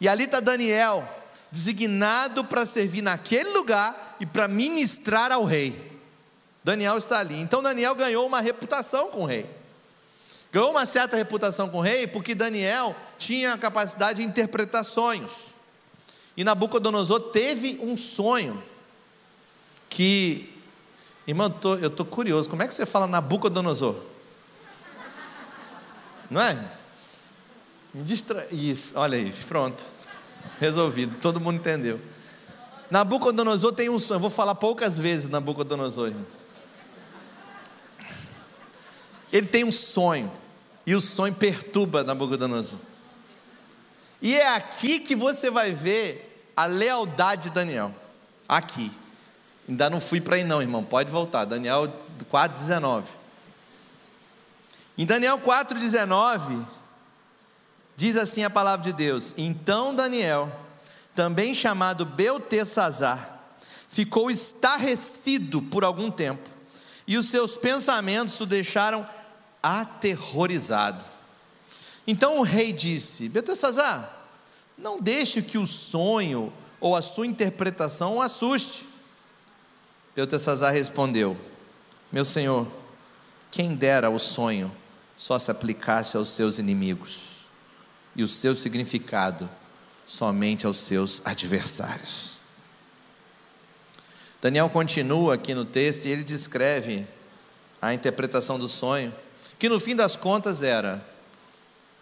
E 0.00 0.08
ali 0.08 0.24
está 0.24 0.40
Daniel, 0.40 1.06
designado 1.52 2.42
para 2.42 2.64
servir 2.64 3.02
naquele 3.02 3.50
lugar 3.50 4.16
e 4.18 4.24
para 4.24 4.48
ministrar 4.48 5.30
ao 5.30 5.44
rei. 5.44 6.00
Daniel 6.64 6.96
está 6.96 7.18
ali. 7.18 7.38
Então 7.38 7.62
Daniel 7.62 7.94
ganhou 7.94 8.26
uma 8.26 8.40
reputação 8.40 9.10
com 9.10 9.24
o 9.24 9.26
rei. 9.26 9.57
Ganhou 10.50 10.70
uma 10.70 10.86
certa 10.86 11.16
reputação 11.16 11.68
com 11.68 11.78
o 11.78 11.80
rei 11.82 12.06
porque 12.06 12.34
Daniel 12.34 12.96
tinha 13.18 13.52
a 13.52 13.58
capacidade 13.58 14.22
de 14.22 14.28
interpretar 14.28 14.84
sonhos. 14.84 15.48
E 16.36 16.44
Nabucodonosor 16.44 17.20
teve 17.20 17.78
um 17.82 17.96
sonho 17.96 18.62
que, 19.90 20.54
irmão, 21.26 21.52
eu 21.80 21.88
estou 21.88 22.06
curioso, 22.06 22.48
como 22.48 22.62
é 22.62 22.66
que 22.66 22.72
você 22.72 22.86
fala 22.86 23.06
Nabucodonosor? 23.06 23.96
Não 26.30 26.40
é? 26.40 26.56
Me 27.92 28.02
distra... 28.04 28.46
Isso, 28.52 28.92
olha 28.94 29.18
aí, 29.18 29.32
pronto. 29.48 29.86
Resolvido, 30.60 31.16
todo 31.16 31.40
mundo 31.40 31.56
entendeu. 31.56 32.00
Nabucodonosor 32.90 33.72
tem 33.72 33.90
um 33.90 33.98
sonho, 33.98 34.16
eu 34.16 34.20
vou 34.20 34.30
falar 34.30 34.54
poucas 34.54 34.98
vezes 34.98 35.28
Nabucodonosor. 35.28 36.12
Ele 39.32 39.46
tem 39.46 39.64
um 39.64 39.72
sonho, 39.72 40.30
e 40.86 40.94
o 40.94 41.00
sonho 41.00 41.34
perturba 41.34 42.02
Nabucodonosor. 42.02 42.78
E 44.20 44.34
é 44.34 44.54
aqui 44.54 45.00
que 45.00 45.14
você 45.14 45.50
vai 45.50 45.72
ver 45.72 46.52
a 46.56 46.66
lealdade 46.66 47.44
de 47.44 47.50
Daniel. 47.50 47.94
Aqui. 48.48 48.90
Ainda 49.68 49.90
não 49.90 50.00
fui 50.00 50.20
para 50.20 50.36
aí, 50.36 50.44
não, 50.44 50.62
irmão. 50.62 50.82
Pode 50.82 51.12
voltar. 51.12 51.44
Daniel 51.44 51.92
4,19. 52.30 53.04
Em 54.96 55.06
Daniel 55.06 55.38
4,19, 55.38 56.66
diz 57.96 58.16
assim 58.16 58.42
a 58.42 58.50
palavra 58.50 58.82
de 58.82 58.92
Deus: 58.92 59.32
Então 59.36 59.94
Daniel, 59.94 60.50
também 61.14 61.54
chamado 61.54 62.04
Beltesazar, 62.04 63.40
ficou 63.88 64.28
estarrecido 64.28 65.62
por 65.62 65.84
algum 65.84 66.10
tempo, 66.10 66.50
e 67.06 67.16
os 67.16 67.28
seus 67.28 67.56
pensamentos 67.56 68.40
o 68.40 68.46
deixaram 68.46 69.06
aterrorizado. 69.68 71.04
Então 72.06 72.38
o 72.38 72.42
rei 72.42 72.72
disse: 72.72 73.28
Beltesazar, 73.28 74.26
não 74.78 75.00
deixe 75.00 75.42
que 75.42 75.58
o 75.58 75.66
sonho 75.66 76.50
ou 76.80 76.96
a 76.96 77.02
sua 77.02 77.26
interpretação 77.26 78.16
o 78.16 78.22
assuste. 78.22 78.86
Beltesazar 80.16 80.72
respondeu: 80.72 81.36
Meu 82.10 82.24
senhor, 82.24 82.66
quem 83.50 83.74
dera 83.74 84.08
o 84.08 84.18
sonho 84.18 84.72
só 85.16 85.38
se 85.38 85.50
aplicasse 85.50 86.16
aos 86.16 86.30
seus 86.30 86.58
inimigos 86.58 87.46
e 88.16 88.22
o 88.22 88.28
seu 88.28 88.54
significado 88.54 89.48
somente 90.06 90.66
aos 90.66 90.78
seus 90.78 91.20
adversários. 91.24 92.38
Daniel 94.40 94.70
continua 94.70 95.34
aqui 95.34 95.52
no 95.52 95.64
texto 95.64 96.06
e 96.06 96.10
ele 96.10 96.22
descreve 96.22 97.06
a 97.82 97.92
interpretação 97.92 98.58
do 98.58 98.68
sonho, 98.68 99.12
que 99.58 99.68
no 99.68 99.80
fim 99.80 99.96
das 99.96 100.16
contas 100.16 100.62
era: 100.62 101.04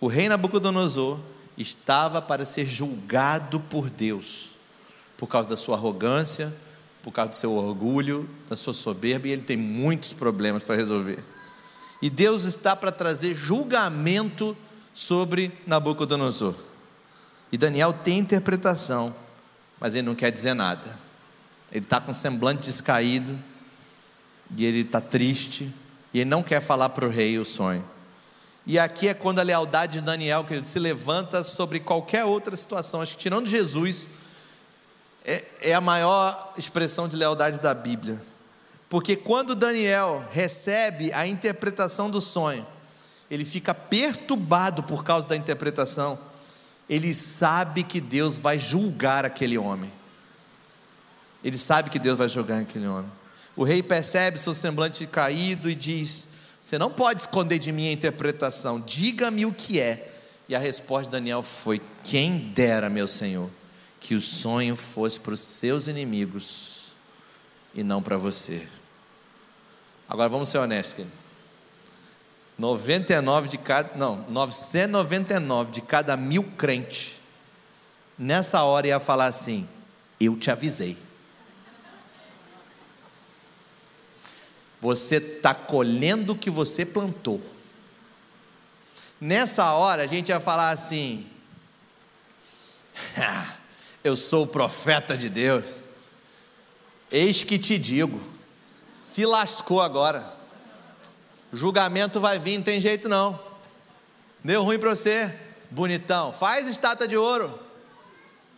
o 0.01 0.07
rei 0.07 0.29
Nabucodonosor 0.29 1.21
estava 1.57 2.21
para 2.21 2.45
ser 2.45 2.67
julgado 2.67 3.61
por 3.61 3.89
Deus, 3.89 4.51
por 5.17 5.27
causa 5.27 5.49
da 5.49 5.57
sua 5.57 5.77
arrogância, 5.77 6.55
por 7.03 7.13
causa 7.13 7.31
do 7.31 7.37
seu 7.37 7.53
orgulho, 7.53 8.29
da 8.49 8.57
sua 8.57 8.75
soberba, 8.75 9.29
e 9.29 9.31
ele 9.31 9.43
tem 9.43 9.57
muitos 9.57 10.13
problemas 10.13 10.63
para 10.63 10.77
resolver. 10.77 11.23
E 12.03 12.11
Deus 12.11 12.45
está 12.45 12.77
para 12.77 12.93
trazer 12.93 13.35
julgamento 13.35 14.57
sobre 14.93 15.53
Nabucodonosor. 15.67 16.55
E 17.51 17.57
Daniel 17.57 17.93
tem 17.93 18.19
interpretação, 18.19 19.15
mas 19.81 19.95
ele 19.95 20.07
não 20.07 20.15
quer 20.15 20.31
dizer 20.31 20.53
nada. 20.53 20.99
Ele 21.71 21.85
está 21.85 22.01
com 22.01 22.13
semblante 22.13 22.63
descaído, 22.63 23.39
E 24.57 24.65
ele 24.65 24.81
está 24.81 25.01
triste. 25.01 25.73
E 26.17 26.21
ele 26.21 26.31
não 26.31 26.43
quer 26.43 26.63
falar 26.63 26.89
para 26.89 27.05
o 27.05 27.11
rei 27.11 27.39
o 27.39 27.45
sonho. 27.45 27.85
E 28.67 28.79
aqui 28.79 29.07
é 29.07 29.13
quando 29.13 29.39
a 29.39 29.43
lealdade 29.43 29.99
de 29.99 30.01
Daniel, 30.01 30.45
querido, 30.45 30.67
se 30.67 30.79
levanta 30.79 31.45
sobre 31.45 31.79
qualquer 31.79 32.25
outra 32.25 32.57
situação. 32.57 33.03
Acho 33.03 33.13
que 33.13 33.19
tirando 33.19 33.47
Jesus, 33.47 34.09
é, 35.23 35.45
é 35.61 35.75
a 35.75 35.81
maior 35.83 36.55
expressão 36.57 37.07
de 37.07 37.17
lealdade 37.17 37.61
da 37.61 37.75
Bíblia. 37.75 38.19
Porque 38.89 39.15
quando 39.15 39.55
Daniel 39.55 40.25
recebe 40.33 41.13
a 41.13 41.27
interpretação 41.27 42.09
do 42.09 42.23
sonho, 42.23 42.67
ele 43.31 43.45
fica 43.45 43.75
perturbado 43.75 44.85
por 44.85 45.05
causa 45.05 45.29
da 45.29 45.37
interpretação. 45.37 46.19
Ele 46.89 47.15
sabe 47.15 47.83
que 47.83 48.01
Deus 48.01 48.39
vai 48.39 48.59
julgar 48.59 49.27
aquele 49.27 49.59
homem. 49.59 49.93
Ele 51.45 51.59
sabe 51.59 51.91
que 51.91 51.99
Deus 51.99 52.17
vai 52.17 52.31
julgar 52.31 52.63
aquele 52.63 52.87
homem. 52.87 53.13
O 53.57 53.65
rei 53.65 53.83
percebe 53.83 54.39
seu 54.39 54.53
semblante 54.53 55.07
caído 55.07 55.71
e 55.71 55.75
diz: 55.75 56.29
Você 56.61 56.79
não 56.79 56.91
pode 56.91 57.23
esconder 57.23 57.59
de 57.59 57.73
mim 57.73 57.89
a 57.89 57.93
interpretação, 57.93 58.81
diga-me 58.81 59.47
o 59.47 59.53
que 59.53 59.81
é. 59.81 60.13
E 60.49 60.55
a 60.55 60.59
resposta 60.59 61.05
de 61.05 61.13
Daniel 61.13 61.43
foi: 61.43 61.81
Quem 62.05 62.39
dera, 62.39 62.91
meu 62.91 63.09
senhor, 63.09 63.51
que 63.99 64.15
o 64.15 64.21
sonho 64.21 64.77
fosse 64.77 65.19
para 65.19 65.33
os 65.33 65.41
seus 65.41 65.89
inimigos 65.89 66.95
e 67.75 67.83
não 67.83 68.03
para 68.03 68.19
você. 68.19 68.69
Agora 70.09 70.29
vamos 70.29 70.51
ser 70.51 70.59
honestos, 70.59 70.95
querido. 70.95 71.27
99 72.59 73.49
de 73.49 73.59
cada, 73.59 73.97
não, 73.97 74.25
999 74.31 75.73
de 75.73 75.83
cada 75.83 76.17
mil 76.17 76.43
crente, 76.43 77.19
nessa 78.19 78.63
hora 78.63 78.87
ia 78.87 79.01
falar 79.01 79.27
assim: 79.27 79.69
Eu 80.21 80.37
te 80.37 80.51
avisei. 80.51 80.97
Você 84.81 85.17
está 85.17 85.55
colhendo 85.55 86.33
o 86.33 86.39
que 86.39 86.51
você 86.51 86.85
plantou. 86.85 87.41
Nessa 89.21 89.73
hora 89.73 90.03
a 90.03 90.07
gente 90.07 90.29
ia 90.29 90.41
falar 90.41 90.71
assim: 90.71 91.27
Eu 94.05 94.15
sou 94.17 94.45
o 94.45 94.47
profeta 94.47 95.17
de 95.17 95.29
Deus. 95.29 95.83
Eis 97.11 97.43
que 97.43 97.59
te 97.59 97.79
digo, 97.79 98.21
se 98.91 99.25
lascou 99.25 99.81
agora. 99.81 100.35
Julgamento 101.53 102.21
vai 102.21 102.39
vir, 102.39 102.59
não 102.59 102.65
tem 102.65 102.81
jeito 102.81 103.09
não. 103.09 103.39
Deu 104.43 104.63
ruim 104.63 104.79
para 104.79 104.91
você, 104.91 105.33
bonitão. 105.71 106.33
Faz 106.33 106.69
estátua 106.69 107.09
de 107.09 107.17
ouro. 107.17 107.59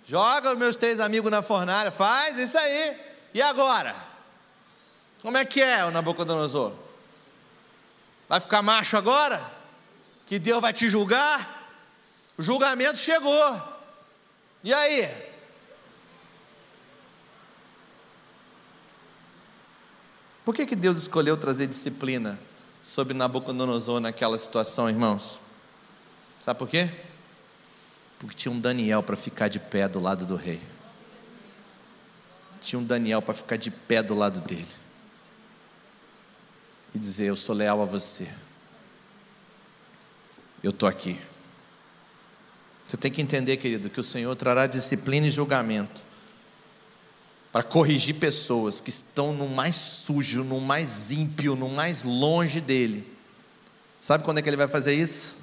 Joga 0.05 0.53
os 0.53 0.59
meus 0.59 0.74
três 0.74 1.01
amigos 1.01 1.31
na 1.31 1.43
fornalha. 1.43 1.90
Faz 1.90 2.39
isso 2.39 2.57
aí. 2.57 2.97
E 3.35 3.43
agora? 3.43 4.08
Como 5.23 5.36
é 5.36 5.45
que 5.45 5.61
é 5.61 5.85
o 5.85 5.90
Nabucodonosor? 5.90 6.73
Vai 8.28 8.40
ficar 8.40 8.62
macho 8.62 8.97
agora? 8.97 9.45
Que 10.27 10.39
Deus 10.39 10.61
vai 10.61 10.73
te 10.73 10.89
julgar? 10.89 11.70
O 12.36 12.43
julgamento 12.43 12.99
chegou. 12.99 13.62
E 14.62 14.73
aí? 14.73 15.09
Por 20.45 20.55
que, 20.55 20.65
que 20.65 20.77
Deus 20.77 20.99
escolheu 20.99 21.36
trazer 21.36 21.66
disciplina 21.66 22.39
sobre 22.82 23.12
Nabucodonosor 23.12 24.01
naquela 24.01 24.39
situação, 24.39 24.89
irmãos? 24.89 25.40
Sabe 26.40 26.59
por 26.59 26.69
quê? 26.69 26.90
Porque 28.19 28.35
tinha 28.35 28.53
um 28.53 28.61
Daniel 28.61 29.03
para 29.03 29.16
ficar 29.16 29.49
de 29.49 29.59
pé 29.59 29.89
do 29.89 30.01
lado 30.01 30.24
do 30.24 30.36
rei. 30.36 30.61
Tinha 32.61 32.78
um 32.78 32.85
Daniel 32.85 33.20
para 33.20 33.35
ficar 33.35 33.57
de 33.57 33.70
pé 33.70 34.03
do 34.03 34.15
lado 34.15 34.40
dele. 34.40 34.66
E 36.94 36.98
dizer: 36.98 37.27
Eu 37.27 37.36
sou 37.36 37.55
leal 37.55 37.81
a 37.82 37.85
você. 37.85 38.28
Eu 40.62 40.70
estou 40.70 40.89
aqui. 40.89 41.20
Você 42.86 42.97
tem 42.97 43.12
que 43.12 43.20
entender, 43.20 43.56
querido, 43.59 43.90
que 43.90 44.01
o 44.01 44.05
Senhor 44.05 44.35
trará 44.35 44.66
disciplina 44.66 45.27
e 45.27 45.31
julgamento 45.31 46.02
para 47.52 47.62
corrigir 47.62 48.15
pessoas 48.16 48.81
que 48.81 48.90
estão 48.90 49.32
no 49.32 49.48
mais 49.48 49.74
sujo, 49.77 50.44
no 50.44 50.60
mais 50.60 51.10
ímpio, 51.10 51.55
no 51.55 51.69
mais 51.69 52.02
longe 52.02 52.60
dele. 52.60 53.06
Sabe 54.01 54.24
quando 54.24 54.39
é 54.39 54.43
que 54.43 54.48
ele 54.48 54.56
vai 54.56 54.69
fazer 54.69 54.94
isso? 54.94 55.36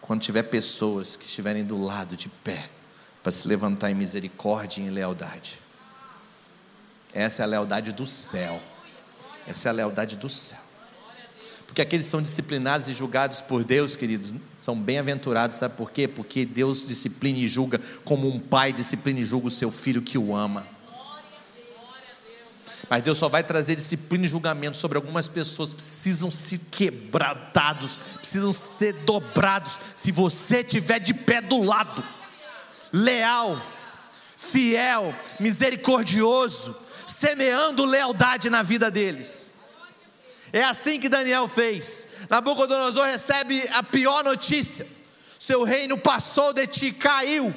Quando 0.00 0.20
tiver 0.20 0.44
pessoas 0.44 1.16
que 1.16 1.26
estiverem 1.26 1.64
do 1.64 1.76
lado 1.82 2.16
de 2.16 2.28
pé, 2.28 2.70
para 3.22 3.32
se 3.32 3.46
levantar 3.46 3.90
em 3.90 3.94
misericórdia 3.94 4.80
e 4.80 4.86
em 4.86 4.90
lealdade. 4.90 5.58
Essa 7.12 7.42
é 7.42 7.44
a 7.44 7.48
lealdade 7.48 7.92
do 7.92 8.06
céu. 8.06 8.62
Essa 9.46 9.68
é 9.68 9.70
a 9.70 9.72
lealdade 9.72 10.16
do 10.16 10.28
céu. 10.28 10.58
Porque 11.66 11.82
aqueles 11.82 12.06
que 12.06 12.10
são 12.10 12.20
disciplinados 12.20 12.88
e 12.88 12.92
julgados 12.92 13.40
por 13.40 13.62
Deus, 13.62 13.94
queridos, 13.94 14.32
são 14.58 14.74
bem-aventurados, 14.74 15.56
sabe 15.56 15.76
por 15.76 15.92
quê? 15.92 16.08
Porque 16.08 16.44
Deus 16.44 16.84
disciplina 16.84 17.38
e 17.38 17.46
julga 17.46 17.80
como 18.04 18.28
um 18.28 18.40
pai 18.40 18.72
disciplina 18.72 19.20
e 19.20 19.24
julga 19.24 19.46
o 19.46 19.50
seu 19.52 19.70
filho 19.70 20.02
que 20.02 20.18
o 20.18 20.34
ama. 20.34 20.66
Mas 22.88 23.04
Deus 23.04 23.18
só 23.18 23.28
vai 23.28 23.44
trazer 23.44 23.76
disciplina 23.76 24.26
e 24.26 24.28
julgamento 24.28 24.76
sobre 24.76 24.98
algumas 24.98 25.28
pessoas 25.28 25.68
que 25.68 25.76
precisam 25.76 26.28
ser 26.28 26.58
quebrados, 26.72 28.00
precisam 28.16 28.52
ser 28.52 28.92
dobrados, 29.04 29.78
se 29.94 30.10
você 30.10 30.58
estiver 30.58 30.98
de 30.98 31.14
pé 31.14 31.40
do 31.40 31.62
lado, 31.62 32.02
leal, 32.92 33.64
fiel, 34.36 35.14
misericordioso, 35.38 36.74
semeando 37.06 37.84
lealdade 37.84 38.50
na 38.50 38.62
vida 38.62 38.90
deles. 38.90 39.56
É 40.52 40.64
assim 40.64 40.98
que 41.00 41.08
Daniel 41.08 41.48
fez. 41.48 42.08
Nabucodonosor 42.28 43.06
recebe 43.06 43.68
a 43.72 43.82
pior 43.82 44.24
notícia: 44.24 44.86
seu 45.38 45.62
reino 45.62 45.96
passou 45.96 46.52
de 46.52 46.66
ti, 46.66 46.92
caiu, 46.92 47.54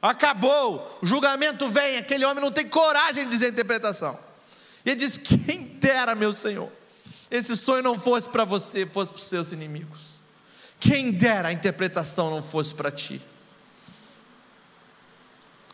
acabou, 0.00 0.98
o 1.02 1.06
julgamento 1.06 1.68
vem. 1.68 1.98
Aquele 1.98 2.24
homem 2.24 2.42
não 2.42 2.50
tem 2.50 2.66
coragem 2.66 3.24
de 3.24 3.30
dizer 3.30 3.46
a 3.46 3.50
interpretação. 3.50 4.18
E 4.84 4.90
ele 4.90 5.00
diz: 5.00 5.16
Quem 5.16 5.64
dera, 5.78 6.14
meu 6.14 6.32
Senhor, 6.32 6.70
esse 7.30 7.56
sonho 7.56 7.82
não 7.82 7.98
fosse 7.98 8.28
para 8.28 8.44
você, 8.44 8.86
fosse 8.86 9.12
para 9.12 9.20
os 9.20 9.26
seus 9.26 9.52
inimigos. 9.52 10.16
Quem 10.78 11.10
dera 11.10 11.48
a 11.48 11.52
interpretação 11.52 12.30
não 12.30 12.42
fosse 12.42 12.74
para 12.74 12.90
ti. 12.90 13.20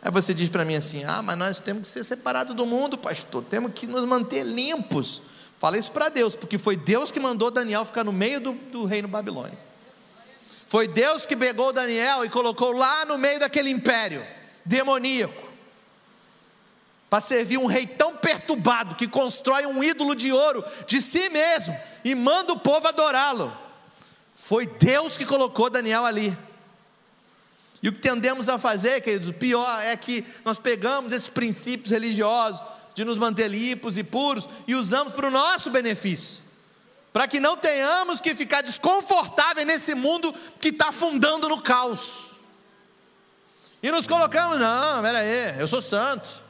Aí 0.03 0.11
você 0.11 0.35
diz 0.35 0.49
para 0.49 0.65
mim 0.65 0.75
assim: 0.75 1.05
Ah, 1.05 1.23
mas 1.23 1.39
nós 1.39 1.61
temos 1.61 1.83
que 1.83 1.89
ser 1.89 2.03
separados 2.03 2.57
do 2.57 2.67
mundo, 2.67 2.99
pastor, 2.99 3.45
temos 3.45 3.73
que 3.73 3.87
nos 3.87 4.05
manter 4.05 4.43
limpos. 4.43 5.23
Fala 5.61 5.79
isso 5.79 5.93
para 5.93 6.09
Deus, 6.09 6.35
porque 6.35 6.59
foi 6.59 6.77
Deus 6.77 7.13
que 7.13 7.21
mandou 7.21 7.49
Daniel 7.49 7.85
ficar 7.85 8.03
no 8.03 8.13
meio 8.13 8.41
do, 8.41 8.53
do 8.53 8.85
reino 8.85 9.07
babilônico. 9.07 9.63
Foi 10.67 10.89
Deus 10.89 11.25
que 11.25 11.37
pegou 11.37 11.73
Daniel 11.73 12.25
e 12.25 12.29
colocou 12.29 12.73
lá 12.73 13.05
no 13.05 13.17
meio 13.17 13.39
daquele 13.39 13.71
império 13.71 14.27
demoníaco, 14.65 15.53
para 17.09 17.21
servir 17.21 17.59
um 17.59 17.67
rei 17.67 17.87
tão 17.87 18.17
perturbado 18.17 18.97
que 18.97 19.07
constrói 19.07 19.67
um 19.67 19.85
ídolo 19.85 20.17
de 20.17 20.33
ouro 20.33 20.65
de 20.87 21.01
si 21.01 21.29
mesmo 21.29 21.79
e 22.05 22.15
manda 22.15 22.55
o 22.55 22.59
povo 22.59 22.89
adorá-lo. 22.89 23.57
Foi 24.35 24.67
Deus 24.67 25.17
que 25.17 25.27
colocou 25.27 25.71
Daniel 25.71 26.05
ali. 26.05 26.37
E 27.83 27.89
o 27.89 27.93
que 27.93 27.99
tendemos 27.99 28.49
a 28.49 28.59
fazer, 28.59 29.01
queridos, 29.01 29.29
o 29.29 29.33
pior 29.33 29.83
é 29.83 29.97
que 29.97 30.25
nós 30.45 30.59
pegamos 30.59 31.13
esses 31.13 31.29
princípios 31.29 31.91
religiosos, 31.91 32.63
de 32.95 33.05
nos 33.05 33.19
manter 33.19 33.49
limpos 33.49 33.97
e 33.97 34.05
puros 34.05 34.49
e 34.67 34.75
usamos 34.75 35.15
para 35.15 35.27
o 35.27 35.31
nosso 35.31 35.71
benefício. 35.71 36.43
Para 37.13 37.27
que 37.27 37.41
não 37.41 37.57
tenhamos 37.57 38.21
que 38.21 38.35
ficar 38.35 38.63
desconfortáveis 38.63 39.67
nesse 39.67 39.95
mundo 39.95 40.33
que 40.61 40.69
está 40.69 40.89
afundando 40.89 41.49
no 41.49 41.61
caos. 41.61 42.31
E 43.83 43.91
nos 43.91 44.07
colocamos, 44.07 44.61
não, 44.61 45.03
peraí, 45.03 45.59
eu 45.59 45.67
sou 45.67 45.83
santo. 45.83 46.41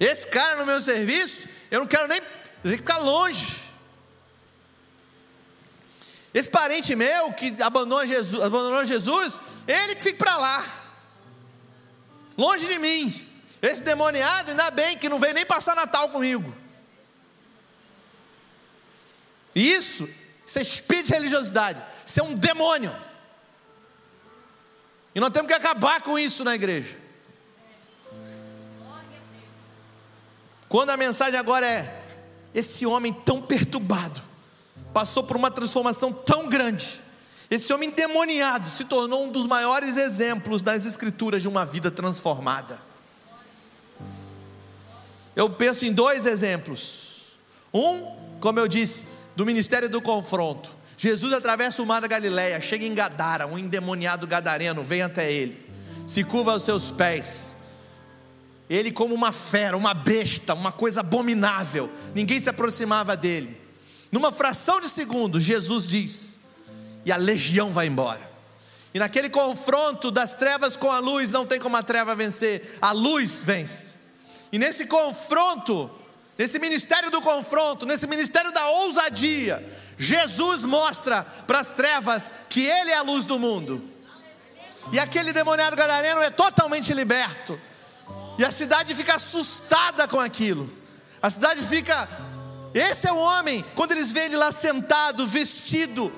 Esse 0.00 0.26
cara 0.26 0.56
no 0.56 0.66
meu 0.66 0.80
serviço, 0.80 1.46
eu 1.70 1.80
não 1.80 1.86
quero 1.86 2.08
nem 2.08 2.20
ficar 2.64 2.98
longe. 2.98 3.71
Esse 6.34 6.48
parente 6.48 6.94
meu 6.94 7.32
que 7.32 7.54
abandonou 7.62 8.06
Jesus, 8.06 8.42
abandonou 8.42 8.84
Jesus 8.84 9.40
ele 9.66 9.94
que 9.94 10.02
fica 10.02 10.18
para 10.18 10.36
lá, 10.36 10.64
longe 12.36 12.66
de 12.66 12.78
mim. 12.78 13.28
Esse 13.60 13.84
demoniado, 13.84 14.50
ainda 14.50 14.70
bem 14.70 14.98
que 14.98 15.08
não 15.08 15.20
veio 15.20 15.34
nem 15.34 15.46
passar 15.46 15.76
Natal 15.76 16.08
comigo. 16.08 16.52
Isso, 19.54 20.08
isso 20.44 20.58
é 20.58 20.62
espírito 20.62 21.06
de 21.06 21.12
religiosidade. 21.12 21.82
Isso 22.04 22.18
é 22.18 22.22
um 22.22 22.34
demônio. 22.34 22.94
E 25.14 25.20
nós 25.20 25.30
temos 25.30 25.46
que 25.46 25.54
acabar 25.54 26.00
com 26.00 26.18
isso 26.18 26.42
na 26.42 26.54
igreja. 26.54 26.98
Quando 30.68 30.90
a 30.90 30.96
mensagem 30.96 31.38
agora 31.38 31.66
é: 31.66 32.02
esse 32.54 32.86
homem 32.86 33.12
tão 33.12 33.42
perturbado, 33.42 34.22
passou 34.92 35.22
por 35.22 35.36
uma 35.36 35.50
transformação 35.50 36.12
tão 36.12 36.48
grande, 36.48 37.00
esse 37.52 37.70
homem 37.70 37.90
endemoniado 37.90 38.70
se 38.70 38.82
tornou 38.82 39.26
um 39.26 39.30
dos 39.30 39.46
maiores 39.46 39.98
exemplos 39.98 40.62
das 40.62 40.86
Escrituras 40.86 41.42
de 41.42 41.48
uma 41.48 41.66
vida 41.66 41.90
transformada. 41.90 42.80
Eu 45.36 45.50
penso 45.50 45.84
em 45.84 45.92
dois 45.92 46.24
exemplos. 46.24 47.36
Um, 47.74 48.06
como 48.40 48.58
eu 48.58 48.66
disse, 48.66 49.04
do 49.36 49.44
ministério 49.44 49.86
do 49.88 50.00
confronto. 50.00 50.70
Jesus 50.96 51.30
atravessa 51.32 51.82
o 51.82 51.86
mar 51.86 52.00
da 52.00 52.06
Galileia, 52.08 52.58
chega 52.58 52.86
em 52.86 52.94
Gadara, 52.94 53.46
um 53.46 53.58
endemoniado 53.58 54.26
gadareno 54.26 54.82
vem 54.82 55.02
até 55.02 55.30
ele, 55.30 55.58
se 56.06 56.24
curva 56.24 56.52
aos 56.52 56.62
seus 56.62 56.90
pés. 56.90 57.54
Ele, 58.70 58.90
como 58.90 59.14
uma 59.14 59.30
fera, 59.30 59.76
uma 59.76 59.92
besta, 59.92 60.54
uma 60.54 60.72
coisa 60.72 61.00
abominável, 61.00 61.90
ninguém 62.14 62.40
se 62.40 62.48
aproximava 62.48 63.14
dele. 63.14 63.61
Numa 64.12 64.30
fração 64.30 64.78
de 64.78 64.90
segundo, 64.90 65.40
Jesus 65.40 65.86
diz, 65.86 66.38
e 67.04 67.10
a 67.10 67.16
legião 67.16 67.72
vai 67.72 67.86
embora. 67.86 68.30
E 68.92 68.98
naquele 68.98 69.30
confronto 69.30 70.10
das 70.10 70.36
trevas 70.36 70.76
com 70.76 70.92
a 70.92 70.98
luz, 70.98 71.32
não 71.32 71.46
tem 71.46 71.58
como 71.58 71.78
a 71.78 71.82
treva 71.82 72.14
vencer, 72.14 72.76
a 72.80 72.92
luz 72.92 73.42
vence. 73.42 73.92
E 74.52 74.58
nesse 74.58 74.84
confronto, 74.84 75.90
nesse 76.36 76.58
ministério 76.58 77.10
do 77.10 77.22
confronto, 77.22 77.86
nesse 77.86 78.06
ministério 78.06 78.52
da 78.52 78.68
ousadia, 78.68 79.66
Jesus 79.96 80.62
mostra 80.62 81.24
para 81.46 81.60
as 81.60 81.70
trevas 81.70 82.34
que 82.50 82.66
Ele 82.66 82.90
é 82.90 82.98
a 82.98 83.02
luz 83.02 83.24
do 83.24 83.38
mundo. 83.38 83.82
E 84.92 84.98
aquele 84.98 85.32
demoniado 85.32 85.74
gadareno 85.74 86.20
é 86.20 86.28
totalmente 86.28 86.92
liberto. 86.92 87.58
E 88.38 88.44
a 88.44 88.50
cidade 88.50 88.94
fica 88.94 89.14
assustada 89.14 90.06
com 90.06 90.20
aquilo. 90.20 90.70
A 91.22 91.30
cidade 91.30 91.62
fica. 91.62 92.08
Esse 92.74 93.06
é 93.06 93.12
o 93.12 93.18
homem, 93.18 93.64
quando 93.74 93.92
eles 93.92 94.12
veem 94.12 94.26
ele 94.26 94.36
lá 94.36 94.50
sentado, 94.50 95.26
vestido, 95.26 96.10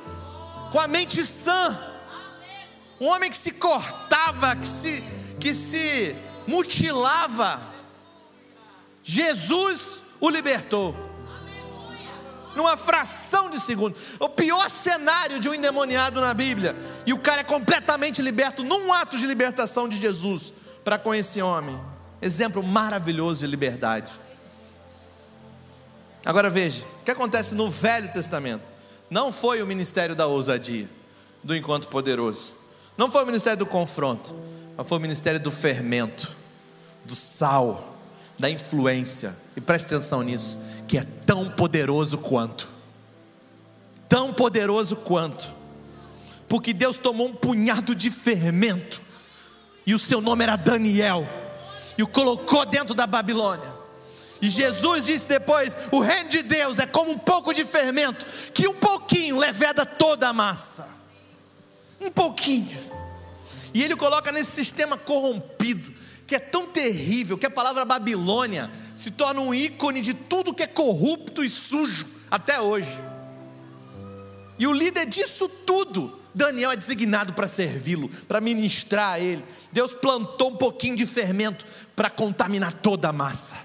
com 0.70 0.78
a 0.78 0.86
mente 0.86 1.24
sã. 1.24 1.78
Um 3.00 3.06
homem 3.08 3.28
que 3.28 3.36
se 3.36 3.50
cortava, 3.50 4.54
que 4.54 4.68
se, 4.68 5.04
que 5.40 5.52
se 5.52 6.16
mutilava. 6.46 7.60
Jesus 9.02 10.02
o 10.20 10.30
libertou. 10.30 10.94
Numa 12.54 12.76
fração 12.76 13.50
de 13.50 13.58
segundo. 13.58 13.96
O 14.20 14.28
pior 14.28 14.70
cenário 14.70 15.40
de 15.40 15.48
um 15.48 15.54
endemoniado 15.54 16.20
na 16.20 16.32
Bíblia. 16.32 16.76
E 17.04 17.12
o 17.12 17.18
cara 17.18 17.40
é 17.40 17.44
completamente 17.44 18.22
liberto 18.22 18.62
num 18.62 18.92
ato 18.92 19.18
de 19.18 19.26
libertação 19.26 19.88
de 19.88 19.98
Jesus 19.98 20.52
para 20.84 20.96
com 20.96 21.12
esse 21.12 21.42
homem. 21.42 21.78
Exemplo 22.22 22.62
maravilhoso 22.62 23.40
de 23.40 23.46
liberdade. 23.48 24.12
Agora 26.24 26.48
veja, 26.48 26.84
o 27.00 27.04
que 27.04 27.10
acontece 27.10 27.54
no 27.54 27.70
Velho 27.70 28.10
Testamento? 28.10 28.62
Não 29.10 29.30
foi 29.30 29.62
o 29.62 29.66
ministério 29.66 30.16
da 30.16 30.26
ousadia, 30.26 30.88
do 31.42 31.54
encontro 31.54 31.88
poderoso. 31.90 32.54
Não 32.96 33.10
foi 33.10 33.22
o 33.22 33.26
ministério 33.26 33.58
do 33.58 33.66
confronto, 33.66 34.34
mas 34.76 34.88
foi 34.88 34.98
o 34.98 35.00
ministério 35.00 35.38
do 35.38 35.50
fermento, 35.50 36.34
do 37.04 37.14
sal, 37.14 37.96
da 38.38 38.48
influência. 38.48 39.36
E 39.54 39.60
preste 39.60 39.86
atenção 39.86 40.22
nisso, 40.22 40.58
que 40.88 40.96
é 40.96 41.04
tão 41.26 41.50
poderoso 41.50 42.16
quanto. 42.18 42.68
Tão 44.08 44.32
poderoso 44.32 44.96
quanto. 44.96 45.48
Porque 46.48 46.72
Deus 46.72 46.96
tomou 46.96 47.28
um 47.28 47.34
punhado 47.34 47.94
de 47.94 48.10
fermento, 48.10 49.02
e 49.86 49.92
o 49.92 49.98
seu 49.98 50.20
nome 50.20 50.44
era 50.44 50.56
Daniel, 50.56 51.28
e 51.98 52.02
o 52.02 52.06
colocou 52.06 52.64
dentro 52.64 52.94
da 52.94 53.06
Babilônia. 53.06 53.73
E 54.44 54.50
Jesus 54.50 55.06
disse 55.06 55.26
depois: 55.26 55.74
o 55.90 56.00
reino 56.00 56.28
de 56.28 56.42
Deus 56.42 56.78
é 56.78 56.84
como 56.84 57.10
um 57.10 57.16
pouco 57.16 57.54
de 57.54 57.64
fermento, 57.64 58.26
que 58.52 58.68
um 58.68 58.74
pouquinho 58.74 59.38
leveda 59.38 59.86
toda 59.86 60.28
a 60.28 60.34
massa. 60.34 60.86
Um 61.98 62.10
pouquinho. 62.10 62.78
E 63.72 63.82
ele 63.82 63.96
coloca 63.96 64.30
nesse 64.30 64.50
sistema 64.50 64.98
corrompido, 64.98 65.90
que 66.26 66.34
é 66.34 66.38
tão 66.38 66.66
terrível, 66.66 67.38
que 67.38 67.46
a 67.46 67.50
palavra 67.50 67.86
Babilônia 67.86 68.70
se 68.94 69.10
torna 69.10 69.40
um 69.40 69.54
ícone 69.54 70.02
de 70.02 70.12
tudo 70.12 70.52
que 70.52 70.62
é 70.62 70.66
corrupto 70.66 71.42
e 71.42 71.48
sujo 71.48 72.06
até 72.30 72.60
hoje. 72.60 73.00
E 74.58 74.66
o 74.66 74.74
líder 74.74 75.06
disso 75.06 75.48
tudo, 75.48 76.20
Daniel 76.34 76.72
é 76.72 76.76
designado 76.76 77.32
para 77.32 77.48
servi-lo, 77.48 78.10
para 78.28 78.42
ministrar 78.42 79.14
a 79.14 79.18
ele. 79.18 79.42
Deus 79.72 79.94
plantou 79.94 80.50
um 80.50 80.56
pouquinho 80.56 80.96
de 80.96 81.06
fermento 81.06 81.64
para 81.96 82.10
contaminar 82.10 82.74
toda 82.74 83.08
a 83.08 83.12
massa. 83.12 83.63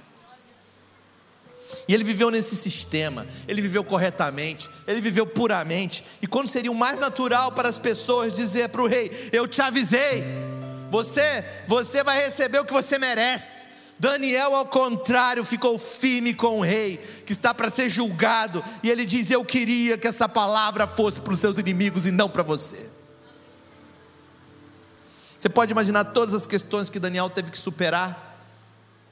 E 1.88 1.94
ele 1.94 2.04
viveu 2.04 2.30
nesse 2.30 2.56
sistema, 2.56 3.26
ele 3.48 3.62
viveu 3.62 3.84
corretamente, 3.84 4.70
ele 4.88 5.02
viveu 5.02 5.26
puramente. 5.26 6.04
E 6.22 6.28
quando 6.28 6.48
seria 6.48 6.72
o 6.72 6.76
mais 6.76 7.00
natural 7.00 7.52
para 7.52 7.70
as 7.70 7.80
pessoas 7.80 8.34
dizer 8.34 8.70
para 8.70 8.82
o 8.82 8.88
rei: 8.88 9.30
Eu 9.32 9.48
te 9.48 9.62
avisei, 9.62 10.24
você, 10.92 11.44
você 11.68 12.04
vai 12.04 12.24
receber 12.24 12.60
o 12.60 12.66
que 12.66 12.74
você 12.74 12.98
merece. 12.98 13.68
Daniel, 14.00 14.56
ao 14.56 14.66
contrário, 14.66 15.44
ficou 15.44 15.78
firme 15.78 16.34
com 16.34 16.60
o 16.60 16.62
rei, 16.62 16.98
que 17.26 17.34
está 17.34 17.54
para 17.54 17.70
ser 17.70 17.90
julgado, 17.90 18.64
e 18.82 18.90
ele 18.90 19.06
diz: 19.06 19.30
Eu 19.30 19.44
queria 19.44 19.98
que 19.98 20.08
essa 20.08 20.30
palavra 20.30 20.88
fosse 20.88 21.20
para 21.20 21.34
os 21.34 21.40
seus 21.40 21.58
inimigos 21.58 22.06
e 22.06 22.12
não 22.12 22.30
para 22.30 22.42
você. 22.42 22.90
Você 25.38 25.50
pode 25.50 25.72
imaginar 25.72 26.06
todas 26.06 26.34
as 26.34 26.48
questões 26.48 26.90
que 26.90 27.00
Daniel 27.00 27.30
teve 27.30 27.52
que 27.52 27.60
superar, 27.60 28.38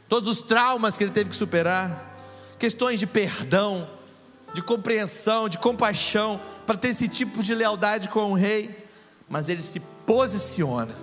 todos 0.07 0.29
os 0.29 0.41
traumas 0.41 0.97
que 0.97 1.03
ele 1.03 1.11
teve 1.11 1.29
que 1.29 1.35
superar, 1.35 2.06
questões 2.59 2.99
de 2.99 3.07
perdão, 3.07 3.89
de 4.53 4.61
compreensão, 4.61 5.47
de 5.47 5.57
compaixão, 5.57 6.39
para 6.65 6.77
ter 6.77 6.89
esse 6.89 7.07
tipo 7.07 7.43
de 7.43 7.53
lealdade 7.53 8.09
com 8.09 8.31
o 8.31 8.35
rei, 8.35 8.75
mas 9.29 9.49
ele 9.49 9.61
se 9.61 9.79
posiciona, 10.05 10.95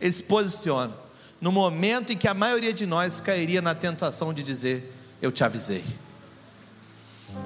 ele 0.00 0.12
se 0.12 0.22
posiciona 0.22 1.06
no 1.40 1.52
momento 1.52 2.12
em 2.12 2.16
que 2.16 2.28
a 2.28 2.34
maioria 2.34 2.72
de 2.72 2.86
nós 2.86 3.20
cairia 3.20 3.60
na 3.62 3.74
tentação 3.74 4.32
de 4.32 4.42
dizer: 4.42 4.92
Eu 5.20 5.30
te 5.30 5.44
avisei. 5.44 5.84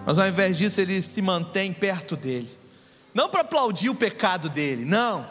Mas 0.07 0.19
ao 0.19 0.27
invés 0.27 0.57
disso, 0.57 0.81
ele 0.81 1.03
se 1.03 1.21
mantém 1.21 1.73
perto 1.73 2.17
dele, 2.17 2.51
não 3.13 3.29
para 3.29 3.41
aplaudir 3.41 3.89
o 3.89 3.95
pecado 3.95 4.49
dele, 4.49 4.85
não, 4.85 5.29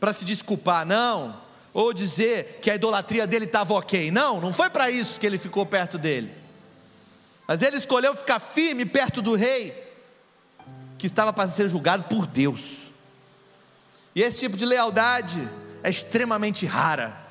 para 0.00 0.12
se 0.12 0.24
desculpar, 0.24 0.84
não, 0.84 1.40
ou 1.72 1.92
dizer 1.92 2.58
que 2.60 2.70
a 2.70 2.74
idolatria 2.74 3.26
dele 3.26 3.44
estava 3.44 3.74
ok, 3.74 4.10
não, 4.10 4.40
não 4.40 4.52
foi 4.52 4.70
para 4.70 4.90
isso 4.90 5.20
que 5.20 5.26
ele 5.26 5.38
ficou 5.38 5.64
perto 5.64 5.98
dele, 5.98 6.32
mas 7.46 7.62
ele 7.62 7.76
escolheu 7.76 8.14
ficar 8.14 8.40
firme 8.40 8.86
perto 8.86 9.20
do 9.20 9.34
rei, 9.34 9.72
que 10.98 11.06
estava 11.06 11.32
para 11.32 11.48
ser 11.48 11.68
julgado 11.68 12.04
por 12.04 12.26
Deus, 12.26 12.84
e 14.14 14.22
esse 14.22 14.40
tipo 14.40 14.56
de 14.56 14.64
lealdade 14.64 15.48
é 15.82 15.90
extremamente 15.90 16.64
rara. 16.66 17.24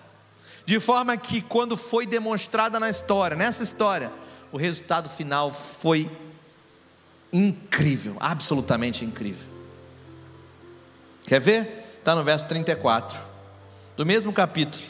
De 0.65 0.79
forma 0.79 1.15
que, 1.17 1.41
quando 1.41 1.75
foi 1.75 2.05
demonstrada 2.05 2.79
na 2.79 2.89
história, 2.89 3.35
nessa 3.35 3.63
história, 3.63 4.11
o 4.51 4.57
resultado 4.57 5.09
final 5.09 5.49
foi 5.51 6.09
incrível, 7.31 8.15
absolutamente 8.19 9.03
incrível. 9.03 9.47
Quer 11.25 11.39
ver? 11.39 11.83
Está 11.99 12.15
no 12.15 12.23
verso 12.23 12.45
34, 12.45 13.19
do 13.95 14.05
mesmo 14.05 14.31
capítulo. 14.31 14.85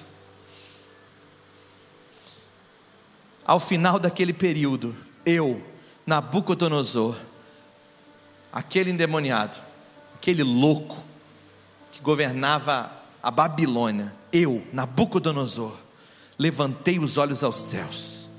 Ao 3.46 3.60
final 3.60 4.00
daquele 4.00 4.34
período, 4.34 4.96
eu, 5.26 5.62
Nabucodonosor, 6.06 7.16
aquele 8.52 8.92
endemoniado, 8.92 9.58
aquele 10.16 10.44
louco 10.44 11.04
que 11.92 12.02
governava 12.02 12.92
a 13.22 13.32
Babilônia, 13.32 14.14
eu, 14.32 14.64
Nabucodonosor, 14.74 15.76
levantei 16.38 17.00
os 17.00 17.18
olhos 17.18 17.44
aos 17.44 17.56
céus, 17.56 18.30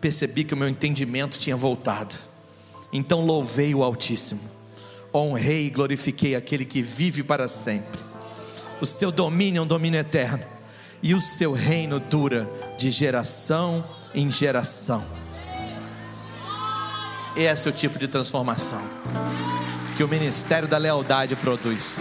percebi 0.00 0.44
que 0.44 0.54
o 0.54 0.56
meu 0.56 0.68
entendimento 0.68 1.38
tinha 1.38 1.56
voltado, 1.56 2.14
então 2.92 3.24
louvei 3.24 3.74
o 3.74 3.82
Altíssimo, 3.82 4.40
honrei 5.12 5.66
e 5.66 5.70
glorifiquei 5.70 6.34
aquele 6.34 6.64
que 6.64 6.82
vive 6.82 7.22
para 7.22 7.48
sempre, 7.48 8.00
o 8.80 8.86
seu 8.86 9.10
domínio 9.10 9.60
é 9.60 9.62
um 9.62 9.66
domínio 9.66 10.00
eterno, 10.00 10.44
e 11.02 11.14
o 11.14 11.20
seu 11.20 11.52
reino 11.52 11.98
dura 11.98 12.48
de 12.78 12.90
geração 12.90 13.84
em 14.14 14.30
geração. 14.30 15.19
Esse 17.36 17.68
é 17.68 17.70
o 17.70 17.74
tipo 17.74 17.98
de 17.98 18.08
transformação 18.08 18.82
que 19.96 20.04
o 20.04 20.08
ministério 20.08 20.66
da 20.66 20.78
lealdade 20.78 21.36
produz. 21.36 21.96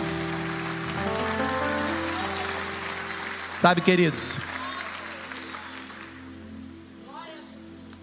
Sabe, 3.54 3.82
queridos, 3.82 4.38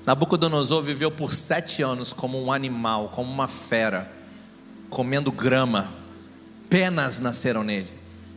Nabucodonosor 0.05 0.83
viveu 0.83 1.11
por 1.11 1.33
sete 1.33 1.83
anos 1.83 2.13
como 2.13 2.41
um 2.41 2.53
animal, 2.53 3.09
como 3.09 3.33
uma 3.33 3.49
fera, 3.49 4.09
comendo 4.89 5.33
grama, 5.33 5.91
penas 6.71 7.19
nasceram 7.19 7.65
nele, 7.65 7.89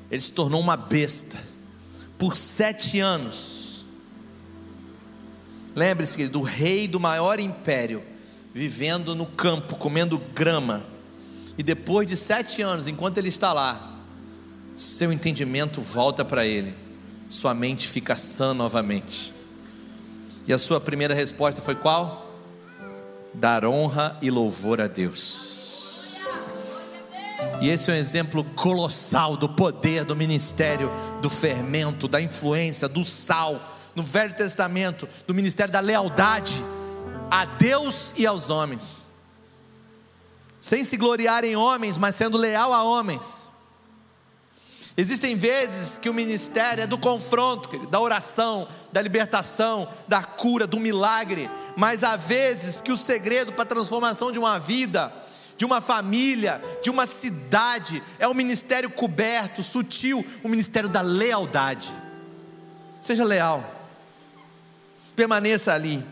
ele 0.09 0.21
se 0.21 0.31
tornou 0.31 0.59
uma 0.59 0.75
besta, 0.75 1.37
por 2.17 2.35
sete 2.35 2.99
anos. 2.99 3.85
Lembre-se 5.75 6.27
do 6.27 6.41
rei 6.41 6.87
do 6.87 6.99
maior 6.99 7.39
império, 7.39 8.01
vivendo 8.53 9.15
no 9.15 9.25
campo, 9.25 9.75
comendo 9.75 10.17
grama, 10.33 10.83
e 11.57 11.63
depois 11.63 12.07
de 12.07 12.15
sete 12.15 12.61
anos, 12.61 12.87
enquanto 12.87 13.17
ele 13.17 13.29
está 13.29 13.53
lá, 13.53 13.99
seu 14.75 15.11
entendimento 15.11 15.81
volta 15.81 16.23
para 16.23 16.45
ele 16.45 16.75
sua 17.29 17.53
mente 17.53 17.87
fica 17.87 18.15
sã 18.15 18.53
novamente. 18.53 19.31
E 20.47 20.51
a 20.51 20.57
sua 20.57 20.81
primeira 20.81 21.13
resposta 21.13 21.61
foi 21.61 21.75
qual? 21.75 22.27
Dar 23.33 23.63
honra 23.63 24.17
e 24.19 24.31
louvor 24.31 24.81
a 24.81 24.87
Deus. 24.87 25.47
E 27.61 27.69
esse 27.69 27.91
é 27.91 27.93
um 27.93 27.97
exemplo 27.97 28.43
colossal 28.55 29.37
do 29.37 29.47
poder 29.47 30.03
do 30.03 30.15
ministério, 30.15 30.91
do 31.21 31.29
fermento, 31.29 32.07
da 32.07 32.19
influência, 32.19 32.89
do 32.89 33.03
sal, 33.03 33.61
no 33.95 34.01
Velho 34.01 34.33
Testamento, 34.33 35.07
do 35.27 35.33
ministério 35.33 35.71
da 35.71 35.79
lealdade 35.79 36.55
a 37.29 37.45
Deus 37.45 38.13
e 38.17 38.25
aos 38.25 38.49
homens, 38.49 39.05
sem 40.59 40.83
se 40.83 40.97
gloriar 40.97 41.43
em 41.43 41.55
homens, 41.55 41.97
mas 41.97 42.15
sendo 42.15 42.37
leal 42.37 42.73
a 42.73 42.83
homens. 42.83 43.47
Existem 44.97 45.33
vezes 45.33 45.97
que 45.97 46.09
o 46.09 46.13
ministério 46.13 46.83
é 46.83 46.87
do 46.87 46.97
confronto, 46.97 47.69
querido, 47.69 47.89
da 47.89 48.01
oração, 48.01 48.67
da 48.91 49.01
libertação, 49.01 49.87
da 50.07 50.21
cura, 50.21 50.67
do 50.67 50.77
milagre, 50.77 51.49
mas 51.77 52.03
há 52.03 52.17
vezes 52.17 52.81
que 52.81 52.91
o 52.91 52.97
segredo 52.97 53.53
para 53.53 53.63
a 53.63 53.67
transformação 53.67 54.29
de 54.29 54.37
uma 54.37 54.59
vida, 54.59 55.13
de 55.55 55.63
uma 55.63 55.79
família, 55.79 56.61
de 56.83 56.89
uma 56.89 57.05
cidade, 57.05 58.03
é 58.17 58.27
o 58.27 58.33
ministério 58.33 58.89
coberto, 58.89 59.63
sutil, 59.63 60.25
o 60.43 60.49
ministério 60.49 60.89
da 60.89 60.99
lealdade. 60.99 61.95
Seja 62.99 63.23
leal, 63.23 63.63
permaneça 65.15 65.73
ali, 65.73 66.03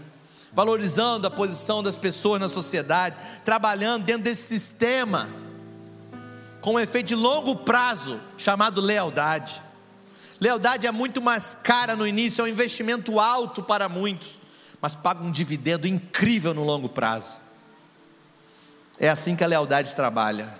valorizando 0.57 1.27
a 1.27 1.29
posição 1.29 1.83
das 1.83 1.99
pessoas 1.99 2.41
na 2.41 2.49
sociedade, 2.49 3.15
trabalhando 3.45 4.05
dentro 4.05 4.23
desse 4.23 4.47
sistema 4.47 5.29
com 6.61 6.73
um 6.73 6.79
efeito 6.79 7.09
de 7.09 7.15
longo 7.15 7.57
prazo 7.57 8.19
chamado 8.39 8.81
lealdade. 8.81 9.61
Lealdade 10.41 10.87
é 10.87 10.91
muito 10.91 11.21
mais 11.21 11.55
cara 11.61 11.95
no 11.95 12.07
início, 12.07 12.41
é 12.41 12.45
um 12.45 12.47
investimento 12.47 13.19
alto 13.19 13.61
para 13.61 13.87
muitos, 13.87 14.39
mas 14.81 14.95
paga 14.95 15.23
um 15.23 15.31
dividendo 15.31 15.87
incrível 15.87 16.55
no 16.55 16.63
longo 16.63 16.89
prazo. 16.89 17.37
É 18.99 19.09
assim 19.09 19.35
que 19.35 19.43
a 19.43 19.47
lealdade 19.47 19.93
trabalha. 19.93 20.57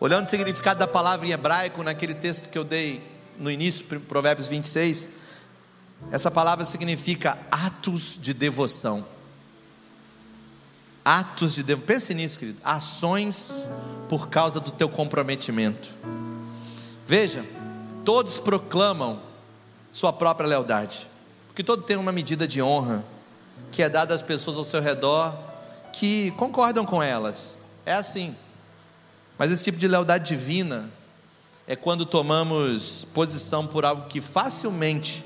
Olhando 0.00 0.26
o 0.26 0.28
significado 0.28 0.80
da 0.80 0.88
palavra 0.88 1.24
em 1.24 1.30
hebraico, 1.30 1.84
naquele 1.84 2.14
texto 2.14 2.50
que 2.50 2.58
eu 2.58 2.64
dei 2.64 3.00
no 3.38 3.48
início, 3.48 3.86
Provérbios 4.08 4.48
26, 4.48 5.08
essa 6.10 6.30
palavra 6.30 6.64
significa 6.64 7.38
atos 7.50 8.18
de 8.20 8.32
devoção 8.32 9.04
atos 11.06 11.54
de 11.54 11.62
devoção. 11.62 11.86
Pense 11.86 12.12
nisso, 12.12 12.36
querido. 12.36 12.58
Ações 12.64 13.68
por 14.08 14.28
causa 14.28 14.58
do 14.58 14.72
teu 14.72 14.88
comprometimento. 14.88 15.94
Veja, 17.06 17.44
todos 18.04 18.40
proclamam 18.40 19.20
sua 19.92 20.12
própria 20.12 20.48
lealdade. 20.48 21.08
Porque 21.46 21.62
todo 21.62 21.84
tem 21.84 21.96
uma 21.96 22.10
medida 22.10 22.48
de 22.48 22.60
honra 22.60 23.04
que 23.70 23.82
é 23.82 23.88
dada 23.88 24.14
às 24.14 24.22
pessoas 24.22 24.56
ao 24.56 24.64
seu 24.64 24.82
redor 24.82 25.32
que 25.92 26.32
concordam 26.32 26.84
com 26.84 27.00
elas. 27.00 27.56
É 27.86 27.92
assim. 27.92 28.34
Mas 29.38 29.52
esse 29.52 29.62
tipo 29.62 29.78
de 29.78 29.86
lealdade 29.86 30.26
divina 30.26 30.90
é 31.68 31.76
quando 31.76 32.04
tomamos 32.04 33.06
posição 33.14 33.64
por 33.64 33.84
algo 33.84 34.08
que 34.08 34.20
facilmente 34.20 35.24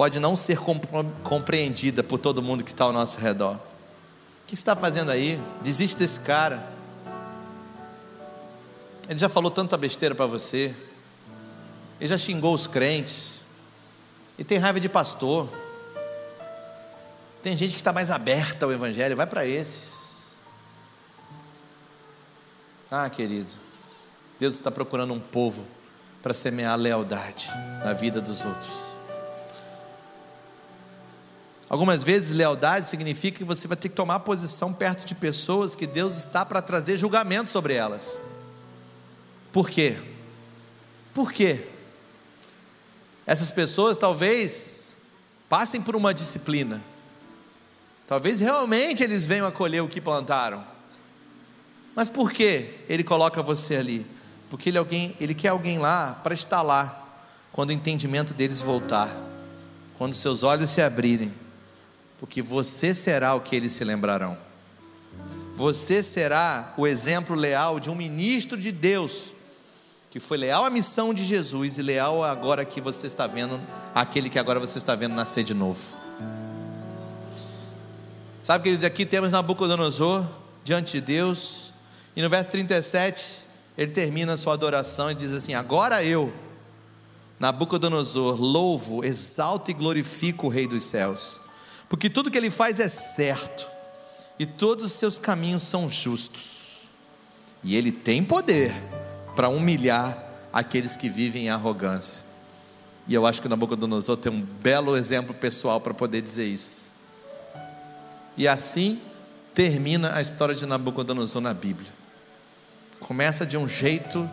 pode 0.00 0.18
não 0.18 0.34
ser 0.34 0.58
compreendida 1.22 2.02
por 2.02 2.18
todo 2.18 2.40
mundo 2.40 2.64
que 2.64 2.70
está 2.70 2.84
ao 2.84 2.92
nosso 2.92 3.20
redor. 3.20 3.56
O 3.56 4.46
que 4.46 4.54
está 4.54 4.74
fazendo 4.74 5.10
aí? 5.10 5.38
Desiste 5.62 5.98
desse 5.98 6.20
cara. 6.20 6.66
Ele 9.06 9.18
já 9.18 9.28
falou 9.28 9.50
tanta 9.50 9.76
besteira 9.76 10.14
para 10.14 10.24
você. 10.24 10.74
Ele 12.00 12.08
já 12.08 12.16
xingou 12.16 12.54
os 12.54 12.66
crentes. 12.66 13.40
E 14.38 14.42
tem 14.42 14.56
raiva 14.56 14.80
de 14.80 14.88
pastor. 14.88 15.46
Tem 17.42 17.54
gente 17.54 17.72
que 17.72 17.80
está 17.80 17.92
mais 17.92 18.10
aberta 18.10 18.64
ao 18.64 18.72
Evangelho. 18.72 19.14
Vai 19.14 19.26
para 19.26 19.44
esses. 19.44 20.34
Ah, 22.90 23.10
querido. 23.10 23.50
Deus 24.38 24.54
está 24.54 24.70
procurando 24.70 25.12
um 25.12 25.20
povo 25.20 25.66
para 26.22 26.32
semear 26.32 26.78
lealdade 26.78 27.50
na 27.84 27.92
vida 27.92 28.18
dos 28.18 28.46
outros. 28.46 28.89
Algumas 31.70 32.02
vezes, 32.02 32.34
lealdade 32.34 32.88
significa 32.88 33.38
que 33.38 33.44
você 33.44 33.68
vai 33.68 33.76
ter 33.76 33.88
que 33.88 33.94
tomar 33.94 34.18
posição 34.20 34.72
perto 34.72 35.06
de 35.06 35.14
pessoas 35.14 35.76
que 35.76 35.86
Deus 35.86 36.16
está 36.16 36.44
para 36.44 36.60
trazer 36.60 36.96
julgamento 36.96 37.48
sobre 37.48 37.74
elas. 37.74 38.20
Por 39.52 39.70
quê? 39.70 39.96
Por 41.14 41.32
quê? 41.32 41.68
Essas 43.24 43.52
pessoas 43.52 43.96
talvez 43.96 44.94
passem 45.48 45.80
por 45.80 45.94
uma 45.94 46.12
disciplina. 46.12 46.82
Talvez 48.04 48.40
realmente 48.40 49.04
eles 49.04 49.24
venham 49.24 49.46
acolher 49.46 49.80
o 49.80 49.88
que 49.88 50.00
plantaram. 50.00 50.64
Mas 51.94 52.10
por 52.10 52.32
que 52.32 52.80
ele 52.88 53.04
coloca 53.04 53.44
você 53.44 53.76
ali? 53.76 54.04
Porque 54.48 54.70
ele, 54.70 54.76
é 54.76 54.80
alguém, 54.80 55.16
ele 55.20 55.34
quer 55.34 55.50
alguém 55.50 55.78
lá 55.78 56.18
para 56.20 56.34
estar 56.34 56.62
lá 56.62 57.22
quando 57.52 57.70
o 57.70 57.72
entendimento 57.72 58.34
deles 58.34 58.60
voltar, 58.60 59.08
quando 59.96 60.14
seus 60.14 60.42
olhos 60.42 60.72
se 60.72 60.82
abrirem 60.82 61.32
porque 62.20 62.42
você 62.42 62.94
será 62.94 63.34
o 63.34 63.40
que 63.40 63.56
eles 63.56 63.72
se 63.72 63.82
lembrarão. 63.82 64.36
Você 65.56 66.02
será 66.02 66.74
o 66.76 66.86
exemplo 66.86 67.34
leal 67.34 67.80
de 67.80 67.88
um 67.88 67.94
ministro 67.94 68.58
de 68.58 68.70
Deus, 68.70 69.34
que 70.10 70.20
foi 70.20 70.36
leal 70.36 70.66
à 70.66 70.70
missão 70.70 71.14
de 71.14 71.24
Jesus 71.24 71.78
e 71.78 71.82
leal 71.82 72.22
agora 72.22 72.62
que 72.62 72.78
você 72.78 73.06
está 73.06 73.26
vendo, 73.26 73.58
aquele 73.94 74.28
que 74.28 74.38
agora 74.38 74.60
você 74.60 74.76
está 74.76 74.94
vendo 74.94 75.14
nascer 75.14 75.42
de 75.42 75.54
novo. 75.54 75.80
Sabe, 78.42 78.64
queridos, 78.64 78.84
aqui 78.84 79.06
temos 79.06 79.30
Nabucodonosor 79.30 80.26
diante 80.62 80.92
de 80.92 81.00
Deus, 81.00 81.72
e 82.14 82.20
no 82.20 82.28
verso 82.28 82.50
37, 82.50 83.46
ele 83.78 83.92
termina 83.92 84.34
a 84.34 84.36
sua 84.36 84.52
adoração 84.52 85.10
e 85.10 85.14
diz 85.14 85.32
assim: 85.32 85.54
Agora 85.54 86.04
eu, 86.04 86.30
Nabucodonosor, 87.38 88.38
louvo, 88.38 89.02
exalto 89.06 89.70
e 89.70 89.74
glorifico 89.74 90.48
o 90.48 90.50
Rei 90.50 90.66
dos 90.66 90.82
céus 90.82 91.39
porque 91.90 92.08
tudo 92.08 92.30
que 92.30 92.38
ele 92.38 92.52
faz 92.52 92.78
é 92.78 92.86
certo, 92.86 93.68
e 94.38 94.46
todos 94.46 94.84
os 94.84 94.92
seus 94.92 95.18
caminhos 95.18 95.64
são 95.64 95.88
justos, 95.88 96.88
e 97.64 97.74
ele 97.74 97.90
tem 97.90 98.22
poder 98.24 98.72
para 99.34 99.48
humilhar 99.48 100.16
aqueles 100.52 100.94
que 100.94 101.08
vivem 101.08 101.46
em 101.46 101.50
arrogância. 101.50 102.22
E 103.08 103.14
eu 103.14 103.26
acho 103.26 103.42
que 103.42 103.48
Nabucodonosor 103.48 104.16
tem 104.16 104.30
um 104.30 104.40
belo 104.40 104.96
exemplo 104.96 105.34
pessoal 105.34 105.80
para 105.80 105.92
poder 105.92 106.22
dizer 106.22 106.46
isso. 106.46 106.90
E 108.36 108.46
assim 108.46 109.00
termina 109.52 110.14
a 110.14 110.22
história 110.22 110.54
de 110.54 110.64
Nabucodonosor 110.64 111.42
na 111.42 111.52
Bíblia. 111.52 111.90
Começa 113.00 113.44
de 113.44 113.56
um 113.56 113.66
jeito 113.66 114.30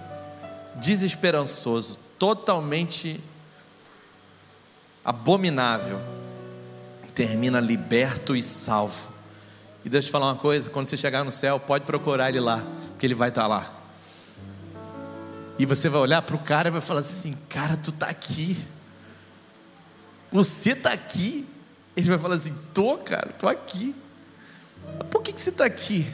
desesperançoso, 0.76 1.98
totalmente 2.20 3.20
abominável 5.04 6.17
termina 7.18 7.60
liberto 7.60 8.36
e 8.36 8.44
salvo. 8.44 9.12
E 9.84 9.90
deixa 9.90 10.06
eu 10.06 10.10
te 10.10 10.12
falar 10.12 10.28
uma 10.28 10.36
coisa: 10.36 10.70
quando 10.70 10.86
você 10.86 10.96
chegar 10.96 11.24
no 11.24 11.32
céu, 11.32 11.60
pode 11.60 11.84
procurar 11.84 12.30
ele 12.30 12.40
lá, 12.40 12.64
porque 12.90 13.08
ele 13.08 13.16
vai 13.16 13.30
estar 13.30 13.48
lá. 13.48 13.74
E 15.58 15.66
você 15.66 15.90
vai 15.90 16.00
olhar 16.00 16.22
para 16.22 16.36
o 16.36 16.40
cara 16.40 16.68
e 16.68 16.72
vai 16.72 16.80
falar 16.80 17.00
assim: 17.00 17.34
Cara, 17.50 17.76
tu 17.76 17.90
está 17.90 18.06
aqui. 18.06 18.56
Você 20.32 20.74
está 20.74 20.94
aqui. 20.94 21.48
Ele 21.96 22.08
vai 22.08 22.20
falar 22.20 22.36
assim: 22.36 22.54
Tô, 22.72 23.00
cara, 23.00 23.32
tô 23.32 23.48
aqui. 23.48 23.96
Por 25.10 25.24
que, 25.24 25.34
que 25.34 25.42
você 25.42 25.50
está 25.50 25.66
aqui? 25.66 26.08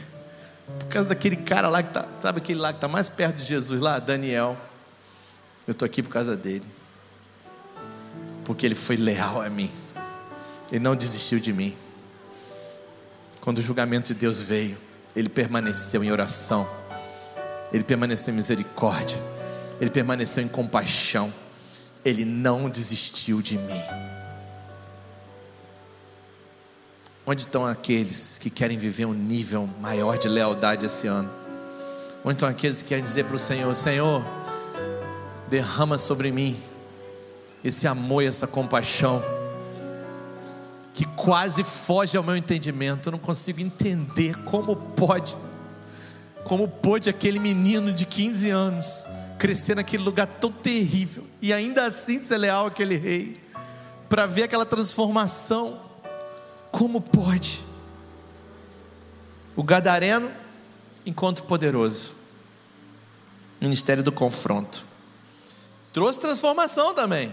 Por 0.78 0.86
causa 0.86 1.10
daquele 1.10 1.36
cara 1.36 1.68
lá 1.68 1.82
que 1.82 1.90
está, 1.90 2.08
sabe 2.22 2.38
aquele 2.38 2.58
lá 2.58 2.72
que 2.72 2.78
está 2.78 2.88
mais 2.88 3.10
perto 3.10 3.36
de 3.36 3.44
Jesus 3.44 3.82
lá, 3.82 3.98
Daniel. 3.98 4.56
Eu 5.66 5.72
estou 5.72 5.84
aqui 5.84 6.02
por 6.02 6.08
causa 6.08 6.34
dele. 6.34 6.66
Porque 8.46 8.64
ele 8.64 8.74
foi 8.74 8.96
leal 8.96 9.42
a 9.42 9.50
mim. 9.50 9.70
Ele 10.70 10.80
não 10.80 10.96
desistiu 10.96 11.38
de 11.38 11.52
mim. 11.52 11.76
Quando 13.40 13.58
o 13.58 13.62
julgamento 13.62 14.14
de 14.14 14.20
Deus 14.20 14.40
veio, 14.40 14.76
ele 15.14 15.28
permaneceu 15.28 16.02
em 16.02 16.10
oração, 16.10 16.66
ele 17.72 17.84
permaneceu 17.84 18.32
em 18.32 18.36
misericórdia, 18.36 19.18
ele 19.80 19.90
permaneceu 19.90 20.42
em 20.42 20.48
compaixão, 20.48 21.32
ele 22.04 22.24
não 22.24 22.68
desistiu 22.68 23.42
de 23.42 23.58
mim. 23.58 23.82
Onde 27.26 27.42
estão 27.42 27.66
aqueles 27.66 28.38
que 28.38 28.50
querem 28.50 28.76
viver 28.76 29.06
um 29.06 29.14
nível 29.14 29.68
maior 29.80 30.18
de 30.18 30.28
lealdade 30.28 30.84
esse 30.86 31.06
ano? 31.06 31.30
Onde 32.24 32.36
estão 32.36 32.48
aqueles 32.48 32.82
que 32.82 32.88
querem 32.88 33.04
dizer 33.04 33.24
para 33.24 33.36
o 33.36 33.38
Senhor: 33.38 33.74
Senhor, 33.76 34.24
derrama 35.48 35.98
sobre 35.98 36.30
mim 36.30 36.58
esse 37.62 37.86
amor 37.86 38.22
e 38.22 38.26
essa 38.26 38.46
compaixão 38.46 39.22
que 40.94 41.04
quase 41.04 41.64
foge 41.64 42.16
ao 42.16 42.22
meu 42.22 42.36
entendimento. 42.36 43.08
Eu 43.08 43.12
não 43.12 43.18
consigo 43.18 43.60
entender 43.60 44.36
como 44.44 44.76
pode, 44.76 45.36
como 46.44 46.68
pôde 46.68 47.10
aquele 47.10 47.40
menino 47.40 47.92
de 47.92 48.06
15 48.06 48.50
anos 48.50 49.04
crescer 49.36 49.74
naquele 49.74 50.04
lugar 50.04 50.26
tão 50.26 50.50
terrível 50.50 51.26
e 51.42 51.52
ainda 51.52 51.84
assim 51.84 52.18
ser 52.18 52.38
leal 52.38 52.66
àquele 52.66 52.96
rei, 52.96 53.38
para 54.08 54.24
ver 54.26 54.44
aquela 54.44 54.64
transformação. 54.64 55.82
Como 56.70 57.00
pode? 57.00 57.62
O 59.56 59.62
Gadareno, 59.62 60.30
encontro 61.04 61.44
poderoso. 61.44 62.14
Ministério 63.60 64.02
do 64.02 64.12
confronto. 64.12 64.84
Trouxe 65.92 66.18
transformação 66.20 66.94
também. 66.94 67.32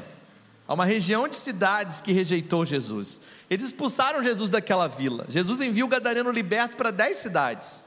Há 0.72 0.74
uma 0.74 0.86
região 0.86 1.28
de 1.28 1.36
cidades 1.36 2.00
que 2.00 2.14
rejeitou 2.14 2.66
Jesus. 2.66 3.20
Eles 3.50 3.66
expulsaram 3.66 4.24
Jesus 4.24 4.50
daquela 4.50 4.88
vila. 4.88 5.26
Jesus 5.28 5.60
envia 5.60 5.84
o 5.84 5.88
Gadareno 5.90 6.32
liberto 6.32 6.78
para 6.78 6.92
dez 6.92 7.18
cidades. 7.18 7.84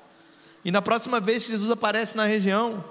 E 0.63 0.71
na 0.71 0.83
próxima 0.83 1.19
vez 1.19 1.47
que 1.47 1.53
Jesus 1.53 1.71
aparece 1.71 2.15
na 2.15 2.27
região, 2.27 2.85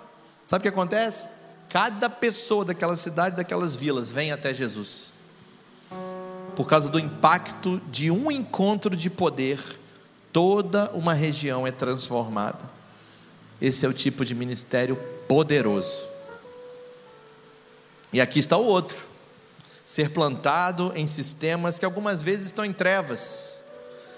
sabe 0.48 0.62
o 0.62 0.64
que 0.64 0.70
acontece? 0.70 1.30
Cada 1.70 2.10
pessoa 2.10 2.66
daquela 2.66 2.98
cidade, 2.98 3.36
daquelas 3.36 3.76
vilas, 3.76 4.10
vem 4.12 4.32
até 4.32 4.52
Jesus. 4.52 5.14
Por 6.56 6.66
causa 6.66 6.90
do 6.90 6.98
impacto 6.98 7.80
de 7.92 8.10
um 8.10 8.32
encontro 8.32 8.96
de 8.96 9.12
poder, 9.12 9.60
toda 10.32 10.90
uma 10.96 11.14
região 11.14 11.68
é 11.68 11.72
transformada. 11.72 12.68
Esse 13.62 13.86
é 13.86 13.90
o 13.90 13.94
tipo 13.94 14.26
de 14.26 14.34
ministério 14.34 14.96
poderoso. 15.28 16.08
E 18.12 18.20
aqui 18.20 18.40
está 18.40 18.58
o 18.58 18.66
outro: 18.66 19.13
ser 19.86 20.12
plantado 20.12 20.92
em 20.96 21.06
sistemas 21.06 21.78
que 21.78 21.86
algumas 21.86 22.22
vezes 22.22 22.48
estão 22.48 22.64
em 22.64 22.74
trevas. 22.74 23.60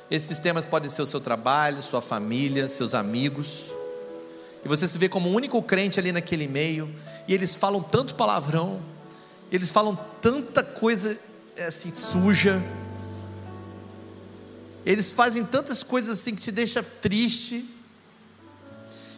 Esses 0.09 0.27
sistemas 0.27 0.65
podem 0.65 0.89
ser 0.89 1.01
o 1.01 1.05
seu 1.05 1.19
trabalho, 1.19 1.81
sua 1.81 2.01
família, 2.01 2.69
seus 2.69 2.93
amigos. 2.93 3.65
E 4.63 4.67
você 4.67 4.87
se 4.87 4.97
vê 4.97 5.09
como 5.09 5.29
o 5.29 5.33
único 5.33 5.61
crente 5.61 5.99
ali 5.99 6.11
naquele 6.11 6.47
meio, 6.47 6.93
e 7.27 7.33
eles 7.33 7.55
falam 7.55 7.81
tanto 7.81 8.15
palavrão, 8.15 8.81
eles 9.51 9.71
falam 9.71 9.97
tanta 10.21 10.63
coisa 10.63 11.17
assim 11.65 11.93
suja. 11.93 12.61
Eles 14.85 15.11
fazem 15.11 15.43
tantas 15.43 15.81
coisas 15.81 16.19
assim 16.19 16.35
que 16.35 16.41
te 16.41 16.51
deixa 16.51 16.83
triste. 16.83 17.65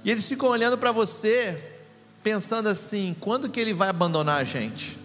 E 0.04 0.12
eles 0.12 0.28
ficam 0.28 0.50
olhando 0.50 0.78
para 0.78 0.94
você, 0.94 1.62
pensando 2.24 2.70
assim: 2.70 3.16
quando 3.20 3.50
que 3.50 3.60
ele 3.60 3.74
vai 3.74 3.90
abandonar 3.90 4.42
a 4.42 4.44
gente? 4.46 4.98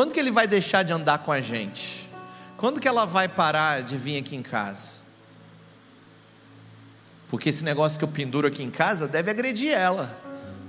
Quando 0.00 0.14
que 0.14 0.18
ele 0.18 0.30
vai 0.30 0.46
deixar 0.46 0.82
de 0.82 0.94
andar 0.94 1.18
com 1.18 1.30
a 1.30 1.42
gente? 1.42 2.08
Quando 2.56 2.80
que 2.80 2.88
ela 2.88 3.04
vai 3.04 3.28
parar 3.28 3.82
de 3.82 3.98
vir 3.98 4.16
aqui 4.16 4.34
em 4.34 4.40
casa? 4.40 4.92
Porque 7.28 7.50
esse 7.50 7.62
negócio 7.62 7.98
que 7.98 8.04
eu 8.06 8.08
penduro 8.08 8.46
aqui 8.46 8.62
em 8.62 8.70
casa 8.70 9.06
deve 9.06 9.30
agredir 9.30 9.74
ela. 9.74 10.18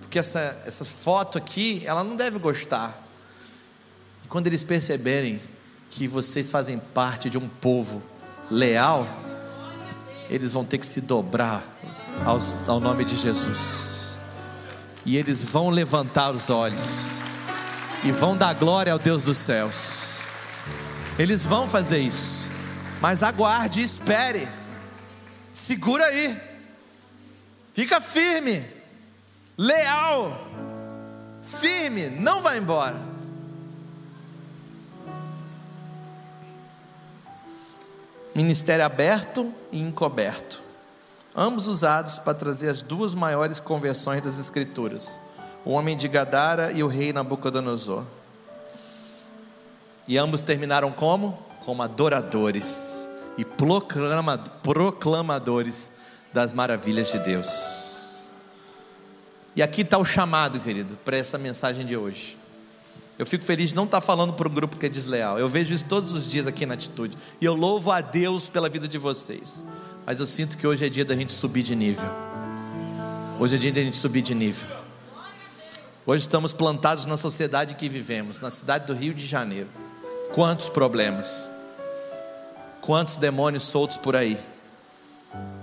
Porque 0.02 0.20
essa, 0.20 0.62
essa 0.66 0.84
foto 0.84 1.38
aqui, 1.38 1.82
ela 1.86 2.04
não 2.04 2.18
deve 2.18 2.40
gostar. 2.40 3.08
E 4.26 4.28
quando 4.28 4.48
eles 4.48 4.66
perceberem 4.66 5.42
que 5.90 6.10
vocês 6.10 6.50
fazem 6.50 6.78
parte 6.78 7.30
de 7.30 7.38
um 7.38 7.48
povo 7.48 8.04
leal, 8.50 9.08
eles 10.30 10.52
vão 10.52 10.66
ter 10.66 10.78
que 10.78 10.86
se 10.86 11.00
dobrar 11.00 11.64
aos, 12.26 12.54
ao 12.68 12.82
nome 12.82 13.06
de 13.06 13.16
Jesus. 13.16 14.18
E 15.06 15.16
eles 15.16 15.46
vão 15.46 15.70
levantar 15.70 16.32
os 16.32 16.50
olhos 16.50 17.21
e 18.04 18.12
vão 18.12 18.36
dar 18.36 18.54
glória 18.56 18.94
ao 18.94 19.00
Deus 19.00 19.24
dos 19.24 19.38
céus. 19.38 19.98
Eles 21.18 21.46
vão 21.46 21.68
fazer 21.68 22.00
isso. 22.00 22.50
Mas 23.00 23.24
aguarde 23.24 23.82
espere. 23.82 24.48
Segura 25.52 26.06
aí. 26.06 26.40
Fica 27.74 28.00
firme. 28.02 28.66
Leal. 29.58 30.48
Firme, 31.42 32.10
não 32.10 32.42
vai 32.42 32.58
embora. 32.58 33.00
Ministério 38.34 38.86
aberto 38.86 39.54
e 39.72 39.82
encoberto 39.82 40.62
ambos 41.36 41.68
usados 41.68 42.20
para 42.20 42.34
trazer 42.34 42.70
as 42.70 42.82
duas 42.82 43.16
maiores 43.16 43.60
conversões 43.60 44.22
das 44.22 44.40
Escrituras: 44.40 45.20
o 45.66 45.72
homem 45.72 45.96
de 45.96 46.08
Gadara 46.08 46.72
e 46.72 46.84
o 46.84 46.88
rei 46.88 47.14
Nabucodonosor. 47.14 48.04
E 50.08 50.18
ambos 50.18 50.42
terminaram 50.42 50.92
como? 50.92 51.38
Como 51.64 51.84
adoradores 51.84 53.08
e 53.38 53.46
proclama, 53.46 54.38
proclamadores 54.38 55.94
das 56.34 56.54
maravilhas 56.54 57.12
de 57.12 57.20
Deus. 57.20 58.30
E 59.56 59.62
aqui 59.62 59.82
está 59.82 59.98
o 59.98 60.06
chamado, 60.06 60.60
querido, 60.60 60.98
para 61.04 61.18
essa 61.18 61.38
mensagem 61.38 61.86
de 61.86 61.96
hoje. 61.96 62.38
Eu 63.20 63.26
fico 63.26 63.44
feliz 63.44 63.70
de 63.70 63.76
não 63.76 63.84
estar 63.84 64.02
falando 64.02 64.34
para 64.34 64.48
um 64.48 64.52
grupo 64.52 64.78
que 64.78 64.86
é 64.86 64.90
desleal. 64.90 65.38
Eu 65.38 65.48
vejo 65.48 65.74
isso 65.74 65.86
todos 65.86 66.12
os 66.12 66.30
dias 66.30 66.48
aqui 66.48 66.66
na 66.66 66.74
atitude. 66.74 67.18
E 67.40 67.46
eu 67.46 67.54
louvo 67.54 67.92
a 67.92 68.02
Deus 68.02 68.50
pela 68.50 68.70
vida 68.70 68.88
de 68.88 68.98
vocês. 68.98 69.64
Mas 70.06 70.20
eu 70.20 70.26
sinto 70.26 70.58
que 70.58 70.66
hoje 70.66 70.86
é 70.86 70.90
dia 70.90 71.06
da 71.06 71.16
gente 71.16 71.34
subir 71.34 71.62
de 71.62 71.76
nível. 71.76 72.10
Hoje 73.40 73.56
é 73.56 73.60
dia 73.60 73.72
da 73.72 73.82
gente 73.82 73.98
subir 73.98 74.22
de 74.22 74.34
nível. 74.34 74.81
Hoje 76.04 76.24
estamos 76.24 76.52
plantados 76.52 77.06
na 77.06 77.16
sociedade 77.16 77.76
que 77.76 77.88
vivemos, 77.88 78.40
na 78.40 78.50
cidade 78.50 78.88
do 78.88 78.94
Rio 78.96 79.14
de 79.14 79.28
Janeiro. 79.28 79.70
Quantos 80.34 80.68
problemas, 80.68 81.48
quantos 82.82 83.18
demônios 83.18 83.62
soltos 83.62 83.98
por 83.98 84.16
aí. 84.16 84.36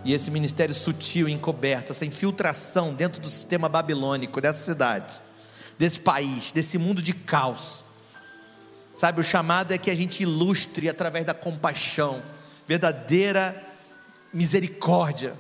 E 0.04 0.12
esse 0.12 0.30
ministério 0.30 0.72
sutil, 0.72 1.28
encoberto, 1.28 1.90
essa 1.90 2.06
infiltração 2.06 2.94
dentro 2.94 3.20
do 3.20 3.28
sistema 3.28 3.68
babilônico 3.68 4.40
dessa 4.40 4.64
cidade, 4.64 5.20
desse 5.76 5.98
país, 5.98 6.52
desse 6.52 6.78
mundo 6.78 7.02
de 7.02 7.14
caos. 7.14 7.82
Sabe, 8.94 9.20
o 9.20 9.24
chamado 9.24 9.72
é 9.72 9.78
que 9.78 9.90
a 9.90 9.96
gente 9.96 10.22
ilustre 10.22 10.88
através 10.88 11.24
da 11.24 11.34
compaixão, 11.34 12.22
verdadeira 12.64 13.60
misericórdia, 14.32 15.34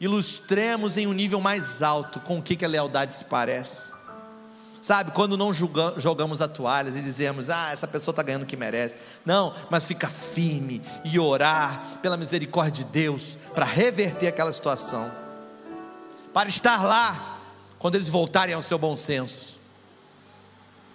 ilustremos 0.00 0.96
em 0.96 1.06
um 1.06 1.12
nível 1.12 1.40
mais 1.40 1.82
alto 1.82 2.18
com 2.18 2.38
o 2.38 2.42
que, 2.42 2.64
a 2.64 2.68
lealdade 2.68 3.14
se 3.14 3.24
parece. 3.26 3.99
Sabe, 4.80 5.10
quando 5.10 5.36
não 5.36 5.52
julga, 5.52 5.94
jogamos 5.98 6.40
a 6.40 6.48
toalha 6.48 6.88
e 6.88 7.02
dizemos, 7.02 7.50
ah, 7.50 7.70
essa 7.70 7.86
pessoa 7.86 8.12
está 8.12 8.22
ganhando 8.22 8.44
o 8.44 8.46
que 8.46 8.56
merece. 8.56 8.96
Não, 9.26 9.54
mas 9.68 9.86
fica 9.86 10.08
firme 10.08 10.80
e 11.04 11.18
orar 11.18 11.98
pela 12.00 12.16
misericórdia 12.16 12.84
de 12.84 12.90
Deus 12.90 13.38
para 13.54 13.66
reverter 13.66 14.28
aquela 14.28 14.52
situação. 14.52 15.10
Para 16.32 16.48
estar 16.48 16.82
lá 16.82 17.40
quando 17.78 17.96
eles 17.96 18.08
voltarem 18.08 18.54
ao 18.54 18.62
seu 18.62 18.78
bom 18.78 18.96
senso. 18.96 19.58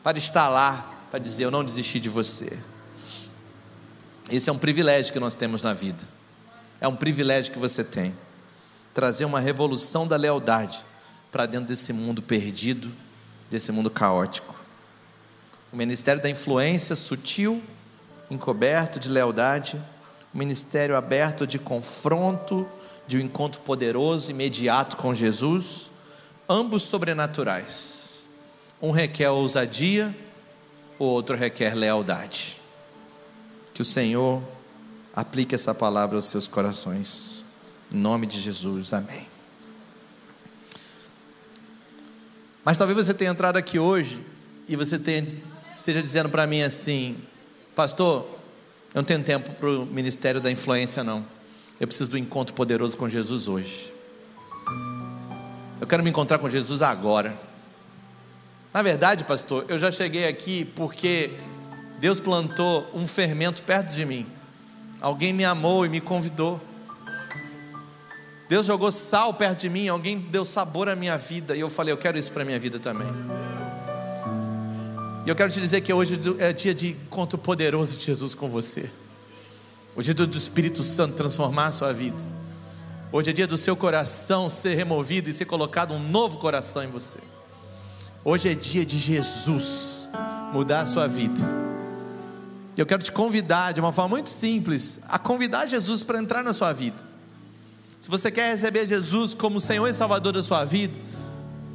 Para 0.01 0.17
estar 0.17 0.47
lá 0.47 0.91
para 1.09 1.19
dizer, 1.19 1.45
eu 1.45 1.51
não 1.51 1.63
desisti 1.63 1.99
de 1.99 2.09
você. 2.09 2.59
Esse 4.29 4.49
é 4.49 4.53
um 4.53 4.57
privilégio 4.57 5.13
que 5.13 5.19
nós 5.19 5.35
temos 5.35 5.61
na 5.61 5.73
vida. 5.73 6.03
É 6.81 6.87
um 6.87 6.95
privilégio 6.95 7.53
que 7.53 7.59
você 7.59 7.83
tem. 7.83 8.15
Trazer 8.93 9.25
uma 9.25 9.39
revolução 9.39 10.07
da 10.07 10.15
lealdade 10.15 10.85
para 11.31 11.45
dentro 11.45 11.67
desse 11.67 11.93
mundo 11.93 12.21
perdido, 12.21 12.91
desse 13.49 13.71
mundo 13.71 13.89
caótico. 13.89 14.55
O 15.71 15.75
ministério 15.75 16.21
da 16.21 16.29
influência 16.29 16.95
sutil, 16.95 17.61
encoberto 18.29 18.99
de 18.99 19.09
lealdade, 19.09 19.81
o 20.33 20.37
ministério 20.37 20.95
aberto 20.95 21.45
de 21.45 21.59
confronto, 21.59 22.67
de 23.07 23.17
um 23.17 23.21
encontro 23.21 23.61
poderoso, 23.61 24.31
imediato 24.31 24.97
com 24.97 25.13
Jesus, 25.13 25.91
ambos 26.49 26.83
sobrenaturais. 26.83 28.25
Um 28.81 28.91
requer 28.91 29.29
ousadia, 29.29 30.15
o 30.97 31.05
outro 31.05 31.35
requer 31.35 31.73
lealdade. 31.75 32.59
Que 33.73 33.81
o 33.81 33.85
Senhor 33.85 34.41
Aplique 35.15 35.55
essa 35.55 35.73
palavra 35.73 36.17
aos 36.17 36.25
seus 36.25 36.45
corações. 36.45 37.45
Em 37.93 37.97
nome 37.97 38.27
de 38.27 38.37
Jesus, 38.37 38.91
amém. 38.91 39.34
Mas 42.65 42.79
talvez 42.79 42.97
você 42.97 43.13
tenha 43.13 43.29
entrado 43.29 43.57
aqui 43.57 43.77
hoje 43.77 44.25
e 44.67 44.75
você 44.75 44.97
tenha, 44.97 45.23
esteja 45.75 46.01
dizendo 46.01 46.29
para 46.29 46.47
mim 46.47 46.63
assim: 46.63 47.15
Pastor, 47.75 48.25
eu 48.91 49.01
não 49.01 49.03
tenho 49.03 49.21
tempo 49.23 49.51
para 49.51 49.69
o 49.69 49.85
ministério 49.85 50.41
da 50.41 50.51
influência, 50.51 51.03
não. 51.03 51.23
Eu 51.79 51.85
preciso 51.85 52.09
do 52.09 52.17
encontro 52.17 52.55
poderoso 52.55 52.97
com 52.97 53.07
Jesus 53.07 53.47
hoje. 53.47 53.93
Eu 55.79 55.85
quero 55.85 56.01
me 56.01 56.09
encontrar 56.09 56.39
com 56.39 56.49
Jesus 56.49 56.81
agora. 56.81 57.37
Na 58.73 58.81
verdade, 58.81 59.23
pastor, 59.25 59.65
eu 59.67 59.77
já 59.77 59.91
cheguei 59.91 60.27
aqui 60.27 60.65
porque 60.75 61.31
Deus 61.99 62.19
plantou 62.19 62.89
um 62.95 63.05
fermento 63.05 63.61
perto 63.61 63.93
de 63.93 64.05
mim. 64.05 64.25
Alguém 64.99 65.31
me 65.31 65.45
amou 65.45 65.85
e 65.85 65.89
me 65.89 66.01
convidou. 66.01 66.59
Deus 68.47 68.67
jogou 68.67 68.91
sal 68.91 69.33
perto 69.33 69.61
de 69.61 69.69
mim, 69.69 69.87
alguém 69.87 70.19
deu 70.19 70.45
sabor 70.45 70.87
à 70.87 70.95
minha 70.95 71.17
vida 71.17 71.55
e 71.55 71.59
eu 71.59 71.69
falei, 71.69 71.91
eu 71.91 71.97
quero 71.97 72.17
isso 72.17 72.31
para 72.31 72.43
a 72.43 72.45
minha 72.45 72.59
vida 72.59 72.79
também. 72.79 73.07
E 75.25 75.29
eu 75.29 75.35
quero 75.35 75.51
te 75.51 75.59
dizer 75.59 75.81
que 75.81 75.91
hoje 75.91 76.19
é 76.37 76.53
dia 76.53 76.73
de 76.73 76.89
encontro 76.89 77.37
poderoso 77.37 77.97
de 77.97 78.03
Jesus 78.03 78.35
com 78.35 78.47
você. 78.47 78.87
Hoje 79.95 80.11
é 80.11 80.13
dia 80.13 80.27
do 80.27 80.37
Espírito 80.37 80.83
Santo 80.83 81.15
transformar 81.15 81.67
a 81.67 81.71
sua 81.71 81.91
vida. 81.91 82.21
Hoje 83.11 83.31
é 83.31 83.33
dia 83.33 83.47
do 83.47 83.57
seu 83.57 83.75
coração 83.75 84.49
ser 84.49 84.75
removido 84.75 85.29
e 85.29 85.33
ser 85.33 85.45
colocado 85.45 85.95
um 85.95 85.99
novo 85.99 86.37
coração 86.37 86.83
em 86.83 86.87
você. 86.87 87.17
Hoje 88.23 88.51
é 88.51 88.53
dia 88.53 88.85
de 88.85 88.97
Jesus 88.97 90.07
mudar 90.53 90.81
a 90.81 90.85
sua 90.85 91.07
vida. 91.07 91.41
Eu 92.77 92.85
quero 92.85 93.01
te 93.01 93.11
convidar 93.11 93.71
de 93.71 93.79
uma 93.79 93.91
forma 93.91 94.09
muito 94.09 94.29
simples 94.29 94.99
a 95.07 95.17
convidar 95.17 95.65
Jesus 95.65 96.03
para 96.03 96.19
entrar 96.19 96.43
na 96.43 96.53
sua 96.53 96.73
vida. 96.73 97.14
Se 98.05 98.11
você 98.11 98.29
quer 98.29 98.51
receber 98.51 98.85
Jesus 98.85 99.33
como 99.33 99.59
Senhor 99.59 99.87
e 99.87 99.93
Salvador 99.95 100.31
da 100.31 100.43
sua 100.43 100.63
vida, 100.63 100.95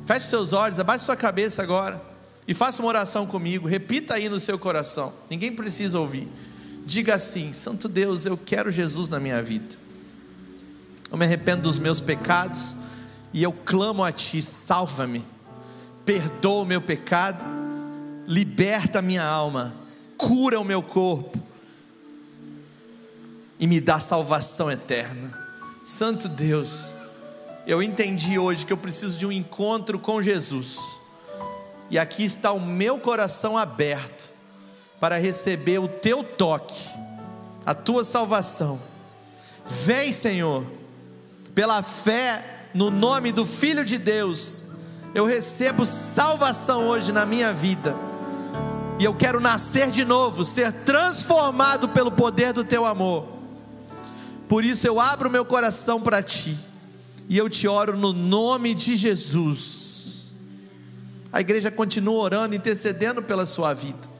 feche 0.06 0.26
seus 0.26 0.52
olhos, 0.52 0.78
abaixe 0.78 1.04
sua 1.04 1.16
cabeça 1.16 1.60
agora 1.60 2.00
e 2.46 2.54
faça 2.54 2.80
uma 2.80 2.88
oração 2.88 3.26
comigo. 3.26 3.66
Repita 3.66 4.14
aí 4.14 4.28
no 4.28 4.38
seu 4.38 4.56
coração. 4.56 5.12
Ninguém 5.28 5.50
precisa 5.50 5.98
ouvir. 5.98 6.28
Diga 6.86 7.16
assim: 7.16 7.52
Santo 7.52 7.88
Deus, 7.88 8.26
eu 8.26 8.36
quero 8.36 8.70
Jesus 8.70 9.08
na 9.08 9.18
minha 9.18 9.42
vida. 9.42 9.74
Eu 11.10 11.18
me 11.18 11.24
arrependo 11.24 11.62
dos 11.62 11.80
meus 11.80 12.00
pecados 12.00 12.76
e 13.32 13.42
eu 13.42 13.52
clamo 13.52 14.04
a 14.04 14.12
Ti, 14.12 14.40
salva-me, 14.40 15.26
perdoa 16.06 16.62
o 16.62 16.64
meu 16.64 16.80
pecado, 16.80 17.44
liberta 18.28 19.00
a 19.00 19.02
minha 19.02 19.24
alma, 19.24 19.74
cura 20.16 20.60
o 20.60 20.64
meu 20.64 20.80
corpo 20.80 21.36
e 23.58 23.66
me 23.66 23.80
dá 23.80 23.98
salvação 23.98 24.70
eterna. 24.70 25.39
Santo 25.82 26.28
Deus, 26.28 26.92
eu 27.66 27.82
entendi 27.82 28.38
hoje 28.38 28.66
que 28.66 28.72
eu 28.72 28.76
preciso 28.76 29.18
de 29.18 29.26
um 29.26 29.32
encontro 29.32 29.98
com 29.98 30.20
Jesus, 30.20 30.78
e 31.88 31.98
aqui 31.98 32.22
está 32.22 32.52
o 32.52 32.60
meu 32.60 32.98
coração 32.98 33.56
aberto 33.56 34.30
para 35.00 35.16
receber 35.16 35.78
o 35.78 35.88
Teu 35.88 36.22
toque, 36.22 36.86
a 37.64 37.72
Tua 37.72 38.04
salvação. 38.04 38.78
Vem, 39.66 40.12
Senhor, 40.12 40.66
pela 41.54 41.82
fé 41.82 42.66
no 42.74 42.90
nome 42.90 43.32
do 43.32 43.46
Filho 43.46 43.84
de 43.84 43.96
Deus, 43.96 44.66
eu 45.14 45.24
recebo 45.24 45.86
salvação 45.86 46.88
hoje 46.88 47.10
na 47.10 47.24
minha 47.24 47.54
vida. 47.54 47.96
E 48.98 49.04
eu 49.04 49.14
quero 49.14 49.40
nascer 49.40 49.90
de 49.90 50.04
novo, 50.04 50.44
ser 50.44 50.72
transformado 50.84 51.88
pelo 51.88 52.12
poder 52.12 52.52
do 52.52 52.62
teu 52.62 52.84
amor. 52.84 53.39
Por 54.50 54.64
isso 54.64 54.84
eu 54.84 54.98
abro 54.98 55.30
meu 55.30 55.44
coração 55.44 56.00
para 56.00 56.20
ti. 56.20 56.58
E 57.28 57.38
eu 57.38 57.48
te 57.48 57.68
oro 57.68 57.96
no 57.96 58.12
nome 58.12 58.74
de 58.74 58.96
Jesus. 58.96 60.32
A 61.32 61.40
igreja 61.40 61.70
continua 61.70 62.20
orando, 62.20 62.56
intercedendo 62.56 63.22
pela 63.22 63.46
sua 63.46 63.72
vida. 63.72 64.10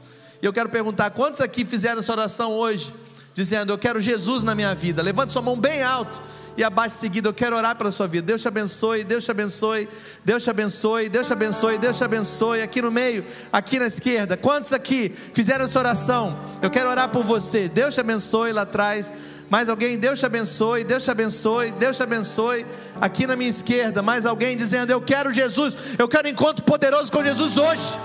E 0.41 0.45
eu 0.45 0.53
quero 0.53 0.69
perguntar: 0.69 1.09
quantos 1.09 1.41
aqui 1.41 1.65
fizeram 1.65 1.99
essa 1.99 2.13
oração 2.13 2.53
hoje? 2.53 2.93
Dizendo, 3.33 3.73
eu 3.73 3.77
quero 3.77 3.99
Jesus 3.99 4.41
na 4.41 4.55
minha 4.55 4.73
vida. 4.73 5.01
Levante 5.01 5.33
sua 5.33 5.41
mão 5.41 5.59
bem 5.59 5.83
alto 5.83 6.21
e 6.57 6.63
abaixo 6.63 6.97
seguida, 6.97 7.29
eu 7.29 7.33
quero 7.33 7.55
orar 7.55 7.75
pela 7.75 7.91
sua 7.91 8.07
vida. 8.07 8.25
Deus 8.27 8.41
te 8.41 8.47
abençoe, 8.47 9.03
Deus 9.03 9.23
te 9.23 9.31
abençoe, 9.31 9.87
Deus 10.23 10.43
te 10.43 10.49
abençoe, 10.49 11.09
Deus 11.09 11.27
te 11.27 11.33
abençoe, 11.33 11.77
Deus 11.77 11.97
te 11.97 12.03
abençoe. 12.03 12.61
Aqui 12.61 12.81
no 12.81 12.91
meio, 12.91 13.25
aqui 13.51 13.79
na 13.79 13.87
esquerda. 13.87 14.37
Quantos 14.37 14.73
aqui 14.73 15.13
fizeram 15.33 15.65
essa 15.65 15.79
oração? 15.79 16.37
Eu 16.61 16.69
quero 16.69 16.89
orar 16.89 17.09
por 17.09 17.23
você. 17.23 17.67
Deus 17.67 17.93
te 17.93 17.99
abençoe 17.99 18.51
lá 18.51 18.61
atrás. 18.61 19.11
Mais 19.51 19.67
alguém? 19.67 19.97
Deus 19.97 20.17
te 20.17 20.25
abençoe, 20.25 20.85
Deus 20.85 21.03
te 21.03 21.11
abençoe, 21.11 21.73
Deus 21.73 21.97
te 21.97 22.03
abençoe. 22.03 22.65
Aqui 23.01 23.27
na 23.27 23.35
minha 23.35 23.49
esquerda, 23.49 24.01
mais 24.01 24.25
alguém 24.25 24.55
dizendo: 24.55 24.91
Eu 24.91 25.01
quero 25.01 25.33
Jesus, 25.33 25.75
eu 25.99 26.07
quero 26.07 26.25
um 26.25 26.31
encontro 26.31 26.63
poderoso 26.63 27.11
com 27.11 27.21
Jesus 27.21 27.57
hoje. 27.57 27.99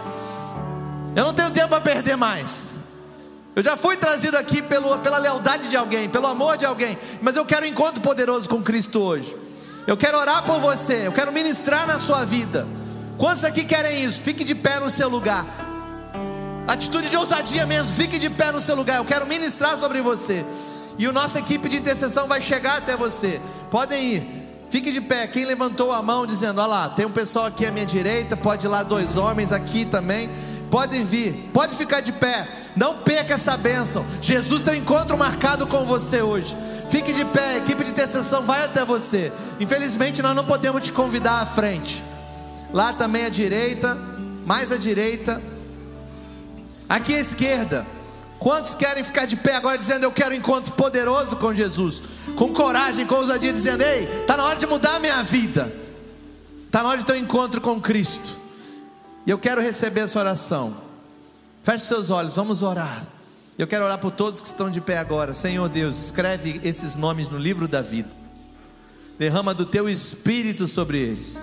Eu 1.14 1.24
não 1.24 1.32
tenho 1.32 1.52
tempo 1.52 1.68
para 1.68 1.80
perder 1.80 2.16
mais. 2.16 2.70
Eu 3.54 3.62
já 3.62 3.76
fui 3.76 3.96
trazido 3.96 4.36
aqui 4.36 4.60
pelo, 4.60 4.98
pela 4.98 5.18
lealdade 5.18 5.68
de 5.68 5.76
alguém, 5.76 6.08
pelo 6.08 6.26
amor 6.26 6.56
de 6.56 6.66
alguém, 6.66 6.98
mas 7.22 7.36
eu 7.36 7.46
quero 7.46 7.64
um 7.64 7.68
encontro 7.68 8.00
poderoso 8.00 8.48
com 8.48 8.60
Cristo 8.60 9.00
hoje. 9.00 9.36
Eu 9.86 9.96
quero 9.96 10.18
orar 10.18 10.42
por 10.42 10.58
você, 10.58 11.06
eu 11.06 11.12
quero 11.12 11.32
ministrar 11.32 11.86
na 11.86 12.00
sua 12.00 12.24
vida. 12.24 12.66
Quantos 13.16 13.44
aqui 13.44 13.64
querem 13.64 14.02
isso? 14.02 14.20
Fique 14.20 14.42
de 14.42 14.56
pé 14.56 14.80
no 14.80 14.90
seu 14.90 15.08
lugar. 15.08 15.46
Atitude 16.66 17.08
de 17.08 17.16
ousadia 17.16 17.64
mesmo, 17.66 17.88
fique 17.88 18.18
de 18.18 18.28
pé 18.28 18.50
no 18.50 18.60
seu 18.60 18.74
lugar. 18.74 18.96
Eu 18.96 19.04
quero 19.04 19.28
ministrar 19.28 19.78
sobre 19.78 20.00
você. 20.00 20.44
E 20.98 21.06
a 21.06 21.12
nossa 21.12 21.38
equipe 21.38 21.68
de 21.68 21.76
intercessão 21.76 22.26
vai 22.26 22.40
chegar 22.40 22.78
até 22.78 22.96
você. 22.96 23.40
Podem 23.70 24.02
ir. 24.02 24.36
Fique 24.70 24.90
de 24.90 25.00
pé. 25.00 25.26
Quem 25.26 25.44
levantou 25.44 25.92
a 25.92 26.02
mão 26.02 26.26
dizendo: 26.26 26.60
Olha 26.60 26.66
lá, 26.66 26.88
tem 26.88 27.06
um 27.06 27.10
pessoal 27.10 27.46
aqui 27.46 27.66
à 27.66 27.70
minha 27.70 27.86
direita. 27.86 28.36
Pode 28.36 28.66
ir 28.66 28.68
lá, 28.68 28.82
dois 28.82 29.16
homens 29.16 29.52
aqui 29.52 29.84
também. 29.84 30.28
Podem 30.70 31.04
vir. 31.04 31.50
Pode 31.52 31.76
ficar 31.76 32.00
de 32.00 32.12
pé. 32.12 32.48
Não 32.74 32.98
perca 32.98 33.34
essa 33.34 33.56
bênção. 33.56 34.04
Jesus 34.20 34.62
tem 34.62 34.74
um 34.74 34.76
encontro 34.78 35.16
marcado 35.16 35.66
com 35.66 35.84
você 35.84 36.20
hoje. 36.20 36.56
Fique 36.88 37.12
de 37.12 37.24
pé, 37.24 37.54
a 37.54 37.56
equipe 37.56 37.82
de 37.82 37.90
intercessão 37.90 38.42
vai 38.42 38.64
até 38.64 38.84
você. 38.84 39.32
Infelizmente, 39.58 40.22
nós 40.22 40.36
não 40.36 40.44
podemos 40.44 40.82
te 40.82 40.92
convidar 40.92 41.40
à 41.40 41.46
frente. 41.46 42.04
Lá 42.72 42.92
também 42.92 43.24
à 43.24 43.28
direita, 43.28 43.96
mais 44.44 44.70
à 44.70 44.76
direita. 44.76 45.42
Aqui 46.88 47.14
à 47.14 47.18
esquerda. 47.18 47.86
Quantos 48.38 48.74
querem 48.74 49.02
ficar 49.02 49.26
de 49.26 49.36
pé 49.36 49.54
agora 49.54 49.78
dizendo 49.78 50.04
eu 50.04 50.12
quero 50.12 50.34
um 50.34 50.38
encontro 50.38 50.74
poderoso 50.74 51.36
com 51.36 51.54
Jesus? 51.54 52.02
Com 52.36 52.52
coragem, 52.52 53.06
com 53.06 53.14
ousadia, 53.16 53.52
dizendo: 53.52 53.82
Ei, 53.82 54.04
está 54.20 54.36
na 54.36 54.44
hora 54.44 54.58
de 54.58 54.66
mudar 54.66 54.96
a 54.96 55.00
minha 55.00 55.22
vida. 55.22 55.72
Está 56.66 56.82
na 56.82 56.90
hora 56.90 56.98
de 56.98 57.06
ter 57.06 57.14
um 57.14 57.16
encontro 57.16 57.60
com 57.60 57.80
Cristo. 57.80 58.36
E 59.26 59.30
eu 59.30 59.38
quero 59.38 59.60
receber 59.60 60.00
essa 60.00 60.18
oração. 60.18 60.76
Feche 61.62 61.86
seus 61.86 62.10
olhos, 62.10 62.34
vamos 62.34 62.62
orar. 62.62 63.02
Eu 63.58 63.66
quero 63.66 63.84
orar 63.84 63.98
por 63.98 64.10
todos 64.10 64.40
que 64.40 64.46
estão 64.46 64.70
de 64.70 64.80
pé 64.80 64.98
agora. 64.98 65.32
Senhor 65.32 65.68
Deus, 65.68 65.98
escreve 65.98 66.60
esses 66.62 66.94
nomes 66.94 67.28
no 67.28 67.38
livro 67.38 67.66
da 67.66 67.80
vida. 67.80 68.10
Derrama 69.18 69.54
do 69.54 69.64
teu 69.64 69.88
espírito 69.88 70.68
sobre 70.68 70.98
eles. 70.98 71.38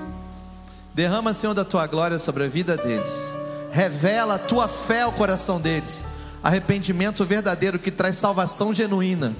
Derrama, 0.93 1.33
Senhor, 1.33 1.55
da 1.55 1.65
tua 1.65 1.87
glória 1.87 2.19
sobre 2.19 2.43
a 2.43 2.47
vida 2.47 2.77
deles. 2.77 3.35
Revela 3.71 4.35
a 4.35 4.39
tua 4.39 4.67
fé 4.67 5.01
ao 5.01 5.11
coração 5.11 5.59
deles. 5.59 6.05
Arrependimento 6.43 7.23
verdadeiro 7.23 7.79
que 7.79 7.89
traz 7.89 8.17
salvação 8.17 8.73
genuína. 8.73 9.33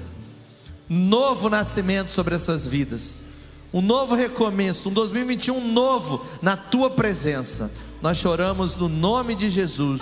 Novo 0.88 1.50
nascimento 1.50 2.10
sobre 2.10 2.34
essas 2.34 2.66
vidas. 2.66 3.22
Um 3.72 3.82
novo 3.82 4.14
recomeço, 4.14 4.88
um 4.88 4.92
2021 4.92 5.72
novo 5.72 6.24
na 6.40 6.56
tua 6.56 6.88
presença. 6.88 7.70
Nós 8.00 8.16
choramos 8.16 8.76
no 8.76 8.88
nome 8.88 9.34
de 9.34 9.50
Jesus. 9.50 10.00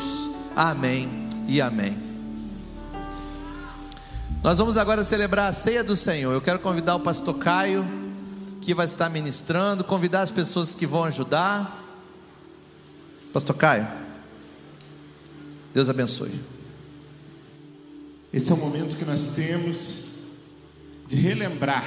Amém 0.54 1.28
e 1.48 1.60
amém. 1.60 1.96
Nós 4.42 4.58
vamos 4.58 4.76
agora 4.76 5.02
celebrar 5.02 5.50
a 5.50 5.52
ceia 5.52 5.82
do 5.82 5.96
Senhor. 5.96 6.32
Eu 6.32 6.40
quero 6.40 6.58
convidar 6.58 6.96
o 6.96 7.00
pastor 7.00 7.38
Caio, 7.38 7.84
que 8.60 8.74
vai 8.74 8.86
estar 8.86 9.08
ministrando, 9.08 9.82
convidar 9.82 10.20
as 10.20 10.30
pessoas 10.30 10.74
que 10.74 10.86
vão 10.86 11.04
ajudar. 11.04 11.80
Pastor 13.32 13.56
Caio, 13.56 13.88
Deus 15.72 15.88
abençoe. 15.88 16.51
Esse 18.32 18.50
é 18.50 18.54
o 18.54 18.58
momento 18.58 18.96
que 18.96 19.04
nós 19.04 19.28
temos 19.34 20.16
de 21.06 21.16
relembrar 21.16 21.84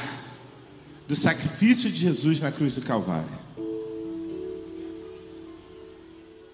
do 1.08 1.16
sacrifício 1.16 1.90
de 1.90 1.98
Jesus 1.98 2.40
na 2.40 2.52
cruz 2.52 2.76
do 2.76 2.82
Calvário. 2.82 3.34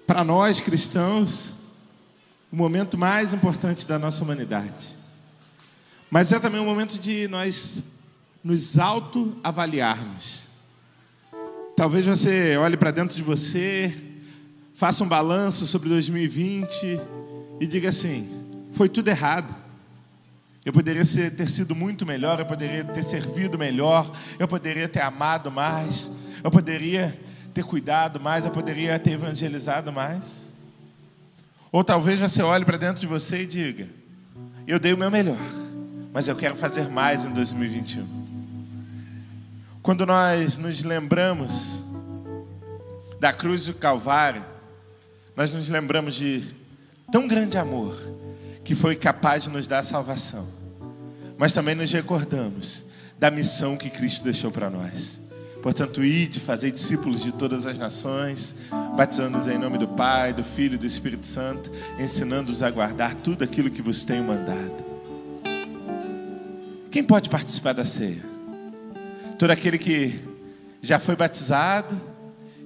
Para 0.08 0.24
nós 0.24 0.62
cristãos, 0.62 1.52
o 2.50 2.56
momento 2.56 2.98
mais 2.98 3.34
importante 3.34 3.86
da 3.86 4.00
nossa 4.00 4.24
humanidade. 4.24 4.96
Mas 6.10 6.32
é 6.32 6.40
também 6.40 6.62
um 6.62 6.66
momento 6.66 6.98
de 6.98 7.28
nós 7.28 7.84
nos 8.42 8.80
autoavaliarmos. 8.80 10.48
Talvez 11.76 12.06
você 12.06 12.56
olhe 12.56 12.78
para 12.78 12.92
dentro 12.92 13.16
de 13.16 13.24
você, 13.24 13.94
faça 14.74 15.04
um 15.04 15.08
balanço 15.08 15.68
sobre 15.68 15.90
2020 15.90 17.00
e 17.60 17.68
diga 17.68 17.90
assim: 17.90 18.30
foi 18.72 18.88
tudo 18.88 19.10
errado. 19.10 19.61
Eu 20.64 20.72
poderia 20.72 21.04
ser, 21.04 21.36
ter 21.36 21.50
sido 21.50 21.76
muito 21.76 22.06
melhor, 22.06 22.40
eu 22.40 22.46
poderia 22.46 22.84
ter 22.84 23.04
servido 23.04 23.58
melhor, 23.58 24.12
eu 24.38 24.48
poderia 24.48 24.88
ter 24.88 25.02
amado 25.02 25.50
mais, 25.50 26.12
eu 26.44 26.52
poderia 26.52 27.20
ter 27.54 27.64
cuidado 27.64 28.20
mais, 28.20 28.46
eu 28.46 28.52
poderia 28.52 28.98
ter 29.00 29.12
evangelizado 29.12 29.92
mais. 29.92 30.52
Ou 31.72 31.84
talvez 31.84 32.20
você 32.20 32.44
olhe 32.44 32.64
para 32.64 32.78
dentro 32.78 33.02
de 33.02 33.08
você 33.08 33.42
e 33.42 33.46
diga: 33.48 33.88
Eu 34.68 34.80
dei 34.80 34.94
o 34.94 34.98
meu 34.98 35.10
melhor, 35.10 35.38
mas 36.14 36.28
eu 36.28 36.36
quero 36.36 36.56
fazer 36.56 36.88
mais 36.90 37.26
em 37.26 37.32
2021. 37.32 38.22
Quando 39.82 40.06
nós 40.06 40.60
nos 40.60 40.84
lembramos 40.84 41.84
da 43.20 43.34
cruz 43.34 43.66
do 43.66 43.74
Calvário, 43.74 44.46
nós 45.36 45.52
nos 45.52 45.70
lembramos 45.70 46.14
de 46.14 46.46
tão 47.12 47.28
grande 47.28 47.58
amor 47.58 47.98
que 48.72 48.76
foi 48.76 48.96
capaz 48.96 49.44
de 49.44 49.50
nos 49.50 49.68
dar 49.68 49.84
salvação, 49.84 50.48
mas 51.38 51.52
também 51.52 51.76
nos 51.76 51.92
recordamos 51.92 52.86
da 53.20 53.30
missão 53.30 53.76
que 53.76 53.90
Cristo 53.90 54.24
deixou 54.24 54.50
para 54.50 54.70
nós. 54.70 55.20
Portanto, 55.62 56.02
ide, 56.02 56.40
fazer 56.40 56.72
discípulos 56.72 57.22
de 57.22 57.34
todas 57.34 57.68
as 57.68 57.78
nações, 57.78 58.56
batizando-os 58.96 59.50
em 59.50 59.58
nome 59.58 59.78
do 59.78 59.90
Pai, 59.90 60.32
do 60.32 60.42
Filho 60.42 60.76
e 60.76 60.78
do 60.78 60.86
Espírito 60.86 61.28
Santo, 61.28 61.70
ensinando-os 62.00 62.64
a 62.64 62.72
guardar 62.72 63.14
tudo 63.16 63.44
aquilo 63.44 63.70
que 63.70 63.82
vos 63.82 64.06
tenho 64.06 64.24
mandado. 64.24 64.86
Quem 66.90 67.04
pode 67.04 67.30
participar 67.30 67.74
da 67.74 67.84
ceia? 67.84 68.24
Todo 69.38 69.52
aquele 69.52 69.78
que 69.78 70.18
já 70.82 70.98
foi 70.98 71.18
batizado 71.18 72.00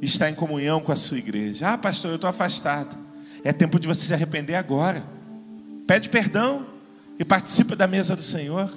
está 0.04 0.30
em 0.30 0.36
comunhão 0.36 0.80
com 0.82 0.92
a 0.92 0.96
sua 0.96 1.18
igreja. 1.18 1.70
Ah, 1.70 1.78
pastor, 1.80 2.12
eu 2.12 2.18
estou 2.18 2.30
afastado. 2.30 2.96
É 3.44 3.52
tempo 3.52 3.80
de 3.80 3.88
você 3.88 4.06
se 4.06 4.14
arrepender 4.14 4.54
agora. 4.54 5.15
Pede 5.88 6.10
perdão. 6.10 6.68
e 7.18 7.24
participe 7.24 7.76
da 7.76 7.88
mesa 7.88 8.16
do 8.16 8.22
Senhor 8.22 8.70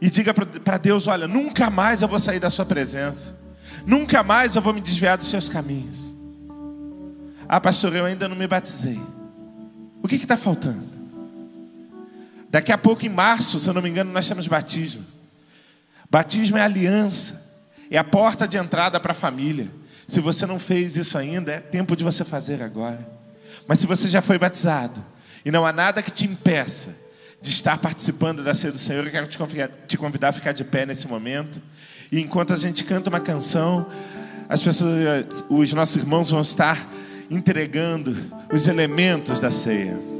e 0.00 0.10
diga 0.10 0.32
para 0.32 0.78
Deus: 0.78 1.06
Olha, 1.06 1.28
nunca 1.28 1.68
mais 1.70 2.02
eu 2.02 2.08
vou 2.08 2.18
sair 2.18 2.38
da 2.38 2.50
Sua 2.50 2.64
presença, 2.64 3.36
nunca 3.84 4.22
mais 4.22 4.56
eu 4.56 4.62
vou 4.62 4.72
me 4.72 4.80
desviar 4.80 5.18
dos 5.18 5.28
Seus 5.28 5.48
caminhos. 5.48 6.14
Ah, 7.48 7.60
pastor, 7.60 7.94
eu 7.94 8.04
ainda 8.04 8.28
não 8.28 8.36
me 8.36 8.46
batizei. 8.46 9.00
O 10.02 10.08
que 10.08 10.16
está 10.16 10.36
faltando? 10.36 10.96
Daqui 12.48 12.72
a 12.72 12.78
pouco, 12.78 13.04
em 13.04 13.08
março, 13.08 13.58
se 13.58 13.68
eu 13.68 13.74
não 13.74 13.82
me 13.82 13.90
engano, 13.90 14.12
nós 14.12 14.26
temos 14.26 14.48
batismo. 14.48 15.04
Batismo 16.10 16.56
é 16.56 16.62
aliança, 16.62 17.60
é 17.90 17.98
a 17.98 18.04
porta 18.04 18.48
de 18.48 18.56
entrada 18.56 18.98
para 18.98 19.12
a 19.12 19.14
família. 19.14 19.70
Se 20.08 20.20
você 20.20 20.46
não 20.46 20.58
fez 20.58 20.96
isso 20.96 21.18
ainda, 21.18 21.52
é 21.52 21.60
tempo 21.60 21.94
de 21.96 22.04
você 22.04 22.24
fazer 22.24 22.62
agora. 22.62 23.06
Mas 23.66 23.80
se 23.80 23.86
você 23.86 24.08
já 24.08 24.22
foi 24.22 24.38
batizado 24.38 25.04
e 25.46 25.50
não 25.52 25.64
há 25.64 25.72
nada 25.72 26.02
que 26.02 26.10
te 26.10 26.26
impeça 26.26 26.90
de 27.40 27.52
estar 27.52 27.78
participando 27.78 28.42
da 28.42 28.52
ceia 28.52 28.72
do 28.72 28.80
Senhor, 28.80 29.06
eu 29.06 29.12
quero 29.12 29.28
te 29.28 29.38
convidar, 29.38 29.70
te 29.86 29.96
convidar 29.96 30.30
a 30.30 30.32
ficar 30.32 30.50
de 30.50 30.64
pé 30.64 30.84
nesse 30.84 31.06
momento. 31.06 31.62
E 32.10 32.20
enquanto 32.20 32.52
a 32.52 32.56
gente 32.56 32.82
canta 32.82 33.08
uma 33.08 33.20
canção, 33.20 33.86
as 34.48 34.60
pessoas, 34.60 35.24
os 35.48 35.72
nossos 35.72 35.94
irmãos 35.94 36.30
vão 36.30 36.40
estar 36.40 36.92
entregando 37.30 38.16
os 38.52 38.66
elementos 38.66 39.38
da 39.38 39.52
ceia. 39.52 40.15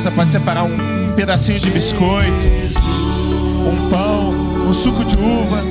Casa 0.00 0.10
pode 0.12 0.32
separar 0.32 0.64
um 0.64 1.12
pedacinho 1.14 1.58
de 1.58 1.70
biscoito, 1.70 2.30
um 3.66 3.90
pão, 3.90 4.30
um 4.66 4.72
suco 4.72 5.04
de 5.04 5.14
uva. 5.14 5.62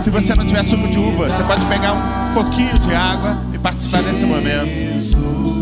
Se 0.00 0.08
você 0.08 0.36
não 0.36 0.46
tiver 0.46 0.62
suco 0.62 0.86
de 0.86 0.96
uva, 0.96 1.28
você 1.28 1.42
pode 1.42 1.64
pegar 1.64 1.94
um 1.94 2.34
pouquinho 2.34 2.78
de 2.78 2.94
água 2.94 3.38
e 3.52 3.58
participar 3.58 4.04
desse 4.04 4.24
momento. 4.24 5.55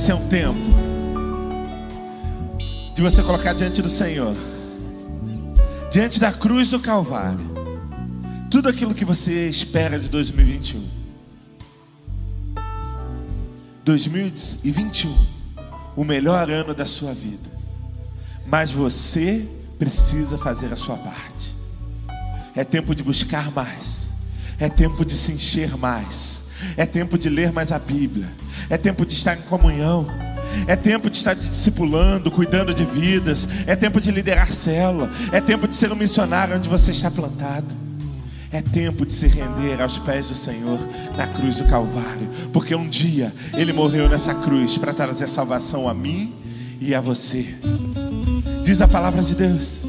Esse 0.00 0.12
é 0.12 0.14
um 0.14 0.28
tempo 0.28 0.66
de 2.94 3.02
você 3.02 3.22
colocar 3.22 3.52
diante 3.52 3.82
do 3.82 3.90
Senhor, 3.90 4.34
diante 5.92 6.18
da 6.18 6.32
cruz 6.32 6.70
do 6.70 6.80
Calvário, 6.80 7.46
tudo 8.50 8.70
aquilo 8.70 8.94
que 8.94 9.04
você 9.04 9.46
espera 9.46 9.98
de 9.98 10.08
2021. 10.08 10.82
2021, 13.84 15.14
o 15.94 16.02
melhor 16.02 16.50
ano 16.50 16.72
da 16.72 16.86
sua 16.86 17.12
vida. 17.12 17.50
Mas 18.46 18.70
você 18.70 19.46
precisa 19.78 20.38
fazer 20.38 20.72
a 20.72 20.76
sua 20.76 20.96
parte. 20.96 21.54
É 22.56 22.64
tempo 22.64 22.94
de 22.94 23.02
buscar 23.02 23.50
mais. 23.50 24.14
É 24.58 24.70
tempo 24.70 25.04
de 25.04 25.14
se 25.14 25.32
encher 25.32 25.76
mais. 25.76 26.52
É 26.78 26.86
tempo 26.86 27.18
de 27.18 27.28
ler 27.28 27.52
mais 27.52 27.70
a 27.70 27.78
Bíblia. 27.78 28.30
É 28.70 28.78
tempo 28.78 29.04
de 29.04 29.14
estar 29.14 29.36
em 29.36 29.42
comunhão. 29.42 30.06
É 30.66 30.74
tempo 30.76 31.10
de 31.10 31.16
estar 31.16 31.34
discipulando, 31.34 32.30
cuidando 32.30 32.72
de 32.72 32.84
vidas. 32.84 33.46
É 33.66 33.76
tempo 33.76 34.00
de 34.00 34.10
liderar 34.10 34.50
célula. 34.50 35.10
É 35.32 35.40
tempo 35.40 35.68
de 35.68 35.74
ser 35.74 35.92
um 35.92 35.96
missionário 35.96 36.56
onde 36.56 36.68
você 36.68 36.92
está 36.92 37.10
plantado. 37.10 37.74
É 38.52 38.60
tempo 38.60 39.06
de 39.06 39.12
se 39.12 39.28
render 39.28 39.80
aos 39.80 39.96
pés 39.98 40.28
do 40.28 40.34
Senhor 40.34 40.80
na 41.16 41.26
cruz 41.28 41.58
do 41.58 41.68
Calvário, 41.68 42.28
porque 42.52 42.74
um 42.74 42.88
dia 42.88 43.32
Ele 43.54 43.72
morreu 43.72 44.08
nessa 44.08 44.34
cruz 44.34 44.76
para 44.76 44.92
trazer 44.92 45.28
salvação 45.28 45.88
a 45.88 45.94
mim 45.94 46.32
e 46.80 46.92
a 46.92 47.00
você. 47.00 47.54
Diz 48.64 48.80
a 48.80 48.88
palavra 48.88 49.22
de 49.22 49.36
Deus: 49.36 49.82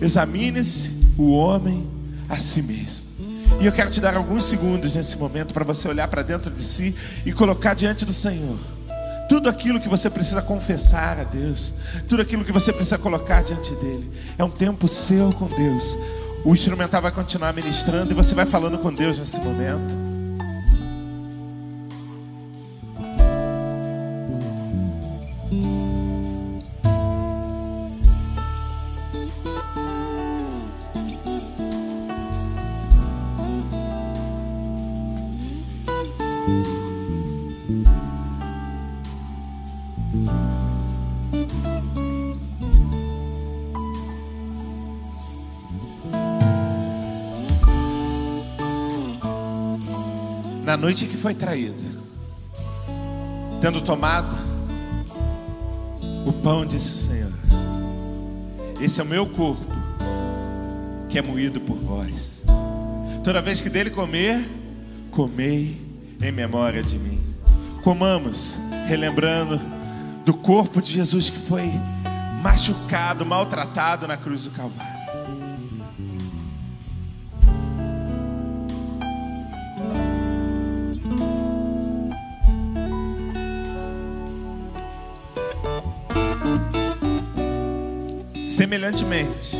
examine-se 0.00 0.92
o 1.18 1.30
homem 1.30 1.86
a 2.26 2.38
si 2.38 2.62
mesmo, 2.62 3.04
E 3.60 3.66
eu 3.66 3.72
quero 3.72 3.90
te 3.90 4.00
dar 4.00 4.16
alguns 4.16 4.44
segundos 4.44 4.94
nesse 4.94 5.16
momento 5.16 5.54
para 5.54 5.64
você 5.64 5.88
olhar 5.88 6.08
para 6.08 6.22
dentro 6.22 6.50
de 6.50 6.62
si 6.62 6.94
e 7.24 7.32
colocar 7.32 7.74
diante 7.74 8.04
do 8.04 8.12
Senhor 8.12 8.58
tudo 9.28 9.48
aquilo 9.48 9.80
que 9.80 9.88
você 9.88 10.08
precisa 10.08 10.40
confessar 10.40 11.18
a 11.18 11.24
Deus, 11.24 11.74
tudo 12.08 12.22
aquilo 12.22 12.44
que 12.44 12.52
você 12.52 12.72
precisa 12.72 12.96
colocar 12.96 13.42
diante 13.42 13.74
dele. 13.74 14.10
É 14.38 14.44
um 14.44 14.50
tempo 14.50 14.88
seu 14.88 15.32
com 15.32 15.46
Deus. 15.46 15.96
O 16.44 16.54
instrumental 16.54 17.02
vai 17.02 17.10
continuar 17.10 17.52
ministrando 17.52 18.12
e 18.12 18.14
você 18.14 18.34
vai 18.34 18.46
falando 18.46 18.78
com 18.78 18.92
Deus 18.92 19.18
nesse 19.18 19.38
momento. 19.40 20.15
Noite 50.76 51.06
que 51.06 51.16
foi 51.16 51.34
traído, 51.34 51.82
tendo 53.60 53.80
tomado 53.80 54.36
o 56.26 56.32
pão, 56.32 56.66
disse 56.66 57.08
Senhor: 57.08 57.32
Esse 58.80 59.00
é 59.00 59.02
o 59.02 59.06
meu 59.06 59.26
corpo, 59.26 59.64
que 61.08 61.18
é 61.18 61.22
moído 61.22 61.60
por 61.60 61.76
vós. 61.76 62.44
Toda 63.24 63.40
vez 63.40 63.60
que 63.60 63.68
dele 63.70 63.90
comer, 63.90 64.44
comei 65.10 65.80
em 66.20 66.30
memória 66.30 66.82
de 66.82 66.98
mim. 66.98 67.24
Comamos, 67.82 68.58
relembrando 68.86 69.60
do 70.24 70.34
corpo 70.34 70.82
de 70.82 70.92
Jesus 70.92 71.30
que 71.30 71.38
foi 71.38 71.72
machucado, 72.42 73.24
maltratado 73.24 74.06
na 74.06 74.16
cruz 74.16 74.44
do 74.44 74.50
Calvário. 74.50 74.95
Semelhantemente, 88.66 89.56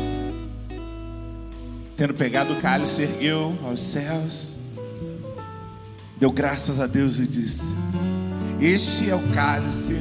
tendo 1.95 2.13
pegado 2.13 2.51
o 2.51 2.57
cálice, 2.57 3.03
ergueu 3.03 3.57
aos 3.63 3.79
céus, 3.79 4.53
deu 6.19 6.29
graças 6.29 6.81
a 6.81 6.87
Deus 6.87 7.17
e 7.17 7.25
disse: 7.25 7.63
Este 8.59 9.09
é 9.09 9.15
o 9.15 9.21
cálice 9.29 9.93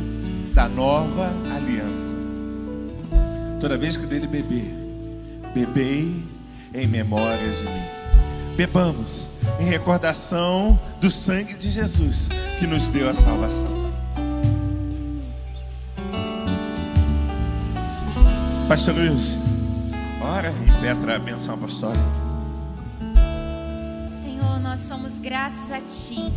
da 0.53 0.69
nova 0.69 1.31
aliança. 1.55 2.17
Toda 3.61 3.79
vez 3.79 3.97
que 3.97 4.07
dele 4.07 4.27
beber, 4.27 4.75
bebei 5.55 6.25
em 6.75 6.89
memória 6.89 7.49
de 7.53 7.63
mim. 7.63 8.57
Bebamos 8.57 9.31
em 9.61 9.67
recordação 9.67 10.77
do 11.01 11.13
sangue 11.13 11.55
de 11.55 11.71
Jesus 11.71 12.29
que 12.59 12.67
nos 12.67 12.89
deu 12.89 13.09
a 13.09 13.15
salvação. 13.15 13.76
Pastor 18.69 18.97
Luiz, 18.97 19.39
ora 20.21 20.51
e 20.51 20.81
Petra 20.81 21.15
a 21.15 21.19
benção 21.21 21.55
apostólica. 21.55 22.03
Senhor, 24.21 24.59
nós 24.59 24.81
somos 24.81 25.19
gratos 25.19 25.71
a 25.71 25.81
Ti 25.81 26.33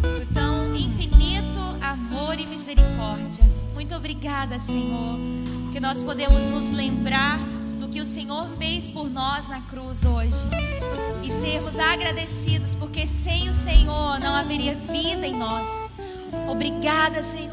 por 0.00 0.26
tão 0.32 0.74
infinito 0.74 1.60
amor 1.82 2.38
e 2.40 2.46
misericórdia. 2.46 3.44
Muito 3.74 3.94
obrigada, 3.94 4.58
Senhor, 4.58 5.18
que 5.70 5.78
nós 5.80 6.02
podemos 6.02 6.42
nos 6.44 6.64
lembrar 6.72 7.38
do 7.78 7.88
que 7.88 8.00
o 8.00 8.06
Senhor 8.06 8.48
fez 8.56 8.90
por 8.90 9.10
nós 9.10 9.46
na 9.46 9.60
cruz 9.60 10.02
hoje 10.02 10.46
e 11.22 11.30
sermos 11.30 11.78
agradecidos, 11.78 12.74
porque 12.74 13.06
sem 13.06 13.50
o 13.50 13.52
Senhor 13.52 14.18
não 14.18 14.34
haveria 14.34 14.74
vida 14.74 15.26
em 15.26 15.36
nós. 15.36 15.68
Obrigada, 16.48 17.22
Senhor. 17.22 17.49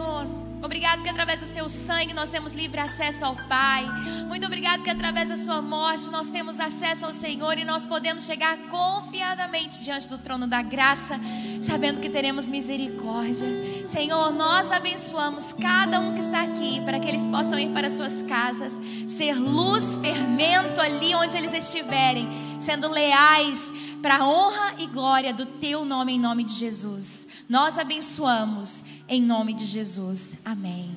Obrigado 0.62 1.04
que 1.04 1.10
através 1.10 1.42
do 1.42 1.54
teu 1.54 1.70
sangue 1.70 2.14
nós 2.14 2.30
temos 2.30 2.52
livre 2.52 2.80
acesso 2.80 3.24
ao 3.24 3.36
Pai. 3.36 3.86
Muito 4.28 4.46
obrigado 4.46 4.82
que 4.82 4.90
através 4.90 5.30
da 5.30 5.38
sua 5.38 5.62
morte 5.62 6.10
nós 6.10 6.30
temos 6.30 6.60
acesso 6.60 7.06
ao 7.06 7.14
Senhor 7.14 7.58
e 7.60 7.64
nós 7.64 7.86
podemos 7.86 8.26
chegar 8.26 8.58
confiadamente 8.70 9.84
diante 9.84 10.10
do 10.10 10.18
trono 10.18 10.48
da 10.48 10.64
graça, 10.64 11.20
sabendo 11.62 12.02
que 12.02 12.10
teremos 12.10 12.50
misericórdia. 12.50 13.48
Senhor, 13.88 14.34
nós 14.34 14.72
abençoamos 14.72 15.54
cada 15.54 16.00
um 16.00 16.16
que 16.16 16.22
está 16.22 16.42
aqui 16.42 16.82
para 16.82 17.00
que 17.00 17.08
eles 17.08 17.28
possam 17.28 17.60
ir 17.60 17.72
para 17.72 17.90
suas 17.90 18.24
casas, 18.24 18.74
ser 19.08 19.36
luz, 19.36 19.94
fermento 19.96 20.82
ali 20.82 21.14
onde 21.14 21.38
eles 21.38 21.54
estiverem, 21.54 22.28
sendo 22.60 22.90
leais 22.90 23.72
para 24.02 24.18
a 24.18 24.28
honra 24.28 24.74
e 24.80 24.88
glória 24.88 25.34
do 25.34 25.46
teu 25.46 25.86
nome 25.86 26.14
em 26.14 26.20
nome 26.20 26.44
de 26.44 26.54
Jesus. 26.54 27.28
Nós 27.50 27.80
abençoamos 27.80 28.84
em 29.08 29.22
nome 29.22 29.54
de 29.54 29.66
Jesus. 29.66 30.34
Amém. 30.44 30.92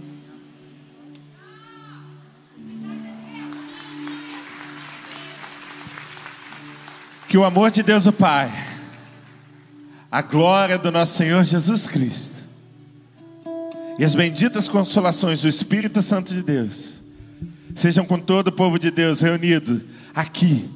Que 7.28 7.38
o 7.38 7.44
amor 7.44 7.70
de 7.70 7.82
Deus 7.82 8.06
o 8.06 8.12
Pai, 8.12 8.50
a 10.10 10.20
glória 10.20 10.76
do 10.76 10.90
nosso 10.90 11.16
Senhor 11.16 11.44
Jesus 11.44 11.86
Cristo 11.86 12.40
e 13.98 14.04
as 14.04 14.16
benditas 14.16 14.68
consolações 14.68 15.42
do 15.42 15.48
Espírito 15.48 16.02
Santo 16.02 16.34
de 16.34 16.42
Deus 16.42 17.00
sejam 17.74 18.04
com 18.04 18.18
todo 18.18 18.48
o 18.48 18.52
povo 18.52 18.78
de 18.78 18.90
Deus 18.90 19.20
reunido 19.20 19.80
aqui 20.14 20.68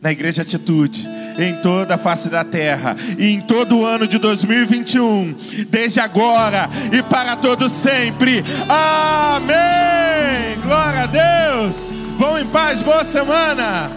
na 0.00 0.10
Igreja 0.10 0.42
Atitude, 0.42 1.06
em 1.38 1.54
toda 1.60 1.94
a 1.94 1.98
face 1.98 2.28
da 2.28 2.44
terra 2.44 2.96
e 3.18 3.32
em 3.32 3.40
todo 3.40 3.78
o 3.78 3.86
ano 3.86 4.06
de 4.06 4.18
2021, 4.18 5.34
desde 5.68 6.00
agora 6.00 6.68
e 6.92 7.02
para 7.02 7.36
todo 7.36 7.68
sempre. 7.68 8.44
Amém. 8.68 10.60
Glória 10.62 11.02
a 11.02 11.06
Deus. 11.06 11.90
Vão 12.18 12.38
em 12.38 12.46
paz, 12.46 12.82
boa 12.82 13.04
semana. 13.04 13.90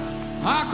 A 0.44 0.66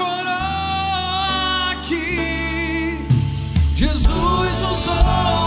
Jesus 3.75 4.61
usou 4.61 4.93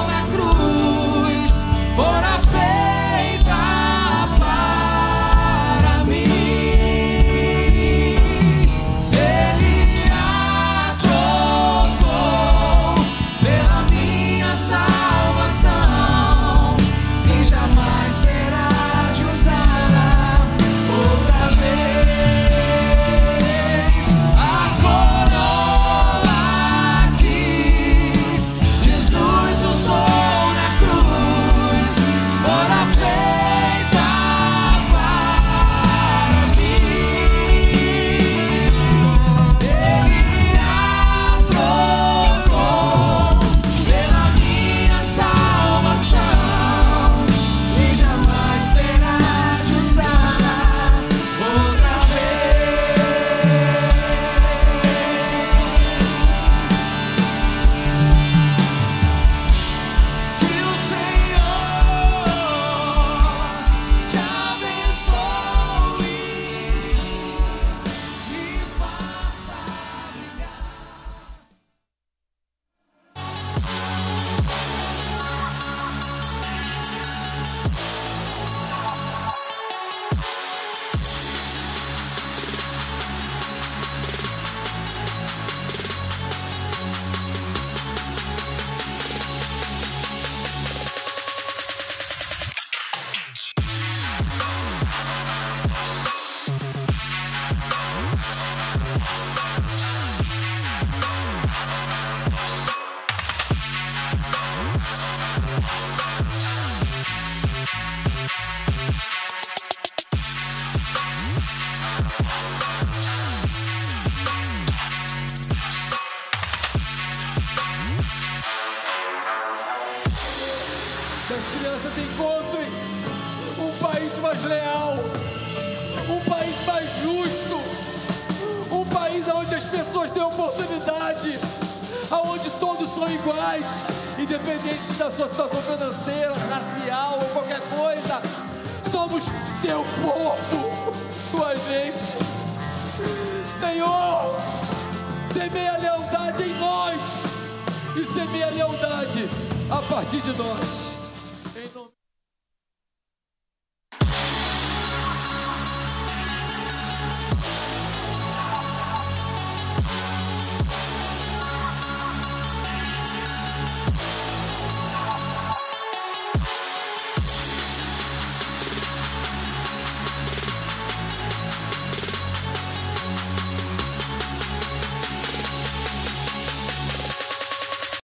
na 0.06 0.26
cruz 0.32 0.82